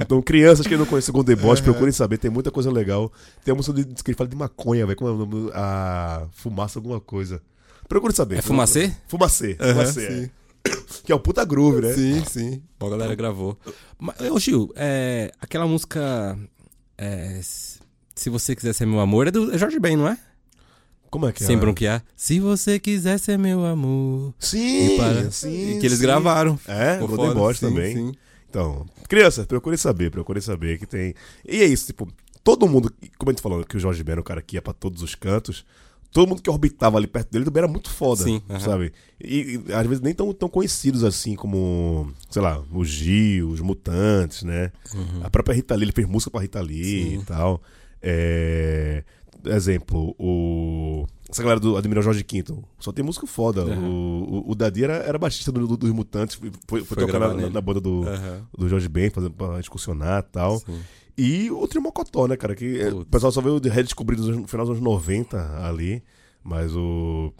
Então, 0.00 0.20
crianças 0.22 0.66
que 0.66 0.76
não 0.76 0.86
conhecem 0.86 1.10
o 1.10 1.14
Golden 1.14 1.36
Boys, 1.36 1.60
procurem 1.60 1.92
saber, 1.92 2.18
tem 2.18 2.30
muita 2.30 2.50
coisa 2.50 2.70
legal. 2.70 3.12
Tem 3.44 3.52
a 3.52 3.54
música 3.54 3.82
que 3.82 4.10
ele 4.10 4.16
fala 4.16 4.28
de 4.28 4.36
maconha, 4.36 4.84
velho. 4.86 4.96
Como 4.96 5.10
é 5.10 5.14
o 5.14 5.16
nome? 5.16 5.50
A 5.54 6.26
fumaça, 6.32 6.78
alguma 6.78 7.00
coisa. 7.00 7.40
Procure 7.92 8.14
saber. 8.14 8.38
É 8.38 8.42
Fumacê? 8.42 8.90
Fumacê, 9.06 9.54
Fumacê. 9.54 10.10
sim. 10.10 10.30
é. 10.64 10.70
Que 11.04 11.12
é 11.12 11.14
o 11.14 11.20
puta 11.20 11.44
groove, 11.44 11.82
né? 11.82 11.92
Sim, 11.92 12.24
sim. 12.24 12.62
Bom, 12.80 12.86
a 12.86 12.90
galera 12.90 13.14
gravou. 13.14 13.58
Mas, 13.98 14.18
ô 14.30 14.38
Gil, 14.38 14.72
é, 14.74 15.30
aquela 15.38 15.66
música. 15.66 16.38
é, 16.96 17.38
se 17.42 18.30
você 18.30 18.56
quiser 18.56 18.72
ser 18.72 18.86
meu 18.86 18.98
amor, 18.98 19.26
é 19.26 19.30
do 19.30 19.54
é 19.54 19.58
Jorge 19.58 19.78
Ben, 19.78 19.94
não 19.94 20.08
é? 20.08 20.16
Como 21.10 21.28
é 21.28 21.32
que 21.32 21.44
é? 21.44 21.46
Sem 21.46 21.58
bronquear. 21.58 22.02
Se 22.16 22.40
você 22.40 22.78
quiser 22.78 23.18
ser 23.18 23.38
meu 23.38 23.66
amor. 23.66 24.32
Sim, 24.38 24.94
E 24.94 24.96
para- 24.96 25.30
sim. 25.30 25.78
que 25.78 25.84
eles 25.84 25.98
sim. 25.98 26.02
gravaram. 26.02 26.58
É, 26.66 26.96
Golden 26.96 27.16
foda, 27.16 27.34
Boys 27.34 27.58
sim, 27.58 27.66
também. 27.68 27.94
sim. 27.94 28.12
Então, 28.48 28.86
crianças, 29.06 29.44
procure 29.44 29.76
saber, 29.76 30.10
procure 30.10 30.40
saber 30.40 30.78
que 30.78 30.86
tem. 30.86 31.12
E 31.46 31.60
é 31.60 31.66
isso, 31.66 31.84
tipo, 31.84 32.08
todo 32.42 32.66
mundo, 32.66 32.90
como 33.18 33.30
a 33.30 33.32
gente 33.34 33.42
falou, 33.42 33.62
que 33.64 33.76
o 33.76 33.80
Jorge 33.80 34.02
Ben 34.02 34.12
era 34.12 34.20
o 34.22 34.24
cara 34.24 34.40
que 34.40 34.56
ia 34.56 34.62
pra 34.62 34.72
todos 34.72 35.02
os 35.02 35.14
cantos. 35.14 35.66
Todo 36.12 36.28
mundo 36.28 36.42
que 36.42 36.50
orbitava 36.50 36.98
ali 36.98 37.06
perto 37.06 37.30
dele 37.30 37.44
também 37.46 37.62
era 37.62 37.68
muito 37.72 37.88
foda, 37.88 38.22
Sim, 38.24 38.42
sabe? 38.60 38.92
E, 39.18 39.60
e, 39.66 39.72
às 39.72 39.86
vezes 39.86 40.02
nem 40.02 40.12
tão, 40.12 40.30
tão 40.34 40.48
conhecidos 40.48 41.02
assim 41.04 41.34
como, 41.34 42.12
sei 42.30 42.42
lá, 42.42 42.62
o 42.70 42.84
Gil, 42.84 43.48
os 43.48 43.60
Mutantes, 43.60 44.42
né? 44.42 44.70
A 45.24 45.30
própria 45.30 45.54
Rita 45.54 45.74
Lee, 45.74 45.84
ele 45.84 45.92
fez 45.92 46.06
música 46.06 46.30
pra 46.30 46.40
Rita 46.42 46.60
Lee 46.60 47.04
Uhum. 47.04 47.10
Sim. 47.12 47.18
e 47.20 47.24
tal. 47.24 47.62
É, 48.02 49.04
Exemplo, 49.44 50.14
o. 50.20 51.04
Essa 51.28 51.42
galera 51.42 51.58
do 51.58 51.76
Admiral 51.76 52.02
Jorge 52.04 52.22
Quinto. 52.22 52.62
Só 52.78 52.92
tem 52.92 53.04
música 53.04 53.26
foda. 53.26 53.62
Aham. 53.62 53.88
O, 53.88 54.44
o, 54.48 54.50
o 54.52 54.54
Dadi 54.54 54.84
era, 54.84 54.94
era 54.98 55.18
baixista 55.18 55.50
do, 55.50 55.66
do- 55.66 55.76
dos 55.76 55.90
Mutantes. 55.90 56.36
Foi, 56.36 56.52
foi, 56.68 56.84
Foi 56.84 56.96
tocar 57.06 57.18
na, 57.18 57.50
na 57.50 57.60
banda 57.60 57.80
do, 57.80 58.06
Aham. 58.06 58.46
do 58.56 58.68
Jorge 58.68 58.88
Ben, 58.88 59.10
fazendo 59.10 59.32
pra 59.32 59.58
excursionar 59.58 60.20
e 60.28 60.30
tal. 60.30 60.58
Sim. 60.60 60.78
E 61.16 61.50
o 61.50 61.66
Trimocotó, 61.68 62.26
né, 62.26 62.36
cara? 62.36 62.54
Que 62.54 62.80
é, 62.80 62.88
o 62.88 62.96
Putz. 62.98 63.10
pessoal 63.10 63.32
só 63.32 63.40
veio 63.40 63.58
redescobrindo 63.60 64.22
no 64.40 64.46
final 64.48 64.66
dos 64.66 64.76
anos 64.76 64.82
90 64.82 65.64
ali. 65.66 66.02
Mas 66.44 66.74
o. 66.74 67.32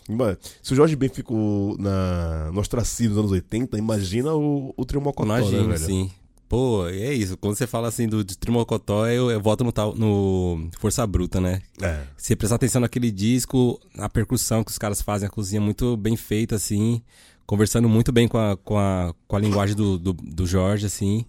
Se 0.63 0.73
o 0.73 0.77
Jorge 0.77 0.95
Ben 0.95 1.09
ficou 1.09 1.77
na, 1.79 2.51
no 2.53 2.61
ostracismo 2.61 3.15
dos 3.15 3.19
anos 3.19 3.33
80, 3.33 3.77
imagina 3.77 4.33
o, 4.33 4.73
o 4.77 4.85
Trimocotó, 4.85 5.27
né, 5.33 5.41
Imagina, 5.41 5.63
velho? 5.75 5.79
sim. 5.79 6.11
Pô, 6.49 6.87
é 6.87 7.13
isso. 7.15 7.37
Quando 7.39 7.57
você 7.57 7.67
fala 7.67 7.89
assim 7.89 8.07
do 8.07 8.23
Trimocotó, 8.25 9.07
eu, 9.09 9.31
eu 9.31 9.41
volto 9.41 9.65
no, 9.65 9.73
tal- 9.73 9.97
no 9.97 10.69
Força 10.79 11.05
Bruta, 11.07 11.41
né? 11.41 11.63
É. 11.81 12.03
Se 12.17 12.37
prestar 12.37 12.57
atenção 12.57 12.81
naquele 12.83 13.11
disco, 13.11 13.81
a 13.99 14.09
percussão 14.09 14.63
que 14.63 14.71
os 14.71 14.77
caras 14.79 15.01
fazem, 15.03 15.27
a 15.27 15.31
cozinha 15.31 15.61
muito 15.63 15.97
bem 15.97 16.15
feita, 16.15 16.55
assim, 16.55 17.03
conversando 17.47 17.89
muito 17.89 18.13
bem 18.13 18.29
com 18.29 18.37
a, 18.39 18.57
com 18.57 18.77
a, 18.79 19.15
com 19.27 19.35
a 19.35 19.41
linguagem 19.41 19.75
do, 19.75 19.99
do, 19.99 20.13
do 20.13 20.47
Jorge, 20.47 20.85
assim, 20.87 21.25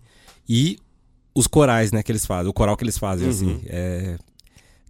e 0.47 0.77
os 1.35 1.47
corais, 1.47 1.91
né, 1.91 2.03
que 2.03 2.11
eles 2.11 2.25
fazem, 2.25 2.49
o 2.49 2.53
coral 2.53 2.75
que 2.77 2.83
eles 2.83 2.97
fazem, 2.97 3.27
assim, 3.29 3.61
é, 3.65 4.17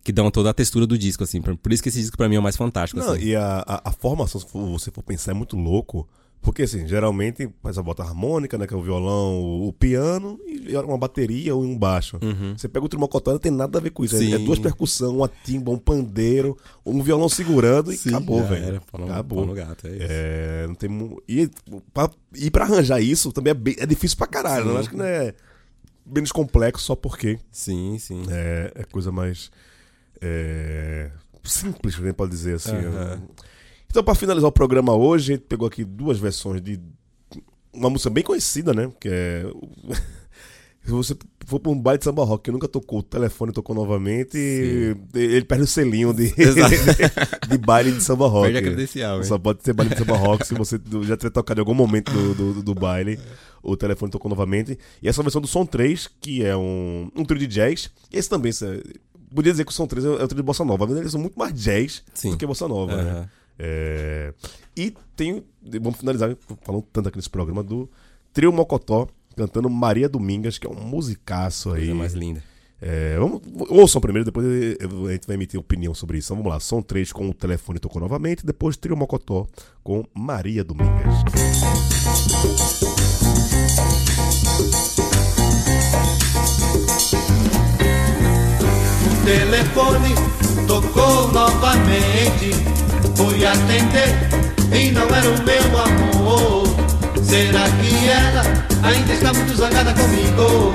que 0.04 0.12
dão 0.12 0.30
toda 0.30 0.50
a 0.50 0.54
textura 0.54 0.86
do 0.86 0.98
disco, 0.98 1.24
assim, 1.24 1.42
por 1.42 1.72
isso 1.72 1.82
que 1.82 1.90
esse 1.90 2.00
disco 2.00 2.18
pra 2.18 2.28
mim 2.28 2.36
é 2.36 2.40
o 2.40 2.44
mais 2.44 2.58
fantástico, 2.58 3.00
Não, 3.00 3.14
assim. 3.14 3.24
e 3.28 3.36
a, 3.36 3.64
a, 3.66 3.90
a 3.90 3.92
formação, 3.92 4.40
se 4.42 4.48
for- 4.48 4.66
você 4.68 4.92
for 4.92 5.02
pensar, 5.04 5.32
é 5.32 5.34
muito 5.36 5.56
louco. 5.56 6.08
Porque, 6.42 6.64
assim, 6.64 6.86
geralmente 6.86 7.50
faz 7.64 7.78
a 7.78 7.82
bota 7.82 8.04
harmônica, 8.04 8.58
né? 8.58 8.68
Que 8.68 8.74
é 8.74 8.78
o 8.78 8.82
violão, 8.82 9.42
o, 9.42 9.70
o 9.70 9.72
piano 9.72 10.38
e 10.46 10.76
uma 10.76 10.98
bateria 10.98 11.56
ou 11.56 11.64
um 11.64 11.78
baixo. 11.80 12.20
Você 12.58 12.68
pega 12.68 12.86
o 12.86 12.90
trimocotó, 12.90 13.32
não 13.32 13.40
tem 13.40 13.50
nada 13.50 13.78
a 13.80 13.82
ver 13.82 13.92
com 13.92 14.04
isso. 14.04 14.18
É, 14.18 14.20
Uhum. 14.20 14.26
Sim. 14.26 14.34
é 14.34 14.38
duas 14.40 14.60
percussões, 14.60 15.10
uma 15.14 15.32
timba, 15.46 15.72
um 15.72 15.78
pandeiro, 15.78 16.58
um 16.86 17.02
violão 17.02 17.30
segurando 17.30 17.94
e 17.94 17.96
Sim, 17.96 18.10
acabou, 18.10 18.44
velho. 18.44 18.66
era, 18.66 18.82
Acabou. 19.06 19.38
pau 19.38 19.46
no 19.48 19.54
gato, 19.54 19.88
é 19.88 19.92
isso. 19.92 20.06
É, 20.10 20.68
não 20.68 20.76
tem. 20.76 21.18
E 21.30 21.50
pra, 21.94 22.10
e 22.36 22.52
pra 22.52 22.66
arranjar 22.66 23.00
isso 23.02 23.32
também 23.32 23.52
é, 23.52 23.54
bem- 23.54 23.76
é 23.80 23.86
difícil 23.86 24.18
pra 24.18 24.28
caralho. 24.28 24.66
né? 24.66 24.72
Eu 24.74 24.78
acho 24.80 24.90
que 24.90 24.98
não 24.98 25.06
é 25.06 25.34
menos 26.06 26.32
complexo 26.32 26.84
só 26.84 26.96
porque 26.96 27.40
Sim, 27.52 27.98
sim. 28.00 28.24
é, 28.30 28.72
é 28.76 28.84
coisa 28.84 29.12
mais. 29.12 29.52
é, 30.22 31.10
simples, 31.44 31.96
gente 31.96 32.14
pode 32.14 32.32
dizer 32.32 32.56
assim. 32.56 32.76
Então, 33.90 34.04
pra 34.04 34.16
finalizar 34.16 34.50
o 34.50 34.52
programa 34.52 34.96
hoje, 34.96 35.34
a 35.34 35.36
gente 35.36 35.46
pegou 35.46 35.68
aqui 35.68 35.84
duas 35.84 36.18
versões 36.18 36.62
de 36.62 36.80
uma 37.72 37.90
música 37.90 38.10
bem 38.10 38.24
conhecida, 38.24 38.74
né? 38.74 38.92
Que 39.00 39.10
é. 39.10 39.46
Se 40.86 40.92
você 40.92 41.16
for 41.46 41.62
pra 41.62 41.72
um 41.72 41.80
baile 41.80 41.98
de 42.00 42.04
samba 42.04 42.26
rock 42.26 42.44
que 42.44 42.52
nunca 42.52 42.68
tocou, 42.68 43.00
o 43.00 43.04
telefone 43.04 43.54
tocou 43.54 43.74
novamente, 43.74 44.38
ele 45.14 45.46
perde 45.46 45.64
o 45.64 45.68
selinho 45.68 46.14
de, 46.14 46.34
Exato. 46.38 46.76
de 47.48 47.58
baile 47.58 47.94
de 47.94 48.04
samba 48.04 48.28
rock. 48.28 48.52
Perde 48.52 48.58
a 48.58 48.62
credencial, 48.62 49.18
hein? 49.20 49.24
Só 49.24 49.38
pode 49.38 49.64
ser 49.64 49.72
baile 49.72 49.94
de 49.94 50.00
samba 50.00 50.18
rock 50.18 50.46
se 50.46 50.54
você 50.54 50.78
já 51.04 51.16
tiver 51.16 51.30
tocado 51.30 51.62
em 51.62 51.62
algum 51.62 51.74
momento 51.74 52.12
do, 52.12 52.34
do, 52.34 52.64
do 52.64 52.76
baile. 52.76 53.18
O 53.64 53.76
telefone 53.78 54.12
tocou 54.12 54.30
novamente. 54.30 54.78
E 55.02 55.08
essa 55.08 55.24
versão 55.24 55.42
do 55.42 55.48
Som 55.48 55.66
3, 55.66 56.08
que 56.20 56.44
é 56.44 56.56
um, 56.56 57.10
um 57.16 57.24
trio 57.24 57.40
de 57.40 57.48
jazz. 57.48 57.90
Esse 58.12 58.30
também, 58.30 58.52
cê- 58.52 58.84
podia 59.34 59.52
dizer 59.54 59.64
que 59.66 59.72
o 59.72 59.74
Som 59.74 59.88
3 59.88 60.04
é, 60.06 60.08
é 60.10 60.12
o 60.12 60.28
trio 60.28 60.36
de 60.36 60.44
bossa 60.44 60.66
nova, 60.66 60.86
mas 60.86 60.98
eles 60.98 61.12
são 61.12 61.22
muito 61.22 61.40
mais 61.40 61.54
jazz 61.54 62.04
Sim. 62.14 62.32
do 62.32 62.38
que 62.38 62.46
bossa 62.46 62.68
nova, 62.68 62.96
né? 62.96 63.10
Aham. 63.12 63.30
É, 63.58 64.34
e 64.76 64.94
tem. 65.16 65.44
Vamos 65.82 66.00
finalizar 66.00 66.36
falando 66.64 66.84
tanto 66.92 67.08
aqui 67.08 67.18
nesse 67.18 67.30
programa 67.30 67.64
do 67.64 67.90
Trio 68.34 68.52
Mocotó 68.52 69.08
cantando 69.38 69.70
Maria 69.70 70.10
Domingas, 70.10 70.58
que 70.58 70.68
é 70.68 70.70
um 70.70 70.74
musicaço 70.76 71.72
aí. 71.72 71.82
Coisa 71.82 71.96
mais 71.96 72.14
linda. 72.14 72.44
É, 72.82 73.18
vamos, 73.18 73.42
ouçam 73.70 74.02
primeiro, 74.02 74.26
depois 74.26 74.46
a 74.46 75.12
gente 75.14 75.26
vai 75.26 75.36
emitir 75.38 75.58
opinião 75.58 75.94
sobre 75.94 76.18
isso. 76.18 76.28
Então 76.34 76.38
vamos 76.38 76.52
lá, 76.52 76.60
som 76.60 76.82
3 76.82 77.14
com 77.14 77.30
o 77.30 77.34
telefone 77.34 77.80
tocou 77.80 78.02
novamente, 78.02 78.46
depois 78.46 78.76
Trio 78.76 78.98
Mocotó 78.98 79.48
com 79.82 80.04
Maria 80.14 80.64
Domingas. 80.66 81.24
O 89.06 89.26
telefone 89.26 90.16
tocou 90.68 91.32
novamente. 91.32 92.52
Fui 93.16 93.46
atender 93.46 94.34
e 94.74 94.92
não 94.92 95.04
era 95.04 95.30
o 95.30 95.44
meu 95.44 95.78
amor. 95.82 96.64
Será 97.24 97.70
que 97.70 98.08
ela 98.08 98.44
ainda 98.84 99.14
está 99.14 99.34
muito 99.34 99.56
zangada 99.56 99.94
comigo? 99.94 100.74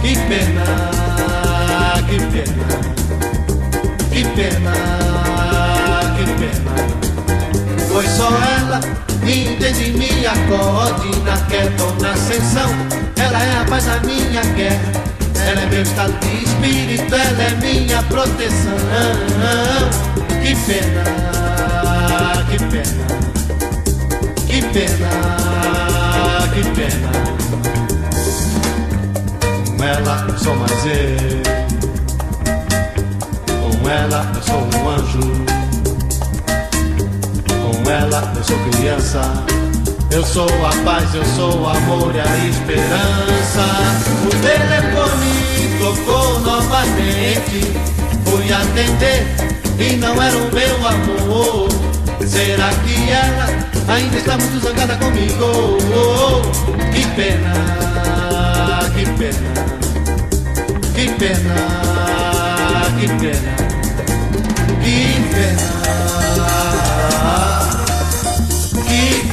Que 0.00 0.14
pena, 0.28 0.64
que 2.08 2.18
pena, 2.30 2.68
que 4.10 4.24
pena, 4.34 4.72
que 6.16 6.24
pena. 6.40 7.05
Foi 7.96 8.06
só 8.08 8.28
ela 8.28 8.78
me 9.22 9.54
entende 9.54 9.92
me 9.92 10.26
acorde 10.26 11.18
na 11.20 11.38
queda 11.46 11.82
ou 11.82 11.94
na 11.94 12.12
ascensão. 12.12 12.68
Ela 13.16 13.42
é 13.42 13.58
a 13.58 13.64
paz 13.64 13.86
da 13.86 13.98
minha 14.00 14.42
guerra. 14.54 14.92
Ela 15.48 15.62
é 15.62 15.66
meu 15.66 15.80
estado 15.80 16.12
de 16.20 16.44
espírito, 16.44 17.14
ela 17.14 17.42
é 17.42 17.50
minha 17.52 18.02
proteção. 18.02 18.76
Que 20.42 20.54
pena, 20.66 21.04
que 22.50 22.58
pena, 22.64 23.06
que 24.46 24.60
pena, 24.74 25.08
que 26.52 26.62
pena. 26.76 27.10
Com 29.74 29.84
ela 29.84 30.36
sou 30.36 30.54
mais 30.54 30.84
eu, 30.84 31.42
com 33.80 33.88
ela 33.88 34.32
eu 34.34 34.42
sou 34.42 34.60
um 34.60 34.88
anjo. 34.90 35.46
Com 37.66 37.90
ela 37.90 38.32
eu 38.36 38.44
sou 38.44 38.58
criança. 38.70 39.20
Eu 40.10 40.24
sou 40.24 40.48
a 40.64 40.84
paz, 40.84 41.12
eu 41.14 41.24
sou 41.24 41.60
o 41.60 41.68
amor 41.68 42.14
e 42.14 42.20
a 42.20 42.36
esperança. 42.48 43.64
O 44.24 44.30
telefone 44.30 45.76
tocou 45.80 46.40
novamente. 46.40 47.74
Fui 48.24 48.52
atender 48.52 49.26
e 49.80 49.96
não 49.96 50.22
era 50.22 50.36
o 50.36 50.52
meu 50.54 50.86
amor. 50.86 51.68
Será 52.24 52.70
que 52.84 53.10
ela 53.10 53.46
ainda 53.88 54.16
está 54.16 54.38
muito 54.38 54.60
zangada 54.60 54.96
comigo? 54.96 55.76
Que 56.92 57.04
pena, 57.16 57.52
que 58.94 59.04
pena, 59.18 59.38
pena, 60.94 60.94
que 60.94 61.06
pena, 61.18 61.56
que 63.00 63.08
pena, 63.08 63.54
que 64.82 64.96
pena, 65.34 66.05
que 68.86 69.25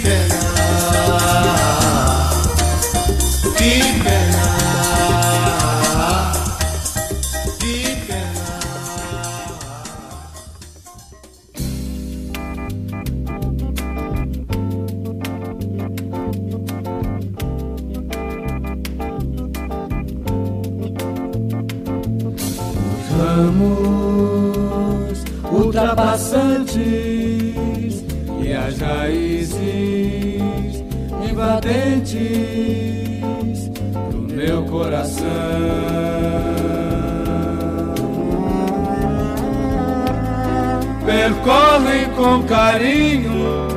com 42.16 42.44
carinho, 42.44 43.68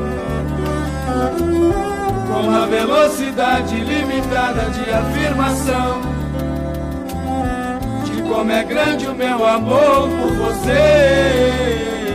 com 2.29 2.51
a 2.51 2.67
velocidade 2.67 3.77
limitada 3.81 4.71
de 4.71 4.91
afirmação 4.91 6.01
de 8.05 8.23
como 8.23 8.51
é 8.51 8.65
grande 8.65 9.07
o 9.07 9.15
meu 9.15 9.47
amor 9.47 10.09
por 10.09 10.33
você. 10.37 12.06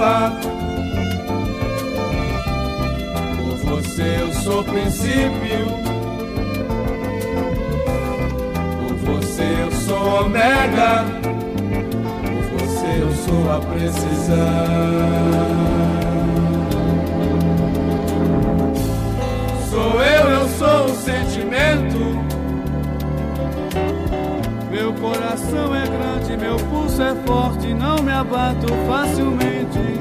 O 0.00 0.04
alfa. 0.04 0.32
Por 3.36 3.56
você 3.56 4.18
eu 4.20 4.32
sou 4.32 4.64
princípio. 4.64 5.66
Por 8.78 8.94
você 8.96 9.42
eu 9.62 9.70
sou 9.72 9.98
o 9.98 10.24
omega. 10.24 11.04
Por 12.22 12.42
você 12.58 13.02
eu 13.02 13.12
sou 13.12 13.52
a 13.52 13.60
precisão. 13.60 14.40
Sou 19.70 20.02
eu, 20.02 20.28
eu 20.30 20.48
sou 20.48 20.84
o 20.86 20.94
sentimento. 20.94 22.09
Coração 25.00 25.74
é 25.74 25.86
grande, 25.86 26.36
meu 26.36 26.56
pulso 26.68 27.02
é 27.02 27.14
forte, 27.26 27.72
não 27.72 28.02
me 28.02 28.12
abato 28.12 28.66
facilmente, 28.86 29.98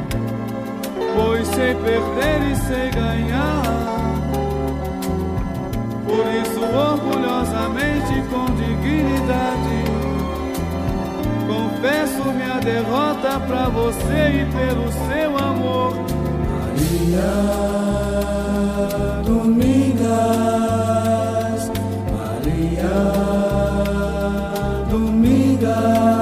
pois 1.16 1.47
sei 1.47 1.74
perder 1.74 2.52
e 2.52 2.56
sei 2.58 2.89
ganhar. 2.91 3.64
Por 6.06 6.28
isso, 6.41 6.60
orgulhosamente, 6.60 8.22
com 8.30 8.45
dignidade, 8.56 9.86
confesso 11.47 12.32
minha 12.34 12.60
derrota 12.60 13.39
pra 13.47 13.70
você 13.70 14.41
e 14.41 14.45
pelo 14.52 14.91
seu 14.91 15.38
amor. 15.38 15.93
Maria 16.76 17.32
Domingas, 19.24 20.10
Maria 22.12 23.59
Domingas, 25.60 26.18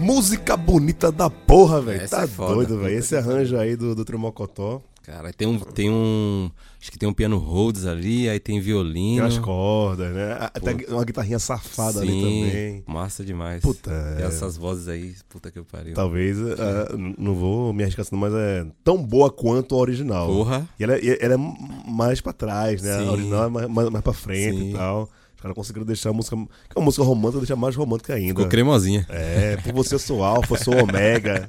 Música 0.00 0.56
bonita 0.56 1.12
da 1.12 1.28
porra, 1.28 1.80
velho. 1.80 2.08
Tá 2.08 2.22
é 2.22 2.26
foda. 2.26 2.54
doido, 2.54 2.78
velho. 2.78 2.98
Esse 2.98 3.16
arranjo 3.16 3.56
aí 3.56 3.76
do, 3.76 3.94
do. 3.94 4.04
Cara, 5.02 5.32
tem 5.32 5.48
um, 5.48 5.58
tem 5.58 5.90
um. 5.90 6.50
Acho 6.80 6.90
que 6.92 6.98
tem 6.98 7.08
um 7.08 7.12
piano 7.12 7.36
Rhodes 7.36 7.84
ali, 7.84 8.28
aí 8.28 8.38
tem 8.38 8.54
Tem 8.54 8.62
violino. 8.62 9.24
as 9.26 9.38
cordas, 9.38 10.14
né? 10.14 10.34
Até 10.54 10.76
uma 10.88 11.04
guitarrinha 11.04 11.38
safada 11.38 12.00
ali 12.00 12.10
Sim, 12.12 12.20
também. 12.22 12.84
Massa 12.86 13.24
demais. 13.24 13.60
Puta, 13.60 13.90
é. 14.18 14.22
essas 14.22 14.56
vozes 14.56 14.88
aí, 14.88 15.14
puta 15.28 15.50
que 15.50 15.58
eu 15.58 15.64
pariu. 15.64 15.94
Talvez, 15.94 16.38
n- 16.38 17.14
não 17.18 17.34
vou 17.34 17.72
me 17.72 17.82
arriscar 17.82 18.02
assim, 18.06 18.16
mas 18.16 18.32
é 18.32 18.64
tão 18.84 19.02
boa 19.02 19.30
quanto 19.30 19.74
a 19.74 19.78
original. 19.78 20.28
Porra. 20.28 20.68
E 20.78 20.84
ela, 20.84 20.98
e 20.98 21.18
ela 21.20 21.34
é 21.34 21.90
mais 21.90 22.20
pra 22.20 22.32
trás, 22.32 22.80
né? 22.82 22.98
Sim. 22.98 23.08
A 23.08 23.12
original 23.12 23.44
é 23.44 23.48
mais, 23.48 23.68
mais, 23.68 23.90
mais 23.90 24.04
pra 24.04 24.12
frente 24.12 24.56
Sim. 24.58 24.70
e 24.70 24.72
tal. 24.74 25.08
Os 25.40 25.42
caras 25.42 25.54
conseguiram 25.56 25.86
deixar 25.86 26.10
a 26.10 26.12
música. 26.12 26.36
Que 26.36 26.76
é 26.76 26.78
uma 26.78 26.84
música 26.84 27.02
romântica, 27.02 27.38
deixar 27.40 27.56
mais 27.56 27.74
romântica 27.74 28.12
ainda. 28.12 28.28
Ficou 28.34 28.46
cremosinha. 28.46 29.06
É, 29.08 29.56
por 29.56 29.72
você 29.72 29.94
eu 29.94 29.98
sou 29.98 30.22
alfa, 30.22 30.52
eu 30.54 30.58
sou 30.62 30.74
ômega. 30.82 31.48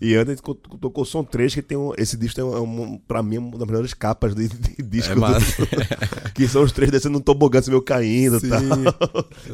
E 0.00 0.14
antes 0.16 0.28
a 0.28 0.32
gente 0.32 0.42
co- 0.42 0.54
tocou 0.54 1.04
som 1.04 1.22
3, 1.22 1.54
que 1.54 1.62
tem 1.62 1.78
um, 1.78 1.92
esse 1.96 2.16
disco 2.16 2.34
tem 2.34 2.44
um, 2.44 2.62
um, 2.82 2.98
pra 2.98 3.22
mim, 3.22 3.38
uma 3.38 3.56
das 3.56 3.68
melhores 3.68 3.94
capas 3.94 4.34
de, 4.34 4.48
de 4.48 4.82
disco. 4.82 5.12
É 5.12 5.14
do- 5.14 5.20
massa. 5.20 5.66
que 6.34 6.48
são 6.48 6.62
os 6.62 6.72
três 6.72 6.90
descendo 6.90 7.14
num 7.14 7.20
tobogã, 7.20 7.60
assim, 7.60 7.70
meio 7.70 7.82
caindo 7.82 8.38
e 8.38 8.40
Sim. 8.40 8.48
tal. 8.48 8.60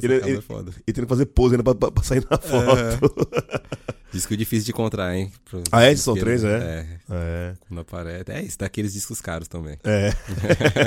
Ele- 0.02 0.20
capa 0.20 0.30
é 0.32 0.40
foda. 0.40 0.72
E 0.86 0.92
tendo 0.92 1.04
que 1.04 1.10
fazer 1.10 1.26
pose 1.26 1.54
ainda 1.54 1.64
pra, 1.64 1.74
pra- 1.74 1.90
pra 1.90 2.02
sair 2.02 2.26
na 2.30 2.38
foto. 2.38 3.14
Disco 4.14 4.36
difícil 4.36 4.64
de 4.66 4.70
encontrar, 4.70 5.14
hein? 5.14 5.30
Pro- 5.44 5.62
Ah, 5.72 5.82
é? 5.82 5.94
São 5.96 6.14
disqueiro, 6.14 6.40
três, 6.40 6.44
É. 6.62 6.86
É. 7.10 7.54
Quando 7.68 7.80
aparece. 7.80 8.24
É 8.30 8.42
isso, 8.42 8.58
daqueles 8.58 8.92
discos 8.94 9.20
caros 9.20 9.48
também. 9.48 9.76
É. 9.84 10.12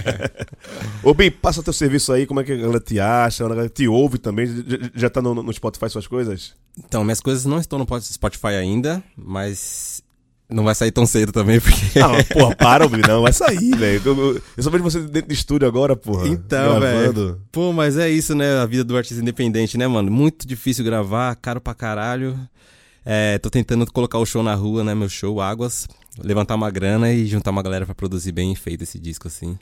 Ô, 1.03 1.13
Bim, 1.13 1.29
passa 1.31 1.61
teu 1.63 1.73
serviço 1.73 2.11
aí, 2.13 2.25
como 2.25 2.39
é 2.39 2.43
que 2.43 2.51
a 2.53 2.55
galera 2.55 2.79
te 2.79 2.99
acha, 2.99 3.45
a 3.45 3.49
galera 3.49 3.69
te 3.69 3.87
ouve 3.87 4.17
também, 4.17 4.47
já, 4.47 4.63
já 4.95 5.09
tá 5.09 5.21
no, 5.21 5.33
no 5.35 5.53
Spotify 5.53 5.89
suas 5.89 6.07
coisas? 6.07 6.53
Então, 6.77 7.03
minhas 7.03 7.19
coisas 7.21 7.45
não 7.45 7.59
estão 7.59 7.77
no 7.79 7.85
Spotify 8.01 8.47
ainda, 8.59 9.03
mas 9.15 10.01
não 10.49 10.63
vai 10.63 10.73
sair 10.75 10.91
tão 10.91 11.05
cedo 11.05 11.31
também, 11.31 11.59
porque. 11.61 11.99
Ah, 11.99 12.23
porra, 12.33 12.55
para, 12.55 12.87
Bim, 12.87 13.01
não, 13.07 13.21
vai 13.23 13.33
sair, 13.33 13.75
velho. 13.75 14.01
Eu, 14.05 14.41
eu- 14.57 14.63
só 14.63 14.69
vejo 14.69 14.83
você 14.83 15.01
dentro 15.01 15.27
de 15.29 15.33
estúdio 15.35 15.67
agora, 15.67 15.95
porra. 15.95 16.27
Então, 16.27 16.79
velho. 16.79 17.41
Pô, 17.51 17.73
mas 17.73 17.97
é 17.97 18.09
isso, 18.09 18.33
né? 18.35 18.59
A 18.59 18.65
vida 18.65 18.83
do 18.83 18.95
artista 18.95 19.21
independente, 19.21 19.77
né, 19.77 19.87
mano? 19.87 20.09
Muito 20.11 20.47
difícil 20.47 20.83
gravar, 20.85 21.35
caro 21.35 21.59
pra 21.59 21.73
caralho. 21.73 22.37
É, 23.09 23.37
tô 23.37 23.49
tentando 23.49 23.89
colocar 23.89 24.17
o 24.19 24.25
show 24.25 24.43
na 24.43 24.53
rua, 24.53 24.83
né? 24.83 24.93
Meu 24.93 25.07
show, 25.07 25.39
Águas. 25.39 25.87
Levantar 26.21 26.55
uma 26.55 26.69
grana 26.69 27.09
e 27.09 27.25
juntar 27.25 27.51
uma 27.51 27.63
galera 27.63 27.85
pra 27.85 27.95
produzir 27.95 28.33
bem 28.33 28.53
feito 28.53 28.83
esse 28.83 28.99
disco, 28.99 29.29
assim. 29.29 29.57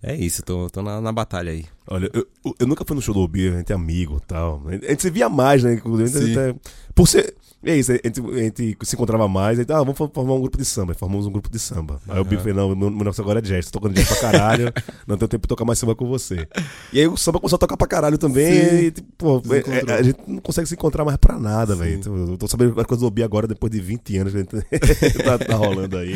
É 0.00 0.14
isso, 0.14 0.44
tô, 0.44 0.70
tô 0.70 0.80
na, 0.80 1.00
na 1.00 1.10
batalha 1.10 1.50
aí. 1.50 1.64
Olha, 1.88 2.08
eu, 2.14 2.24
eu 2.56 2.66
nunca 2.68 2.84
fui 2.86 2.94
no 2.94 3.02
show 3.02 3.12
do 3.12 3.18
Obi, 3.18 3.48
a 3.48 3.56
gente 3.56 3.72
é 3.72 3.74
amigo 3.74 4.20
e 4.22 4.26
tal. 4.28 4.62
A 4.68 4.72
gente 4.74 5.02
se 5.02 5.10
via 5.10 5.28
mais, 5.28 5.64
né? 5.64 5.74
inclusive, 5.74 6.16
a 6.16 6.20
gente 6.20 6.34
Sim. 6.34 6.38
até- 6.38 6.60
por 6.94 7.08
ser. 7.08 7.34
É 7.64 7.76
isso, 7.76 7.90
a 7.90 7.94
gente, 7.96 8.20
a 8.20 8.38
gente 8.38 8.76
se 8.84 8.94
encontrava 8.94 9.26
mais, 9.26 9.58
aí, 9.58 9.66
ah, 9.70 9.78
vamos 9.82 9.96
formar 9.98 10.32
um 10.34 10.40
grupo 10.40 10.56
de 10.56 10.64
samba. 10.64 10.94
Formamos 10.94 11.26
um 11.26 11.30
grupo 11.32 11.50
de 11.50 11.58
samba. 11.58 12.00
Aí 12.08 12.20
o 12.20 12.24
Bi 12.24 12.36
falou, 12.36 12.54
não, 12.54 12.76
meu, 12.76 12.90
negócio 12.90 13.20
agora 13.20 13.40
é 13.40 13.42
jazz, 13.42 13.66
tô 13.66 13.80
tocando 13.80 13.94
jazz 13.96 14.06
pra 14.06 14.16
caralho, 14.30 14.72
não 15.08 15.16
tenho 15.18 15.28
tempo 15.28 15.42
de 15.42 15.48
tocar 15.48 15.64
mais 15.64 15.76
samba 15.78 15.96
com 15.96 16.06
você. 16.06 16.46
E 16.92 17.00
aí 17.00 17.08
o 17.08 17.16
samba 17.16 17.40
começou 17.40 17.56
a 17.56 17.58
tocar 17.58 17.76
pra 17.76 17.88
caralho 17.88 18.16
também, 18.16 18.52
Sim. 18.52 18.76
e 18.76 18.90
tipo, 18.92 19.42
é- 19.52 19.90
é- 19.90 19.98
a 19.98 20.02
gente 20.02 20.18
não 20.26 20.38
consegue 20.40 20.68
se 20.68 20.74
encontrar 20.74 21.04
mais 21.04 21.16
pra 21.16 21.36
nada, 21.36 21.74
velho. 21.74 21.94
Então, 21.94 22.16
eu 22.16 22.38
tô 22.38 22.46
sabendo 22.46 22.78
as 22.80 22.86
coisas 22.86 23.00
do 23.00 23.06
Obi 23.08 23.24
agora, 23.24 23.48
depois 23.48 23.72
de 23.72 23.80
20 23.80 24.16
anos 24.18 24.32
que 24.32 24.38
a 24.38 24.40
gente 24.40 25.18
tá, 25.24 25.36
tá 25.38 25.56
rolando 25.56 25.96
aí. 25.98 26.14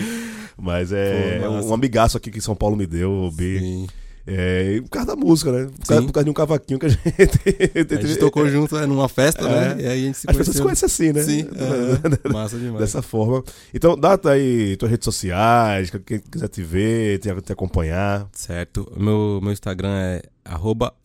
Mas 0.57 0.93
é, 0.93 1.41
Pô, 1.41 1.45
é 1.47 1.49
um 1.49 1.75
amigaço 1.75 2.17
aqui 2.17 2.31
que 2.31 2.41
São 2.41 2.55
Paulo 2.55 2.77
me 2.77 2.87
deu, 2.87 3.11
o 3.11 3.27
Obi. 3.27 3.59
Sim. 3.59 3.87
É, 4.27 4.81
por 4.83 4.91
causa 4.91 5.07
da 5.09 5.17
música, 5.17 5.51
né? 5.51 5.69
Por 5.81 5.87
causa, 5.87 6.07
por 6.07 6.13
causa 6.13 6.25
de 6.25 6.31
um 6.31 6.35
cavaquinho 6.35 6.79
que 6.79 6.87
a 6.87 6.89
gente. 6.89 7.03
A 8.03 8.07
gente 8.07 8.19
tocou 8.19 8.49
junto 8.49 8.77
né, 8.77 8.87
numa 8.87 9.09
festa, 9.09 9.49
né? 9.49 9.77
É. 9.79 9.83
E 9.83 9.87
aí 9.87 10.03
a 10.03 10.07
gente 10.07 10.19
se 10.19 10.31
As 10.31 10.37
pessoas 10.37 10.57
se 10.57 10.63
conhecem 10.63 10.87
assim, 10.87 11.13
né? 11.13 11.23
Sim, 11.23 11.49
é. 12.25 12.33
massa 12.33 12.57
demais. 12.57 12.81
Dessa 12.81 13.03
forma. 13.03 13.43
Então, 13.75 13.97
dá 13.97 14.19
aí 14.31 14.77
tuas 14.77 14.91
redes 14.91 15.05
sociais, 15.05 15.91
quem 15.91 16.21
quiser 16.21 16.49
te 16.49 16.63
ver, 16.63 17.19
te, 17.19 17.29
te 17.41 17.53
acompanhar. 17.53 18.29
Certo. 18.33 18.91
Meu, 18.97 19.41
meu 19.43 19.53
Instagram 19.53 19.91
é 19.91 20.23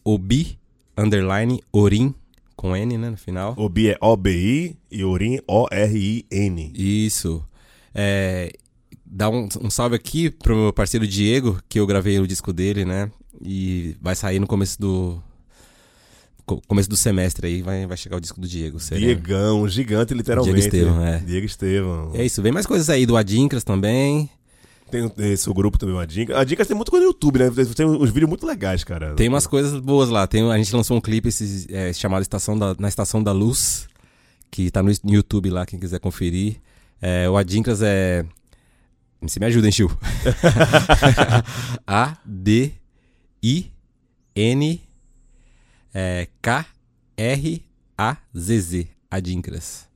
obi, 0.03 0.59
underline, 0.95 1.61
orim, 1.71 2.13
com 2.55 2.75
N, 2.75 2.97
né, 2.97 3.09
no 3.09 3.17
final. 3.17 3.55
Obi 3.57 3.89
é 3.89 3.97
O-B-I 4.01 4.77
e 4.91 5.03
Orin 5.03 5.39
O-R-I-N. 5.47 6.73
Isso. 6.75 7.43
É, 7.93 8.51
dá 9.09 9.29
um, 9.29 9.47
um 9.61 9.69
salve 9.69 9.95
aqui 9.95 10.29
pro 10.29 10.55
meu 10.55 10.73
parceiro 10.73 11.07
Diego, 11.07 11.59
que 11.69 11.79
eu 11.79 11.87
gravei 11.87 12.19
o 12.19 12.27
disco 12.27 12.51
dele, 12.53 12.85
né? 12.85 13.09
E 13.41 13.95
vai 14.01 14.15
sair 14.15 14.39
no 14.39 14.47
começo 14.47 14.79
do. 14.79 15.21
co- 16.45 16.61
Começo 16.67 16.89
do 16.89 16.95
semestre 16.97 17.47
aí, 17.47 17.61
vai, 17.61 17.85
vai 17.85 17.97
chegar 17.97 18.17
o 18.17 18.21
disco 18.21 18.39
do 18.41 18.47
Diego. 18.47 18.79
sereno. 18.79 19.05
Diegão, 19.05 19.67
gigante 19.67 20.13
literalmente. 20.13 20.53
Diego 20.53 20.67
Estevão, 20.67 21.05
é. 21.05 21.17
Diego 21.19 21.45
Estevão. 21.45 22.11
É 22.13 22.25
isso, 22.25 22.41
vem 22.41 22.51
mais 22.51 22.65
coisas 22.65 22.89
aí 22.89 23.05
do 23.05 23.15
Adinkras 23.17 23.63
também. 23.63 24.29
Tem 24.89 25.11
esse 25.17 25.49
o 25.49 25.53
grupo 25.53 25.77
também, 25.77 25.93
uma 25.93 26.07
dica. 26.07 26.39
A 26.39 26.45
dica 26.45 26.65
tem 26.65 26.73
muita 26.73 26.89
coisa 26.89 27.05
no 27.05 27.09
YouTube, 27.11 27.39
né? 27.39 27.51
Tem 27.75 27.85
uns 27.85 28.09
vídeos 28.09 28.29
muito 28.29 28.45
legais, 28.47 28.85
cara. 28.85 29.13
Tem 29.15 29.27
umas 29.27 29.45
coisas 29.45 29.81
boas 29.81 30.09
lá. 30.09 30.25
Tem, 30.25 30.49
a 30.49 30.57
gente 30.57 30.73
lançou 30.73 30.95
um 30.95 31.01
clipe 31.01 31.27
esses, 31.27 31.67
é, 31.69 31.91
chamado 31.91 32.21
Estação 32.21 32.57
da, 32.57 32.73
Na 32.79 32.87
Estação 32.87 33.21
da 33.21 33.33
Luz, 33.33 33.85
que 34.49 34.71
tá 34.71 34.81
no 34.81 34.89
YouTube 35.03 35.49
lá, 35.49 35.65
quem 35.65 35.77
quiser 35.77 35.99
conferir. 35.99 36.55
É, 37.01 37.29
o 37.29 37.35
Adinkras 37.35 37.81
é. 37.81 38.23
Você 39.21 39.39
me 39.39 39.45
ajuda, 39.45 39.67
hein, 39.67 39.71
Chiu? 39.71 39.89
A 41.87 42.17
D 42.25 42.71
I 43.41 43.71
N 44.35 44.81
é, 45.93 46.27
K 46.41 46.65
R 47.17 47.65
A 47.97 48.17
Z 48.35 48.59
Z. 48.59 48.87
Adinkras. 49.09 49.87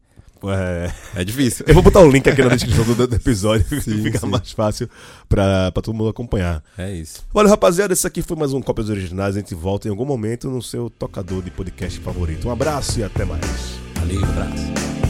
É. 0.44 0.92
É 1.22 1.24
difícil. 1.24 1.66
Eu 1.68 1.76
vou 1.76 1.84
botar 1.84 2.00
o 2.00 2.10
link 2.10 2.28
aqui 2.28 2.42
na 2.42 2.50
descrição 2.56 2.84
do, 2.84 3.08
do 3.08 3.16
episódio, 3.16 3.66
fica 3.82 4.18
sim. 4.18 4.28
mais 4.28 4.52
fácil 4.52 4.90
pra, 5.30 5.72
pra 5.72 5.84
todo 5.84 5.94
mundo 5.94 6.10
acompanhar. 6.10 6.64
É 6.78 6.92
isso. 6.92 7.24
Olha, 7.34 7.50
rapaziada, 7.50 7.94
esse 7.94 8.08
aqui 8.08 8.22
foi 8.24 8.36
mais 8.36 8.52
um 8.52 8.62
Cópias 8.62 8.90
Originais. 8.90 9.36
A 9.36 9.40
gente 9.40 9.54
volta 9.54 9.88
em 9.88 9.92
algum 9.92 10.06
momento 10.06 10.50
no 10.50 10.62
seu 10.62 10.90
tocador 10.90 11.44
de 11.44 11.52
podcast 11.52 12.00
favorito. 12.00 12.48
Um 12.48 12.52
abraço 12.52 13.00
e 13.00 13.04
até 13.04 13.24
mais. 13.24 13.46
Valeu, 13.96 14.24
abraço. 14.24 15.01